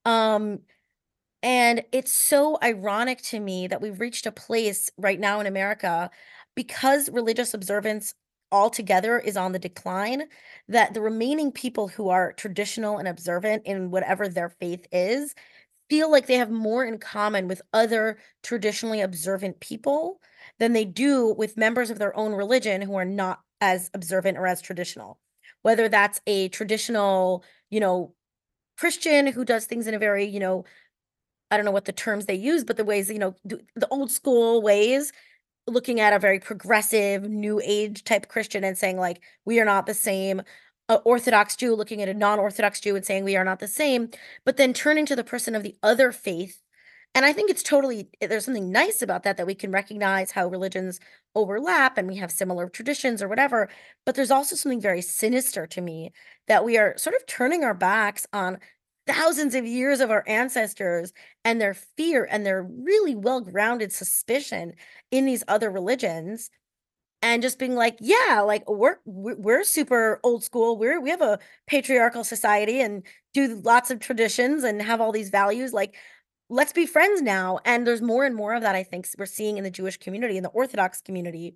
[0.05, 0.59] Um
[1.41, 6.09] and it's so ironic to me that we've reached a place right now in America
[6.55, 8.13] because religious observance
[8.51, 10.23] altogether is on the decline
[10.67, 15.35] that the remaining people who are traditional and observant in whatever their faith is
[15.89, 20.21] feel like they have more in common with other traditionally observant people
[20.59, 24.47] than they do with members of their own religion who are not as observant or
[24.47, 25.19] as traditional.
[25.61, 28.13] Whether that's a traditional, you know,
[28.77, 30.63] Christian who does things in a very, you know,
[31.51, 34.11] I don't know what the terms they use, but the ways, you know, the old
[34.11, 35.11] school ways,
[35.69, 39.85] looking at a very progressive, new age type Christian and saying, like, we are not
[39.85, 40.41] the same.
[40.89, 43.67] A Orthodox Jew looking at a non Orthodox Jew and saying, we are not the
[43.67, 44.09] same.
[44.45, 46.61] But then turning to the person of the other faith.
[47.15, 50.31] And I think it's totally, eh, there's something nice about that, that we can recognize
[50.31, 50.99] how religions
[51.35, 53.69] overlap and we have similar traditions or whatever.
[54.05, 56.11] But there's also something very sinister to me
[56.47, 58.59] that we are sort of turning our backs on
[59.09, 61.13] thousands of years of our ancestors
[61.43, 64.73] and their fear and their really well grounded suspicion
[65.09, 66.51] in these other religions
[67.21, 70.77] and just being like yeah like we're we're super old school.
[70.77, 73.03] We're we have a patriarchal society and
[73.33, 75.73] do lots of traditions and have all these values.
[75.73, 75.95] Like
[76.49, 77.59] let's be friends now.
[77.65, 80.37] And there's more and more of that i think we're seeing in the jewish community
[80.37, 81.55] in the orthodox community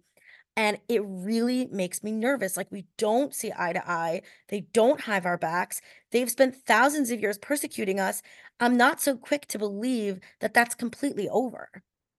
[0.55, 2.55] and it really makes me nervous.
[2.57, 4.21] Like, we don't see eye to eye.
[4.49, 5.81] They don't have our backs.
[6.11, 8.21] They've spent thousands of years persecuting us.
[8.59, 11.69] I'm not so quick to believe that that's completely over.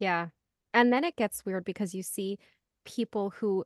[0.01, 0.29] Yeah.
[0.73, 2.39] And then it gets weird because you see
[2.85, 3.65] people who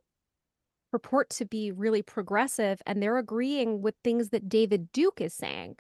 [0.92, 5.76] purport to be really progressive and they're agreeing with things that David Duke is saying,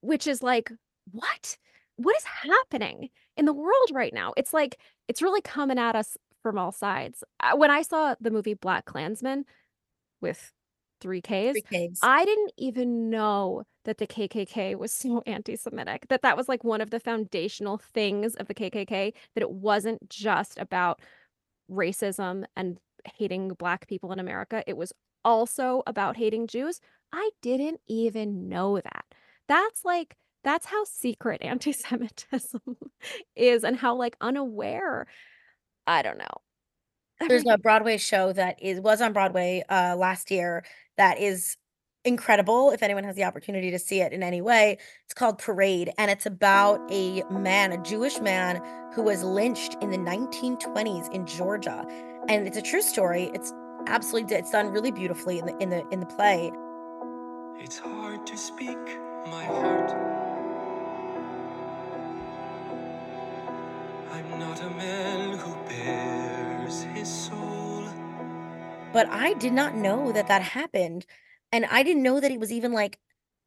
[0.00, 0.72] which is like,
[1.10, 1.56] what?
[1.96, 4.32] What is happening in the world right now?
[4.36, 4.78] It's like,
[5.08, 7.24] it's really coming at us from all sides.
[7.40, 9.44] Uh, When I saw the movie Black Klansman
[10.20, 10.52] with
[11.00, 11.98] three Ks, Three Ks.
[12.02, 16.80] I didn't even know that the KKK was so anti-Semitic, that that was like one
[16.80, 21.00] of the foundational things of the KKK, that it wasn't just about
[21.70, 22.78] racism and
[23.16, 24.62] hating black people in America.
[24.66, 24.92] It was
[25.24, 26.80] also about hating Jews.
[27.12, 29.04] I didn't even know that.
[29.48, 32.60] That's like, that's how secret anti-Semitism
[33.34, 35.06] is and how like unaware.
[35.86, 37.28] I don't know.
[37.28, 40.64] There's a Broadway show that is was on Broadway uh last year
[40.96, 41.56] that is
[42.04, 44.78] incredible if anyone has the opportunity to see it in any way.
[45.04, 48.60] It's called Parade and it's about a man, a Jewish man
[48.92, 51.86] who was lynched in the 1920s in Georgia.
[52.28, 53.30] And it's a true story.
[53.34, 53.52] It's
[53.86, 56.52] absolutely it's done really beautifully in the in the in the play.
[57.58, 58.78] It's hard to speak
[59.26, 60.11] my heart.
[68.92, 71.06] But I did not know that that happened
[71.50, 72.98] and I didn't know that it was even like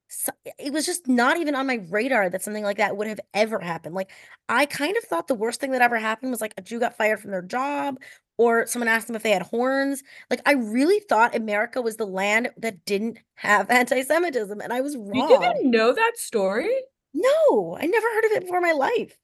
[0.07, 3.19] so, it was just not even on my radar that something like that would have
[3.33, 3.95] ever happened.
[3.95, 4.11] Like,
[4.47, 6.95] I kind of thought the worst thing that ever happened was like a Jew got
[6.95, 7.97] fired from their job
[8.37, 10.03] or someone asked them if they had horns.
[10.29, 14.81] Like, I really thought America was the land that didn't have anti Semitism, and I
[14.81, 15.29] was wrong.
[15.29, 16.69] You didn't know that story?
[17.13, 19.17] No, I never heard of it before in my life.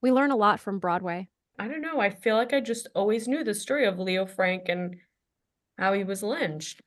[0.00, 1.28] We learn a lot from Broadway.
[1.58, 2.00] I don't know.
[2.00, 4.96] I feel like I just always knew the story of Leo Frank and
[5.76, 6.80] how he was lynched.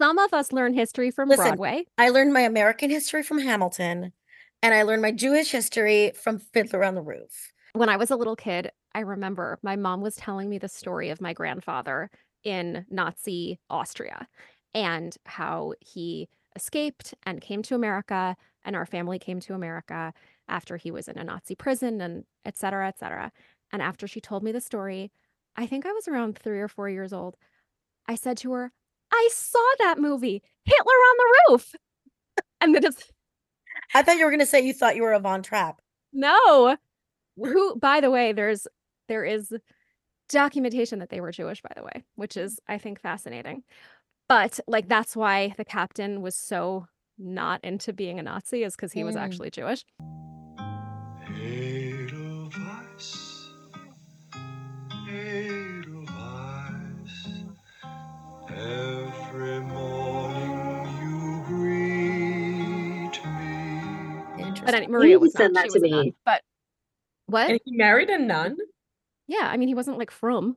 [0.00, 1.84] Some of us learn history from Listen, Broadway.
[1.98, 4.12] I learned my American history from Hamilton,
[4.62, 7.52] and I learned my Jewish history from Fiddler on the Roof.
[7.72, 11.10] When I was a little kid, I remember my mom was telling me the story
[11.10, 12.10] of my grandfather
[12.44, 14.28] in Nazi Austria
[14.74, 20.12] and how he escaped and came to America, and our family came to America
[20.48, 23.32] after he was in a Nazi prison and et cetera, et cetera.
[23.72, 25.10] And after she told me the story,
[25.56, 27.36] I think I was around three or four years old.
[28.06, 28.72] I said to her,
[29.12, 31.74] I saw that movie, Hitler on the Roof.
[32.60, 33.10] And then it's
[33.94, 35.80] I thought you were gonna say you thought you were a Von Trapp.
[36.12, 36.76] no.
[37.38, 38.66] Who, by the way, there's
[39.08, 39.52] there is
[40.28, 43.62] documentation that they were Jewish, by the way, which is I think fascinating.
[44.28, 46.86] But like that's why the captain was so
[47.18, 49.20] not into being a Nazi, is because he was Mm.
[49.20, 49.84] actually Jewish.
[51.46, 53.50] Edelweiss,
[55.08, 56.08] Edelweiss,
[58.48, 64.52] every morning you greet me.
[64.64, 65.62] But any, You Maria need to was send not.
[65.62, 66.04] that She to was a nun.
[66.06, 66.14] me.
[66.24, 66.42] But
[67.26, 67.50] what?
[67.50, 68.56] And he married a nun.
[69.28, 70.56] Yeah, I mean he wasn't like from.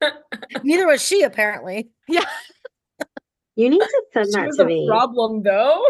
[0.62, 1.88] Neither was she, apparently.
[2.06, 2.24] Yeah,
[3.56, 4.86] You need to send She that was to a me.
[4.88, 5.82] problem though.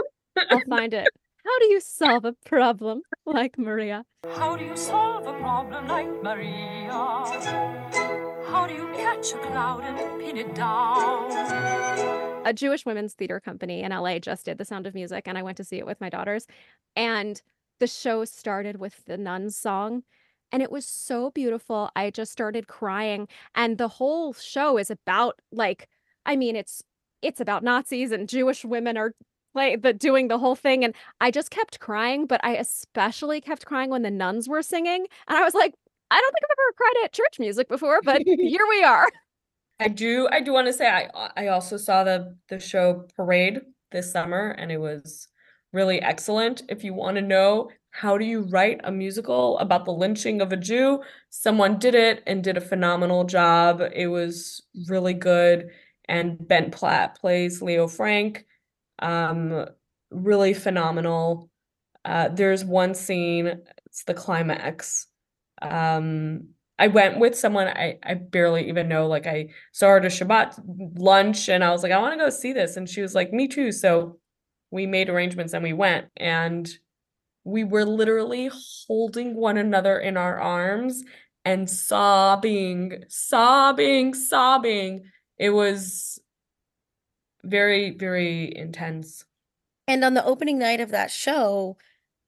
[0.50, 1.08] I'll find it.
[1.46, 4.04] How do you solve a problem like Maria?
[4.34, 6.90] How do you solve a problem like Maria?
[6.90, 11.30] How do you catch a cloud and pin it down?
[12.44, 15.42] a Jewish women's theater company in LA just did The Sound of Music, and I
[15.42, 16.46] went to see it with my daughters.
[16.96, 17.40] And
[17.78, 20.02] the show started with the Nuns song,
[20.50, 21.90] and it was so beautiful.
[21.94, 25.88] I just started crying, and the whole show is about like,
[26.24, 26.82] I mean, it's
[27.22, 29.14] it's about Nazis and Jewish women are
[29.56, 32.26] like the doing the whole thing, and I just kept crying.
[32.26, 35.74] But I especially kept crying when the nuns were singing, and I was like,
[36.10, 39.08] I don't think I've ever cried at church music before, but here we are.
[39.80, 43.06] I do I do want to say I uh, I also saw the the show
[43.16, 43.60] Parade
[43.92, 45.28] this summer and it was
[45.72, 46.62] really excellent.
[46.68, 50.52] If you want to know how do you write a musical about the lynching of
[50.52, 53.82] a Jew, someone did it and did a phenomenal job.
[53.94, 55.70] It was really good
[56.08, 58.44] and Ben Platt plays Leo Frank.
[58.98, 59.66] Um
[60.10, 61.50] really phenomenal.
[62.04, 65.06] Uh there's one scene, it's the climax.
[65.62, 66.48] Um
[66.78, 69.06] I went with someone I, I barely even know.
[69.06, 70.60] Like I saw her at a Shabbat
[70.98, 72.76] lunch and I was like, I want to go see this.
[72.76, 73.72] And she was like, Me too.
[73.72, 74.18] So
[74.70, 76.06] we made arrangements and we went.
[76.16, 76.68] And
[77.44, 78.50] we were literally
[78.88, 81.02] holding one another in our arms
[81.44, 85.04] and sobbing, sobbing, sobbing.
[85.38, 86.18] It was
[87.46, 89.24] very, very intense.
[89.88, 91.76] And on the opening night of that show,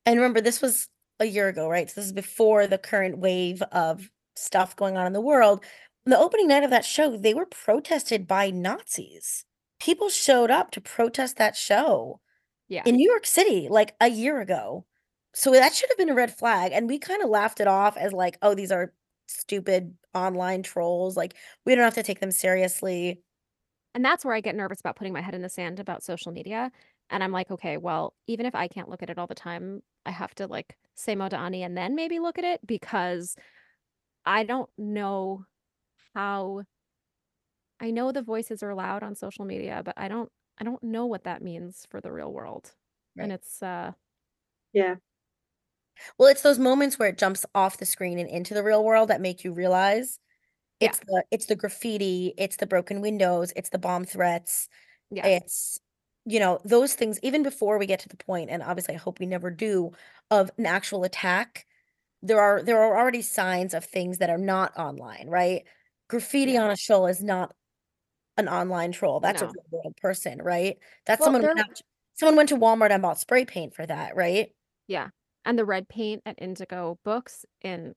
[0.06, 0.88] and remember, this was
[1.20, 1.90] a year ago, right?
[1.90, 5.64] So this is before the current wave of stuff going on in the world.
[6.06, 9.44] On the opening night of that show, they were protested by Nazis.
[9.80, 12.20] People showed up to protest that show
[12.68, 12.82] Yeah.
[12.86, 14.86] in New York City like a year ago.
[15.34, 16.72] So that should have been a red flag.
[16.72, 18.92] And we kind of laughed it off as like, oh, these are
[19.26, 21.16] stupid online trolls.
[21.16, 21.34] Like,
[21.66, 23.22] we don't have to take them seriously.
[23.98, 26.30] And that's where I get nervous about putting my head in the sand about social
[26.30, 26.70] media.
[27.10, 29.82] And I'm like, okay, well, even if I can't look at it all the time,
[30.06, 33.34] I have to like say Modani and then maybe look at it because
[34.26, 35.46] I don't know
[36.14, 36.64] how
[37.80, 41.06] I know the voices are loud on social media, but I don't I don't know
[41.06, 42.74] what that means for the real world.
[43.18, 43.92] And it's uh
[44.72, 44.96] Yeah.
[46.18, 49.08] Well, it's those moments where it jumps off the screen and into the real world
[49.08, 50.18] that make you realize
[50.80, 50.90] Yeah.
[50.90, 54.68] it's the it's the graffiti, it's the broken windows, it's the bomb threats,
[55.10, 55.26] yeah.
[55.26, 55.80] it's
[56.26, 59.18] you know, those things even before we get to the point, and obviously I hope
[59.20, 59.92] we never do,
[60.30, 61.66] of an actual attack.
[62.22, 65.64] There are there are already signs of things that are not online, right?
[66.08, 66.64] Graffiti Yeah.
[66.64, 67.54] on a show is not
[68.36, 69.20] an online troll.
[69.20, 70.78] That's a real world person, right?
[71.06, 71.80] That's Well, someone went out,
[72.14, 74.50] someone went to Walmart and bought spray paint for that, right?
[74.86, 75.08] yeah.
[75.44, 77.94] And the red paint at Indigo Books in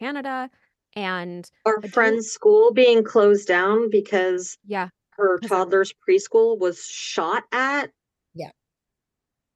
[0.00, 0.50] Canada
[0.94, 7.44] and Our a friend's school being closed down because yeah, her toddler's preschool was shot
[7.52, 7.90] at.
[8.34, 8.50] yeah.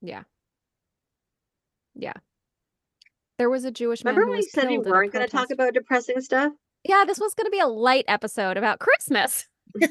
[0.00, 0.22] Yeah.
[1.94, 2.14] Yeah.
[3.38, 4.92] There was a Jewish man Remember who when you was said you killed at a
[4.92, 6.52] weren't going to talk about depressing stuff?
[6.84, 9.46] Yeah, this was going to be a light episode about Christmas.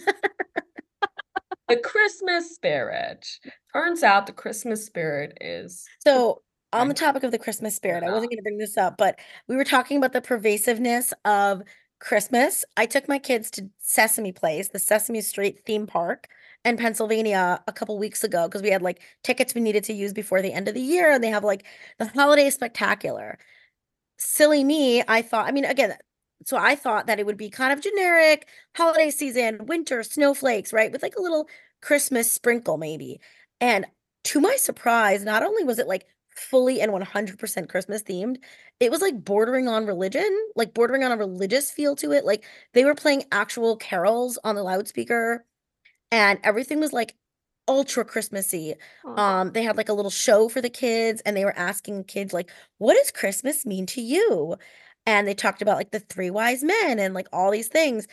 [1.71, 3.25] The Christmas spirit.
[3.71, 6.41] Turns out the Christmas spirit is So,
[6.73, 9.19] on the topic of the Christmas spirit, I wasn't going to bring this up, but
[9.47, 11.63] we were talking about the pervasiveness of
[11.99, 12.65] Christmas.
[12.77, 16.27] I took my kids to Sesame Place, the Sesame Street theme park
[16.63, 20.13] in Pennsylvania a couple weeks ago because we had like tickets we needed to use
[20.13, 21.65] before the end of the year and they have like
[21.99, 23.37] the holiday spectacular.
[24.17, 25.95] Silly me, I thought, I mean, again,
[26.45, 30.91] so I thought that it would be kind of generic holiday season, winter, snowflakes, right?
[30.91, 31.47] With like a little
[31.81, 33.19] Christmas sprinkle maybe.
[33.59, 33.85] And
[34.25, 36.07] to my surprise, not only was it like
[36.41, 38.37] fully and 100% Christmas themed,
[38.79, 42.25] it was like bordering on religion, like bordering on a religious feel to it.
[42.25, 42.43] Like
[42.73, 45.45] they were playing actual carols on the loudspeaker
[46.11, 47.15] and everything was like
[47.67, 48.75] ultra Christmassy.
[49.05, 49.41] Aw.
[49.41, 52.33] Um, they had like a little show for the kids and they were asking kids
[52.33, 52.49] like,
[52.79, 54.57] what does Christmas mean to you?
[55.05, 58.07] And they talked about like the three wise men and like all these things.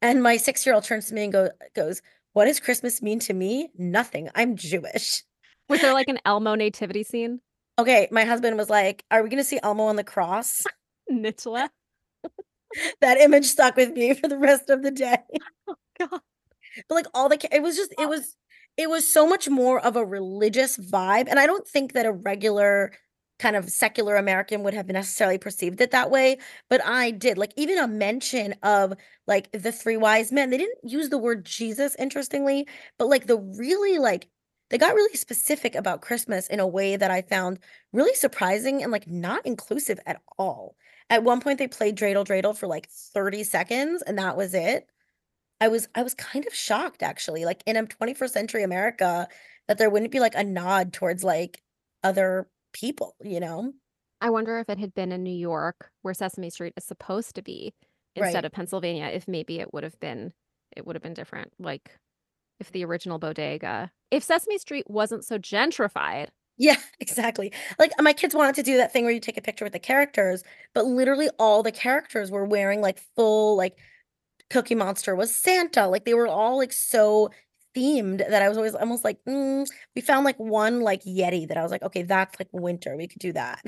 [0.00, 3.20] And my six year old turns to me and go, goes, What does Christmas mean
[3.20, 3.68] to me?
[3.78, 4.28] Nothing.
[4.34, 5.22] I'm Jewish.
[5.68, 7.40] Was there like an Elmo nativity scene?
[7.78, 8.08] Okay.
[8.10, 10.62] My husband was like, Are we going to see Elmo on the cross?
[11.10, 11.68] Nitla.
[13.00, 15.18] that image stuck with me for the rest of the day.
[15.68, 16.20] Oh, God.
[16.88, 18.08] But like all the, it was just, it oh.
[18.08, 18.34] was,
[18.76, 21.28] it was so much more of a religious vibe.
[21.28, 22.92] And I don't think that a regular
[23.42, 26.38] kind of secular American would have necessarily perceived it that way.
[26.70, 27.38] But I did.
[27.38, 28.94] Like even a mention of
[29.26, 32.68] like the three wise men, they didn't use the word Jesus, interestingly,
[32.98, 34.28] but like the really like,
[34.72, 37.60] they got really specific about Christmas in a way that I found
[37.92, 40.76] really surprising and like not inclusive at all.
[41.10, 44.90] At one point, they played Dreidel Dreidel for like 30 seconds, and that was it.
[45.60, 49.28] I was I was kind of shocked actually, like in a 21st century America,
[49.68, 51.62] that there wouldn't be like a nod towards like
[52.04, 53.72] other people, you know?
[54.20, 57.42] I wonder if it had been in New York, where Sesame Street is supposed to
[57.42, 57.74] be,
[58.14, 58.44] instead Right.
[58.44, 60.32] of Pennsylvania, if maybe it would have been
[60.76, 61.52] it would have been different.
[61.58, 61.98] Like
[62.62, 66.28] if the original bodega, if Sesame Street wasn't so gentrified,
[66.58, 67.52] Yeah, exactly.
[67.78, 69.78] Like my kids wanted to do that thing where you take a picture with the
[69.78, 70.42] characters,
[70.74, 73.76] but literally all the characters were wearing like full like
[74.50, 75.88] Cookie Monster was Santa.
[75.88, 77.30] Like they were all like so
[77.76, 79.66] themed that I was always almost like, mm,
[79.96, 82.96] we found like one like Yeti that I was like, okay, that's like winter.
[82.96, 83.62] We could do that.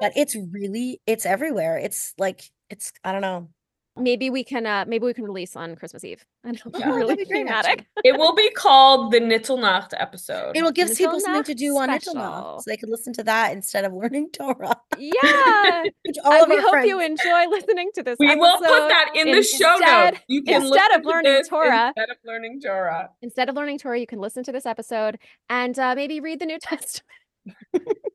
[0.00, 1.78] But it's really it's everywhere.
[1.78, 3.50] It's like it's I don't know.
[3.94, 6.24] Maybe we can uh maybe we can release on Christmas Eve.
[6.44, 7.86] And it'll be Oh, really be great, thematic.
[8.04, 10.56] It will be called the Nittel Nacht episode.
[10.56, 12.14] It will give people something to Nittel Nacht do on special.
[12.14, 14.74] Nittel Nacht, so they could listen to that instead of learning Torah.
[14.98, 15.82] Yeah.
[16.06, 18.16] Which all I- of we our hope you enjoy listening to this.
[18.18, 20.24] we will put that in the show instead- notes.
[20.26, 21.92] You can instead of learning this Torah.
[21.94, 23.10] Instead of learning Torah.
[23.20, 25.18] Instead of learning Torah, you can listen to this episode
[25.50, 27.04] and uh, maybe read the New Testament.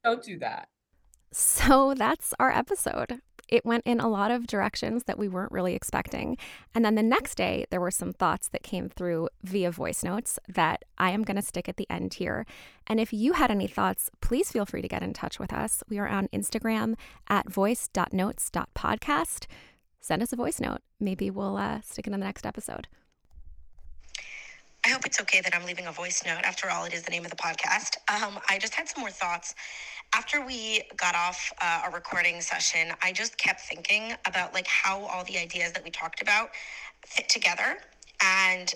[0.04, 0.70] Don't do that.
[1.32, 3.22] So that's our episode.
[3.48, 6.38] It went in a lot of directions that we weren't really expecting.
[6.74, 10.40] And then the next day, there were some thoughts that came through via voice notes
[10.48, 12.46] that I am going to stick at the end here.
[12.88, 15.84] And if you had any thoughts, please feel free to get in touch with us.
[15.90, 16.96] We are on Instagram
[17.28, 19.46] at voice.notes.podcast.
[20.00, 20.82] Send us a voice note.
[21.00, 22.88] Maybe we'll uh, stick it in the next episode.
[24.88, 26.44] I hope it's okay that I'm leaving a voice note.
[26.46, 27.98] After all, it is the name of the podcast.
[28.08, 29.54] Um, I just had some more thoughts.
[30.16, 35.04] After we got off uh, a recording session, I just kept thinking about like how
[35.04, 36.52] all the ideas that we talked about
[37.06, 37.80] fit together.
[38.24, 38.74] And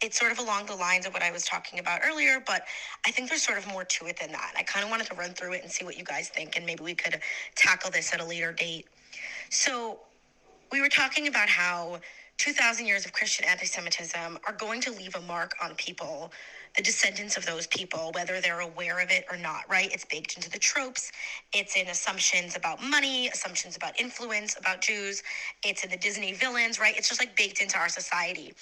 [0.00, 2.62] it's sort of along the lines of what I was talking about earlier, but
[3.04, 4.52] I think there's sort of more to it than that.
[4.56, 6.64] I kind of wanted to run through it and see what you guys think, and
[6.64, 7.20] maybe we could
[7.56, 8.86] tackle this at a later date.
[9.48, 9.98] So,
[10.70, 11.98] we were talking about how
[12.40, 16.32] 2,000 years of Christian anti Semitism are going to leave a mark on people,
[16.74, 19.92] the descendants of those people, whether they're aware of it or not, right?
[19.92, 21.12] It's baked into the tropes,
[21.52, 25.22] it's in assumptions about money, assumptions about influence about Jews,
[25.66, 26.96] it's in the Disney villains, right?
[26.96, 28.54] It's just like baked into our society.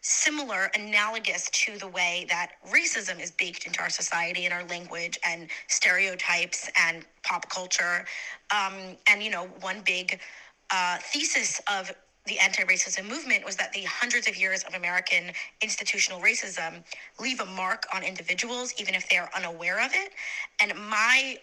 [0.00, 5.18] Similar, analogous to the way that racism is baked into our society and our language
[5.26, 8.04] and stereotypes and pop culture.
[8.54, 10.20] Um, and, you know, one big
[10.70, 11.92] uh, thesis of
[12.26, 15.32] the anti-racism movement was that the hundreds of years of American
[15.62, 16.82] institutional racism
[17.20, 20.12] leave a mark on individuals, even if they are unaware of it.
[20.60, 21.36] And my,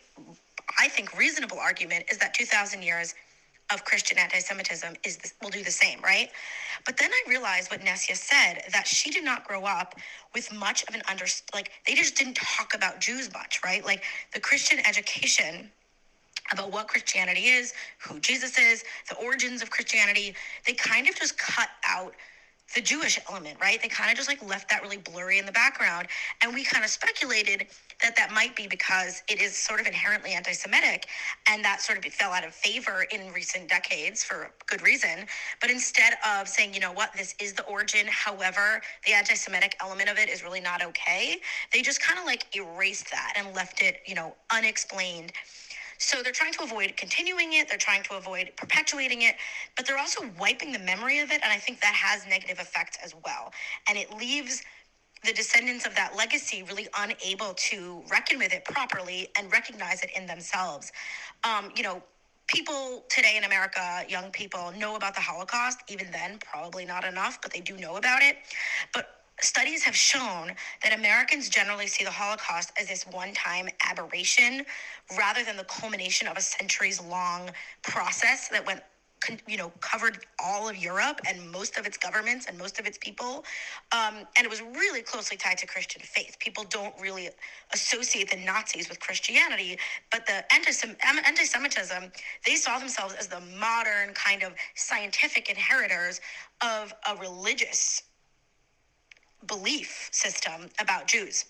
[0.80, 3.14] I think, reasonable argument is that 2,000 years
[3.72, 6.30] of Christian anti-Semitism is this, will do the same, right?
[6.86, 9.96] But then I realized what Nessia said that she did not grow up
[10.34, 13.86] with much of an under like they just didn't talk about Jews much, right?
[13.86, 14.04] Like
[14.34, 15.72] the Christian education
[16.52, 20.36] about what Christianity is, who Jesus is, the origins of Christianity,
[20.66, 22.14] they kind of just cut out
[22.76, 23.82] the Jewish element, right?
[23.82, 26.08] They kind of just like left that really blurry in the background.
[26.42, 27.68] And we kind of speculated
[28.02, 31.08] that that might be because it is sort of inherently anti Semitic
[31.50, 35.26] and that sort of fell out of favor in recent decades for good reason.
[35.60, 39.76] But instead of saying, you know what, this is the origin, however, the anti Semitic
[39.82, 41.38] element of it is really not okay,
[41.74, 45.34] they just kind of like erased that and left it, you know, unexplained.
[46.02, 49.36] So they're trying to avoid continuing it, they're trying to avoid perpetuating it,
[49.78, 51.42] but they're also wiping the memory of it.
[51.44, 53.54] And I think that has negative effects as well.
[53.88, 54.64] And it leaves
[55.24, 60.10] the descendants of that legacy really unable to reckon with it properly and recognize it
[60.18, 60.92] in themselves.
[61.44, 62.02] Um, you know,
[62.48, 65.84] people today in America, young people, know about the Holocaust.
[65.88, 68.38] Even then, probably not enough, but they do know about it.
[68.92, 70.52] But studies have shown
[70.84, 74.66] that Americans generally see the Holocaust as this one time aberration
[75.18, 77.50] rather than the culmination of a centuries long
[77.84, 78.82] process that went
[79.48, 82.98] you know, covered all of Europe and most of its governments and most of its
[82.98, 83.46] people.
[83.92, 86.38] Um, and it was really closely tied to Christian faith.
[86.40, 87.30] People don't really
[87.74, 89.78] associate the Nazis with Christianity,
[90.12, 90.72] but the anti
[91.44, 92.12] Semitism,
[92.46, 96.20] they saw themselves as the modern kind of scientific inheritors
[96.62, 98.04] of a religious
[99.48, 101.46] belief system about Jews.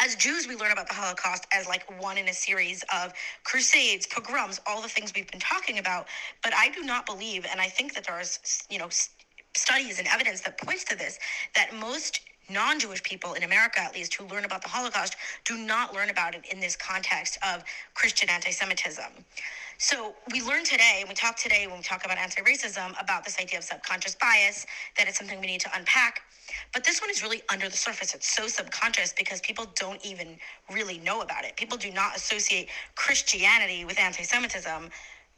[0.00, 3.12] As Jews, we learn about the Holocaust as like one in a series of
[3.44, 6.06] crusades, pogroms, all the things we've been talking about.
[6.42, 8.38] But I do not believe, and I think that there is,
[8.68, 8.88] you know,
[9.56, 11.18] studies and evidence that points to this,
[11.54, 15.56] that most non Jewish people in America, at least, who learn about the Holocaust, do
[15.56, 17.64] not learn about it in this context of
[17.94, 19.12] Christian anti Semitism.
[19.82, 23.24] So we learned today, and we talked today when we talk about anti racism about
[23.24, 24.64] this idea of subconscious bias,
[24.96, 26.22] that it's something we need to unpack.
[26.72, 28.14] But this one is really under the surface.
[28.14, 30.36] It's so subconscious because people don't even
[30.72, 31.56] really know about it.
[31.56, 34.88] People do not associate Christianity with anti Semitism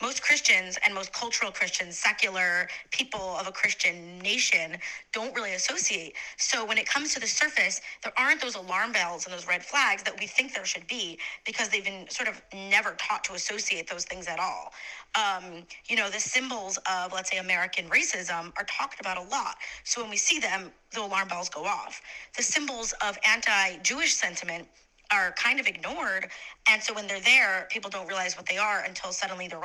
[0.02, 4.76] most Christians and most cultural Christians, secular people of a Christian nation,
[5.12, 6.14] don't really associate.
[6.36, 9.64] So when it comes to the surface, there aren't those alarm bells and those red
[9.64, 13.34] flags that we think there should be because they've been sort of never taught to
[13.34, 14.72] associate those things at all.
[15.14, 19.56] Um, you know, the symbols of, let's say, American racism are talked about a lot.
[19.84, 22.00] So when we see them, the alarm bells go off.
[22.36, 24.68] The symbols of anti Jewish sentiment
[25.12, 26.28] are kind of ignored.
[26.70, 29.60] And so when they're there, people don't realize what they are until suddenly they're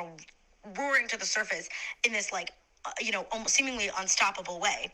[0.78, 1.70] roaring to the surface
[2.06, 2.52] in this like,
[2.86, 4.92] uh, you know, almost seemingly unstoppable way.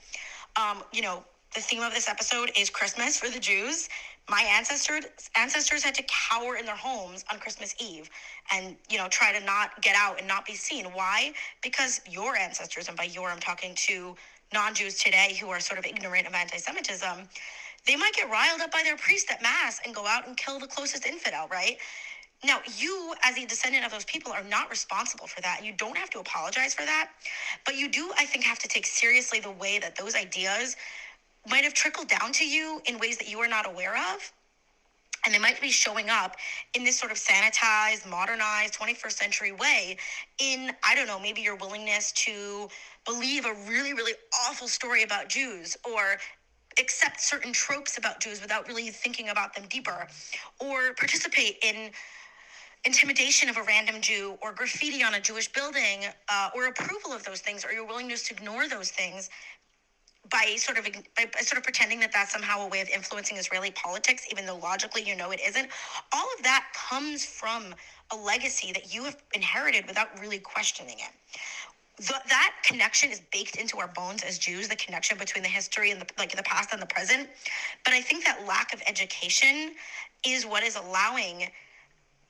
[0.55, 1.23] Um, you know,
[1.53, 3.87] the theme of this episode is Christmas for the Jews.
[4.29, 5.05] My ancestors
[5.37, 8.09] ancestors had to cower in their homes on Christmas Eve
[8.51, 10.85] and you know try to not get out and not be seen.
[10.85, 11.31] Why?
[11.61, 14.15] Because your ancestors, and by your I'm talking to
[14.53, 17.27] non-Jews today who are sort of ignorant of anti-Semitism,
[17.87, 20.59] they might get riled up by their priest at mass and go out and kill
[20.59, 21.77] the closest infidel, right?
[22.43, 25.61] Now, you, as a descendant of those people, are not responsible for that.
[25.63, 27.11] You don't have to apologize for that.
[27.65, 30.75] But you do, I think, have to take seriously the way that those ideas
[31.49, 34.31] might have trickled down to you in ways that you are not aware of.
[35.25, 36.35] And they might be showing up
[36.75, 39.97] in this sort of sanitized, modernized, 21st century way
[40.39, 42.67] in, I don't know, maybe your willingness to
[43.05, 44.13] believe a really, really
[44.47, 46.17] awful story about Jews or
[46.79, 50.07] accept certain tropes about Jews without really thinking about them deeper,
[50.59, 51.91] or participate in
[52.85, 57.23] intimidation of a random Jew, or graffiti on a Jewish building, uh, or approval of
[57.25, 59.29] those things, or your willingness to ignore those things
[60.31, 60.85] by sort of
[61.17, 64.57] by, sort of pretending that that's somehow a way of influencing Israeli politics, even though
[64.57, 65.69] logically you know it isn't.
[66.13, 67.75] All of that comes from
[68.11, 71.11] a legacy that you have inherited without really questioning it
[71.97, 76.01] that connection is baked into our bones as Jews, the connection between the history and
[76.01, 77.29] the like the past and the present.
[77.83, 79.71] But I think that lack of education
[80.25, 81.47] is what is allowing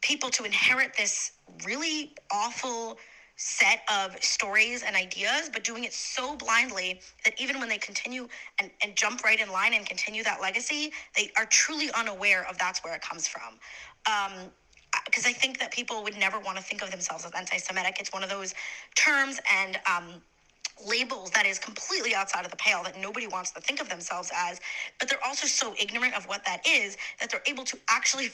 [0.02, 1.32] people to inherit this
[1.66, 2.98] really awful
[3.38, 8.28] set of stories and ideas, but doing it so blindly that even when they continue
[8.62, 12.58] and, and jump right in line and continue that legacy, they are truly unaware of
[12.58, 13.60] that's where it comes from.
[14.08, 14.52] Um,
[15.06, 17.98] because I think that people would never want to think of themselves as anti-Semitic.
[18.00, 18.54] It's one of those
[18.96, 20.22] terms and um,
[20.86, 24.32] labels that is completely outside of the pale that nobody wants to think of themselves
[24.36, 24.60] as.
[25.00, 28.30] But they're also so ignorant of what that is that they're able to actually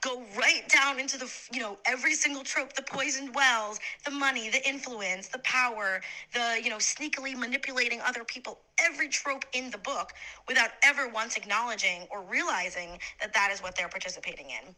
[0.00, 4.48] go right down into the you know every single trope the poisoned wells the money
[4.48, 6.00] the influence the power
[6.32, 10.12] the you know sneakily manipulating other people every trope in the book
[10.48, 14.68] without ever once acknowledging or realizing that that is what they're participating in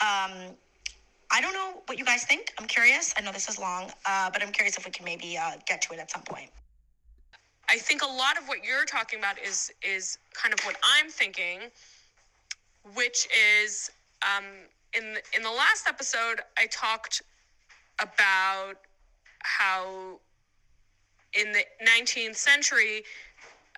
[0.00, 0.56] um,
[1.32, 2.52] I don't know what you guys think.
[2.58, 3.14] I'm curious.
[3.16, 5.80] I know this is long, uh, but I'm curious if we can maybe uh, get
[5.82, 6.50] to it at some point.
[7.68, 11.08] I think a lot of what you're talking about is is kind of what I'm
[11.08, 11.60] thinking,
[12.94, 13.28] which
[13.62, 13.90] is
[14.22, 14.44] um,
[14.94, 17.22] in in the last episode I talked
[17.98, 18.74] about
[19.40, 20.18] how
[21.34, 23.02] in the 19th century,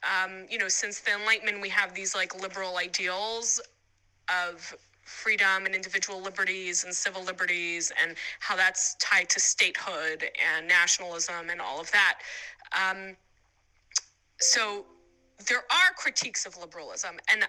[0.03, 3.61] um, you know, since the Enlightenment, we have these like liberal ideals
[4.29, 10.25] of freedom and individual liberties and civil liberties and how that's tied to statehood
[10.57, 12.19] and nationalism and all of that.
[12.73, 13.17] Um,
[14.39, 14.87] so
[15.49, 17.47] there are critiques of liberalism, and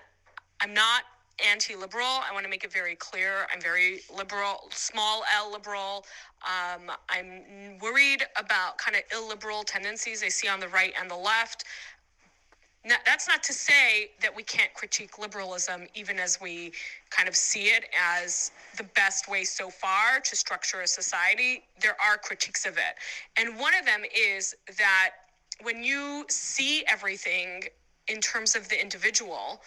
[0.61, 1.03] I'm not
[1.39, 2.05] anti liberal.
[2.05, 3.47] I want to make it very clear.
[3.53, 6.05] I'm very liberal, small l liberal.
[6.43, 11.15] Um, I'm worried about kind of illiberal tendencies I see on the right and the
[11.15, 11.65] left.
[12.85, 16.73] Now, that's not to say that we can't critique liberalism, even as we
[17.11, 21.63] kind of see it as the best way so far to structure a society.
[21.79, 22.95] There are critiques of it.
[23.37, 25.11] And one of them is that
[25.61, 27.63] when you see everything
[28.09, 29.61] in terms of the individual,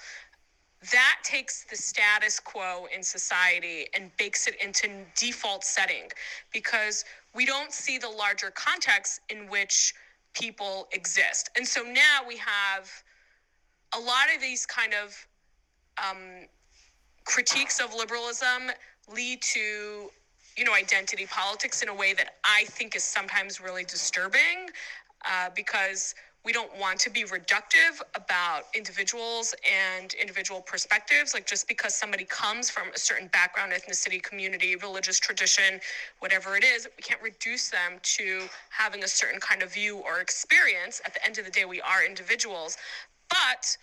[0.93, 6.09] that takes the status quo in society and bakes it into default setting
[6.53, 7.05] because
[7.35, 9.95] we don't see the larger context in which
[10.35, 11.51] people exist.
[11.57, 12.91] And so now we have
[13.95, 15.27] a lot of these kind of
[15.99, 16.47] um,
[17.25, 18.71] critiques of liberalism
[19.13, 20.11] lead to
[20.57, 24.69] you know identity politics in a way that i think is sometimes really disturbing
[25.25, 26.15] uh, because
[26.47, 29.55] we don't want to be reductive about individuals
[29.99, 35.19] and individual perspectives like just because somebody comes from a certain background ethnicity community religious
[35.19, 35.81] tradition
[36.21, 40.21] whatever it is we can't reduce them to having a certain kind of view or
[40.21, 41.01] experience.
[41.05, 42.77] At the end of the day we are individuals.
[43.29, 43.77] But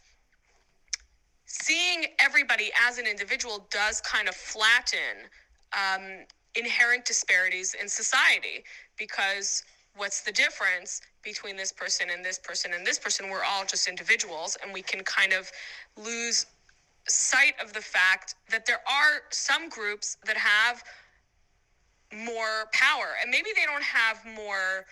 [1.46, 5.30] seeing everybody as an individual does kind of flatten
[5.74, 6.26] um,
[6.56, 8.64] inherent disparities in society
[8.98, 9.64] because
[9.96, 13.30] what's the difference between this person and this person and this person?
[13.30, 15.52] We're all just individuals and we can kind of
[15.98, 16.46] lose
[17.08, 20.84] sight of the fact that there are some groups that have
[22.14, 23.16] more power.
[23.22, 24.86] And maybe they don't have more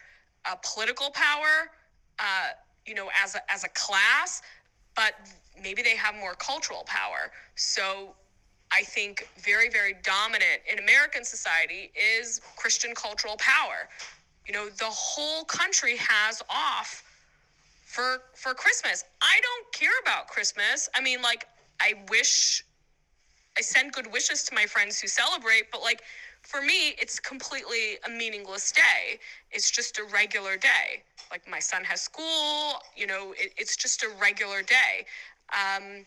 [0.45, 1.71] uh, political power
[2.19, 2.49] uh,
[2.85, 4.41] you know as a, as a class
[4.95, 5.13] but
[5.61, 7.31] maybe they have more cultural power.
[7.55, 8.13] So
[8.71, 13.89] I think very, very dominant in American society is Christian cultural power.
[14.47, 17.03] You know, the whole country has off
[17.83, 19.03] for for Christmas.
[19.21, 20.89] I don't care about Christmas.
[20.95, 21.47] I mean, like
[21.79, 22.63] I wish
[23.57, 26.01] I send good wishes to my friends who celebrate, but like
[26.41, 29.19] for me, it's completely a meaningless day.
[29.51, 31.03] It's just a regular day.
[31.29, 35.05] Like my son has school, you know, it, it's just a regular day.
[35.53, 36.05] Um,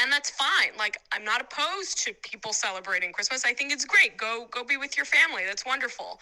[0.00, 4.16] and that's fine like i'm not opposed to people celebrating christmas i think it's great
[4.16, 6.18] go go be with your family that's wonderful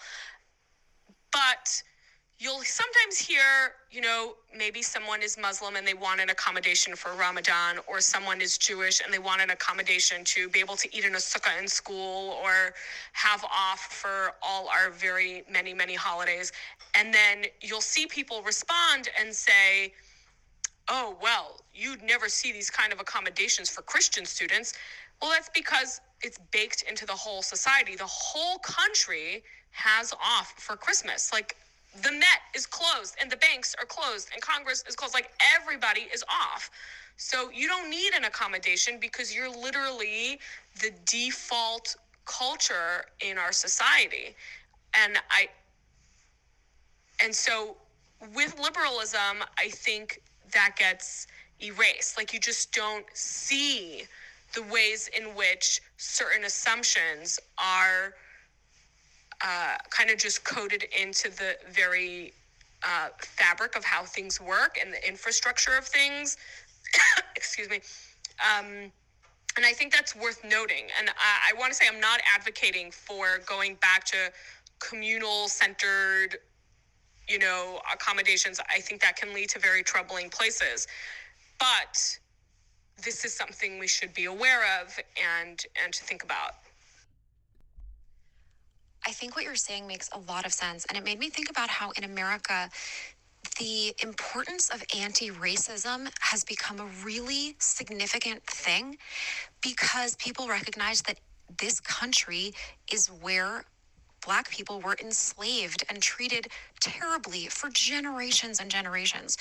[1.35, 1.83] but
[2.39, 7.11] you'll sometimes hear you know maybe someone is muslim and they want an accommodation for
[7.13, 11.03] ramadan or someone is jewish and they want an accommodation to be able to eat
[11.03, 12.73] in a sukkah in school or
[13.11, 16.53] have off for all our very many many holidays
[16.97, 19.93] and then you'll see people respond and say
[20.87, 24.73] oh, well, you'd never see these kind of accommodations for Christian students.
[25.21, 27.95] Well, that's because it's baked into the whole society.
[27.95, 29.43] The whole country
[29.75, 31.31] has off for Christmas.
[31.31, 31.55] Like
[32.01, 35.13] the Met is closed and the banks are closed and Congress is closed.
[35.13, 36.69] Like everybody is off.
[37.17, 40.39] So you don't need an accommodation because you're literally
[40.81, 41.95] the default
[42.25, 44.35] culture in our society.
[44.93, 45.47] And I,
[47.23, 47.77] and so
[48.33, 50.21] with liberalism, I think
[50.51, 51.27] that gets
[51.61, 52.17] erased.
[52.17, 54.03] Like you just don't see
[54.53, 58.13] the ways in which certain assumptions are
[59.41, 62.33] uh, kind of just coded into the very
[62.83, 66.37] uh, fabric of how things work and the infrastructure of things.
[67.35, 67.81] Excuse me.
[68.39, 68.91] Um,
[69.57, 70.87] and I think that's worth noting.
[70.99, 74.31] And I, I want to say I'm not advocating for going back to
[74.79, 76.37] communal centered
[77.27, 80.87] you know, accommodations, I think that can lead to very troubling places.
[81.59, 82.19] But
[83.03, 84.97] this is something we should be aware of
[85.39, 86.55] and and to think about.
[89.07, 91.49] I think what you're saying makes a lot of sense and it made me think
[91.49, 92.69] about how in America
[93.59, 98.97] the importance of anti-racism has become a really significant thing
[99.61, 101.19] because people recognize that
[101.59, 102.53] this country
[102.91, 103.65] is where
[104.25, 106.47] Black people were enslaved and treated
[106.81, 109.37] terribly for generations and generations.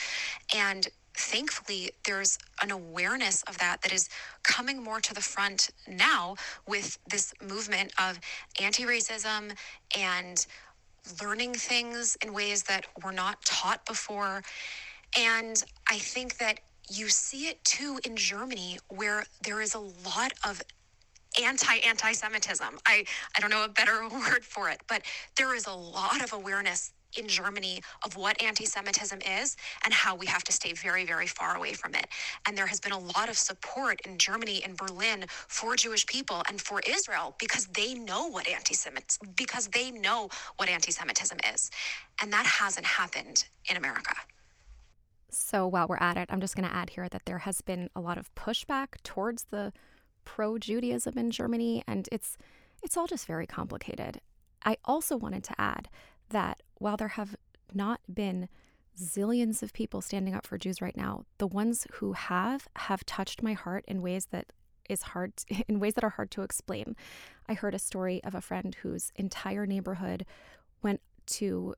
[0.54, 4.08] And thankfully there's an awareness of that that is
[4.42, 6.36] coming more to the front now
[6.66, 8.18] with this movement of
[8.60, 9.52] anti-racism
[9.96, 10.46] and
[11.22, 14.42] learning things in ways that were not taught before
[15.18, 16.60] and i think that
[16.90, 20.62] you see it too in germany where there is a lot of
[21.42, 22.78] anti anti Semitism.
[22.86, 23.04] I,
[23.36, 25.02] I don't know a better word for it, but
[25.36, 30.14] there is a lot of awareness in Germany of what anti Semitism is and how
[30.14, 32.06] we have to stay very, very far away from it.
[32.46, 36.42] And there has been a lot of support in Germany and Berlin for Jewish people
[36.48, 41.38] and for Israel because they know what anti Semitism because they know what anti Semitism
[41.52, 41.70] is.
[42.22, 44.14] And that hasn't happened in America.
[45.30, 47.90] So while we're at it, I'm just going to add here that there has been
[47.96, 49.72] a lot of pushback towards the
[50.24, 52.38] pro Judaism in Germany, and it's
[52.82, 54.20] it's all just very complicated.
[54.64, 55.88] I also wanted to add
[56.30, 57.36] that while there have
[57.72, 58.48] not been
[58.98, 63.42] zillions of people standing up for Jews right now, the ones who have have touched
[63.42, 64.52] my heart in ways that
[64.88, 66.96] is hard to, in ways that are hard to explain.
[67.48, 70.24] I heard a story of a friend whose entire neighborhood
[70.82, 71.74] went to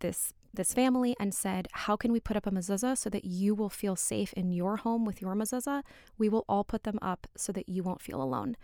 [0.00, 3.54] this this family and said, How can we put up a mezuzah so that you
[3.54, 5.82] will feel safe in your home with your mezuzah?
[6.18, 8.56] We will all put them up so that you won't feel alone.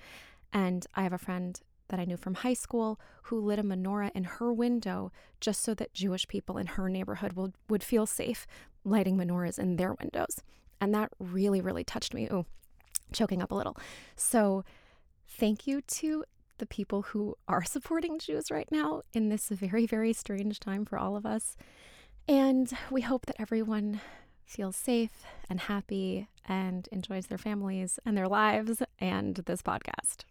[0.53, 4.11] And I have a friend that I knew from high school who lit a menorah
[4.15, 8.47] in her window just so that Jewish people in her neighborhood would, would feel safe
[8.85, 10.43] lighting menorahs in their windows.
[10.81, 12.29] And that really, really touched me.
[12.33, 12.47] Ooh,
[13.13, 13.77] choking up a little.
[14.15, 14.65] So,
[15.29, 16.25] thank you to
[16.59, 20.99] the people who are supporting Jews right now in this very, very strange time for
[20.99, 21.57] all of us.
[22.29, 24.01] And we hope that everyone
[24.45, 30.25] feels safe and happy and enjoys their families and their lives and this podcast.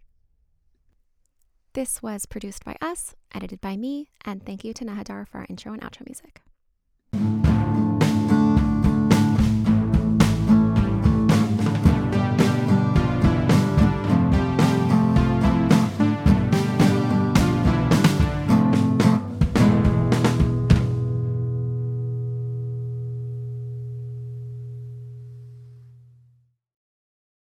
[1.76, 5.46] This was produced by us, edited by me, and thank you to Nehedar for our
[5.50, 6.42] intro and outro music.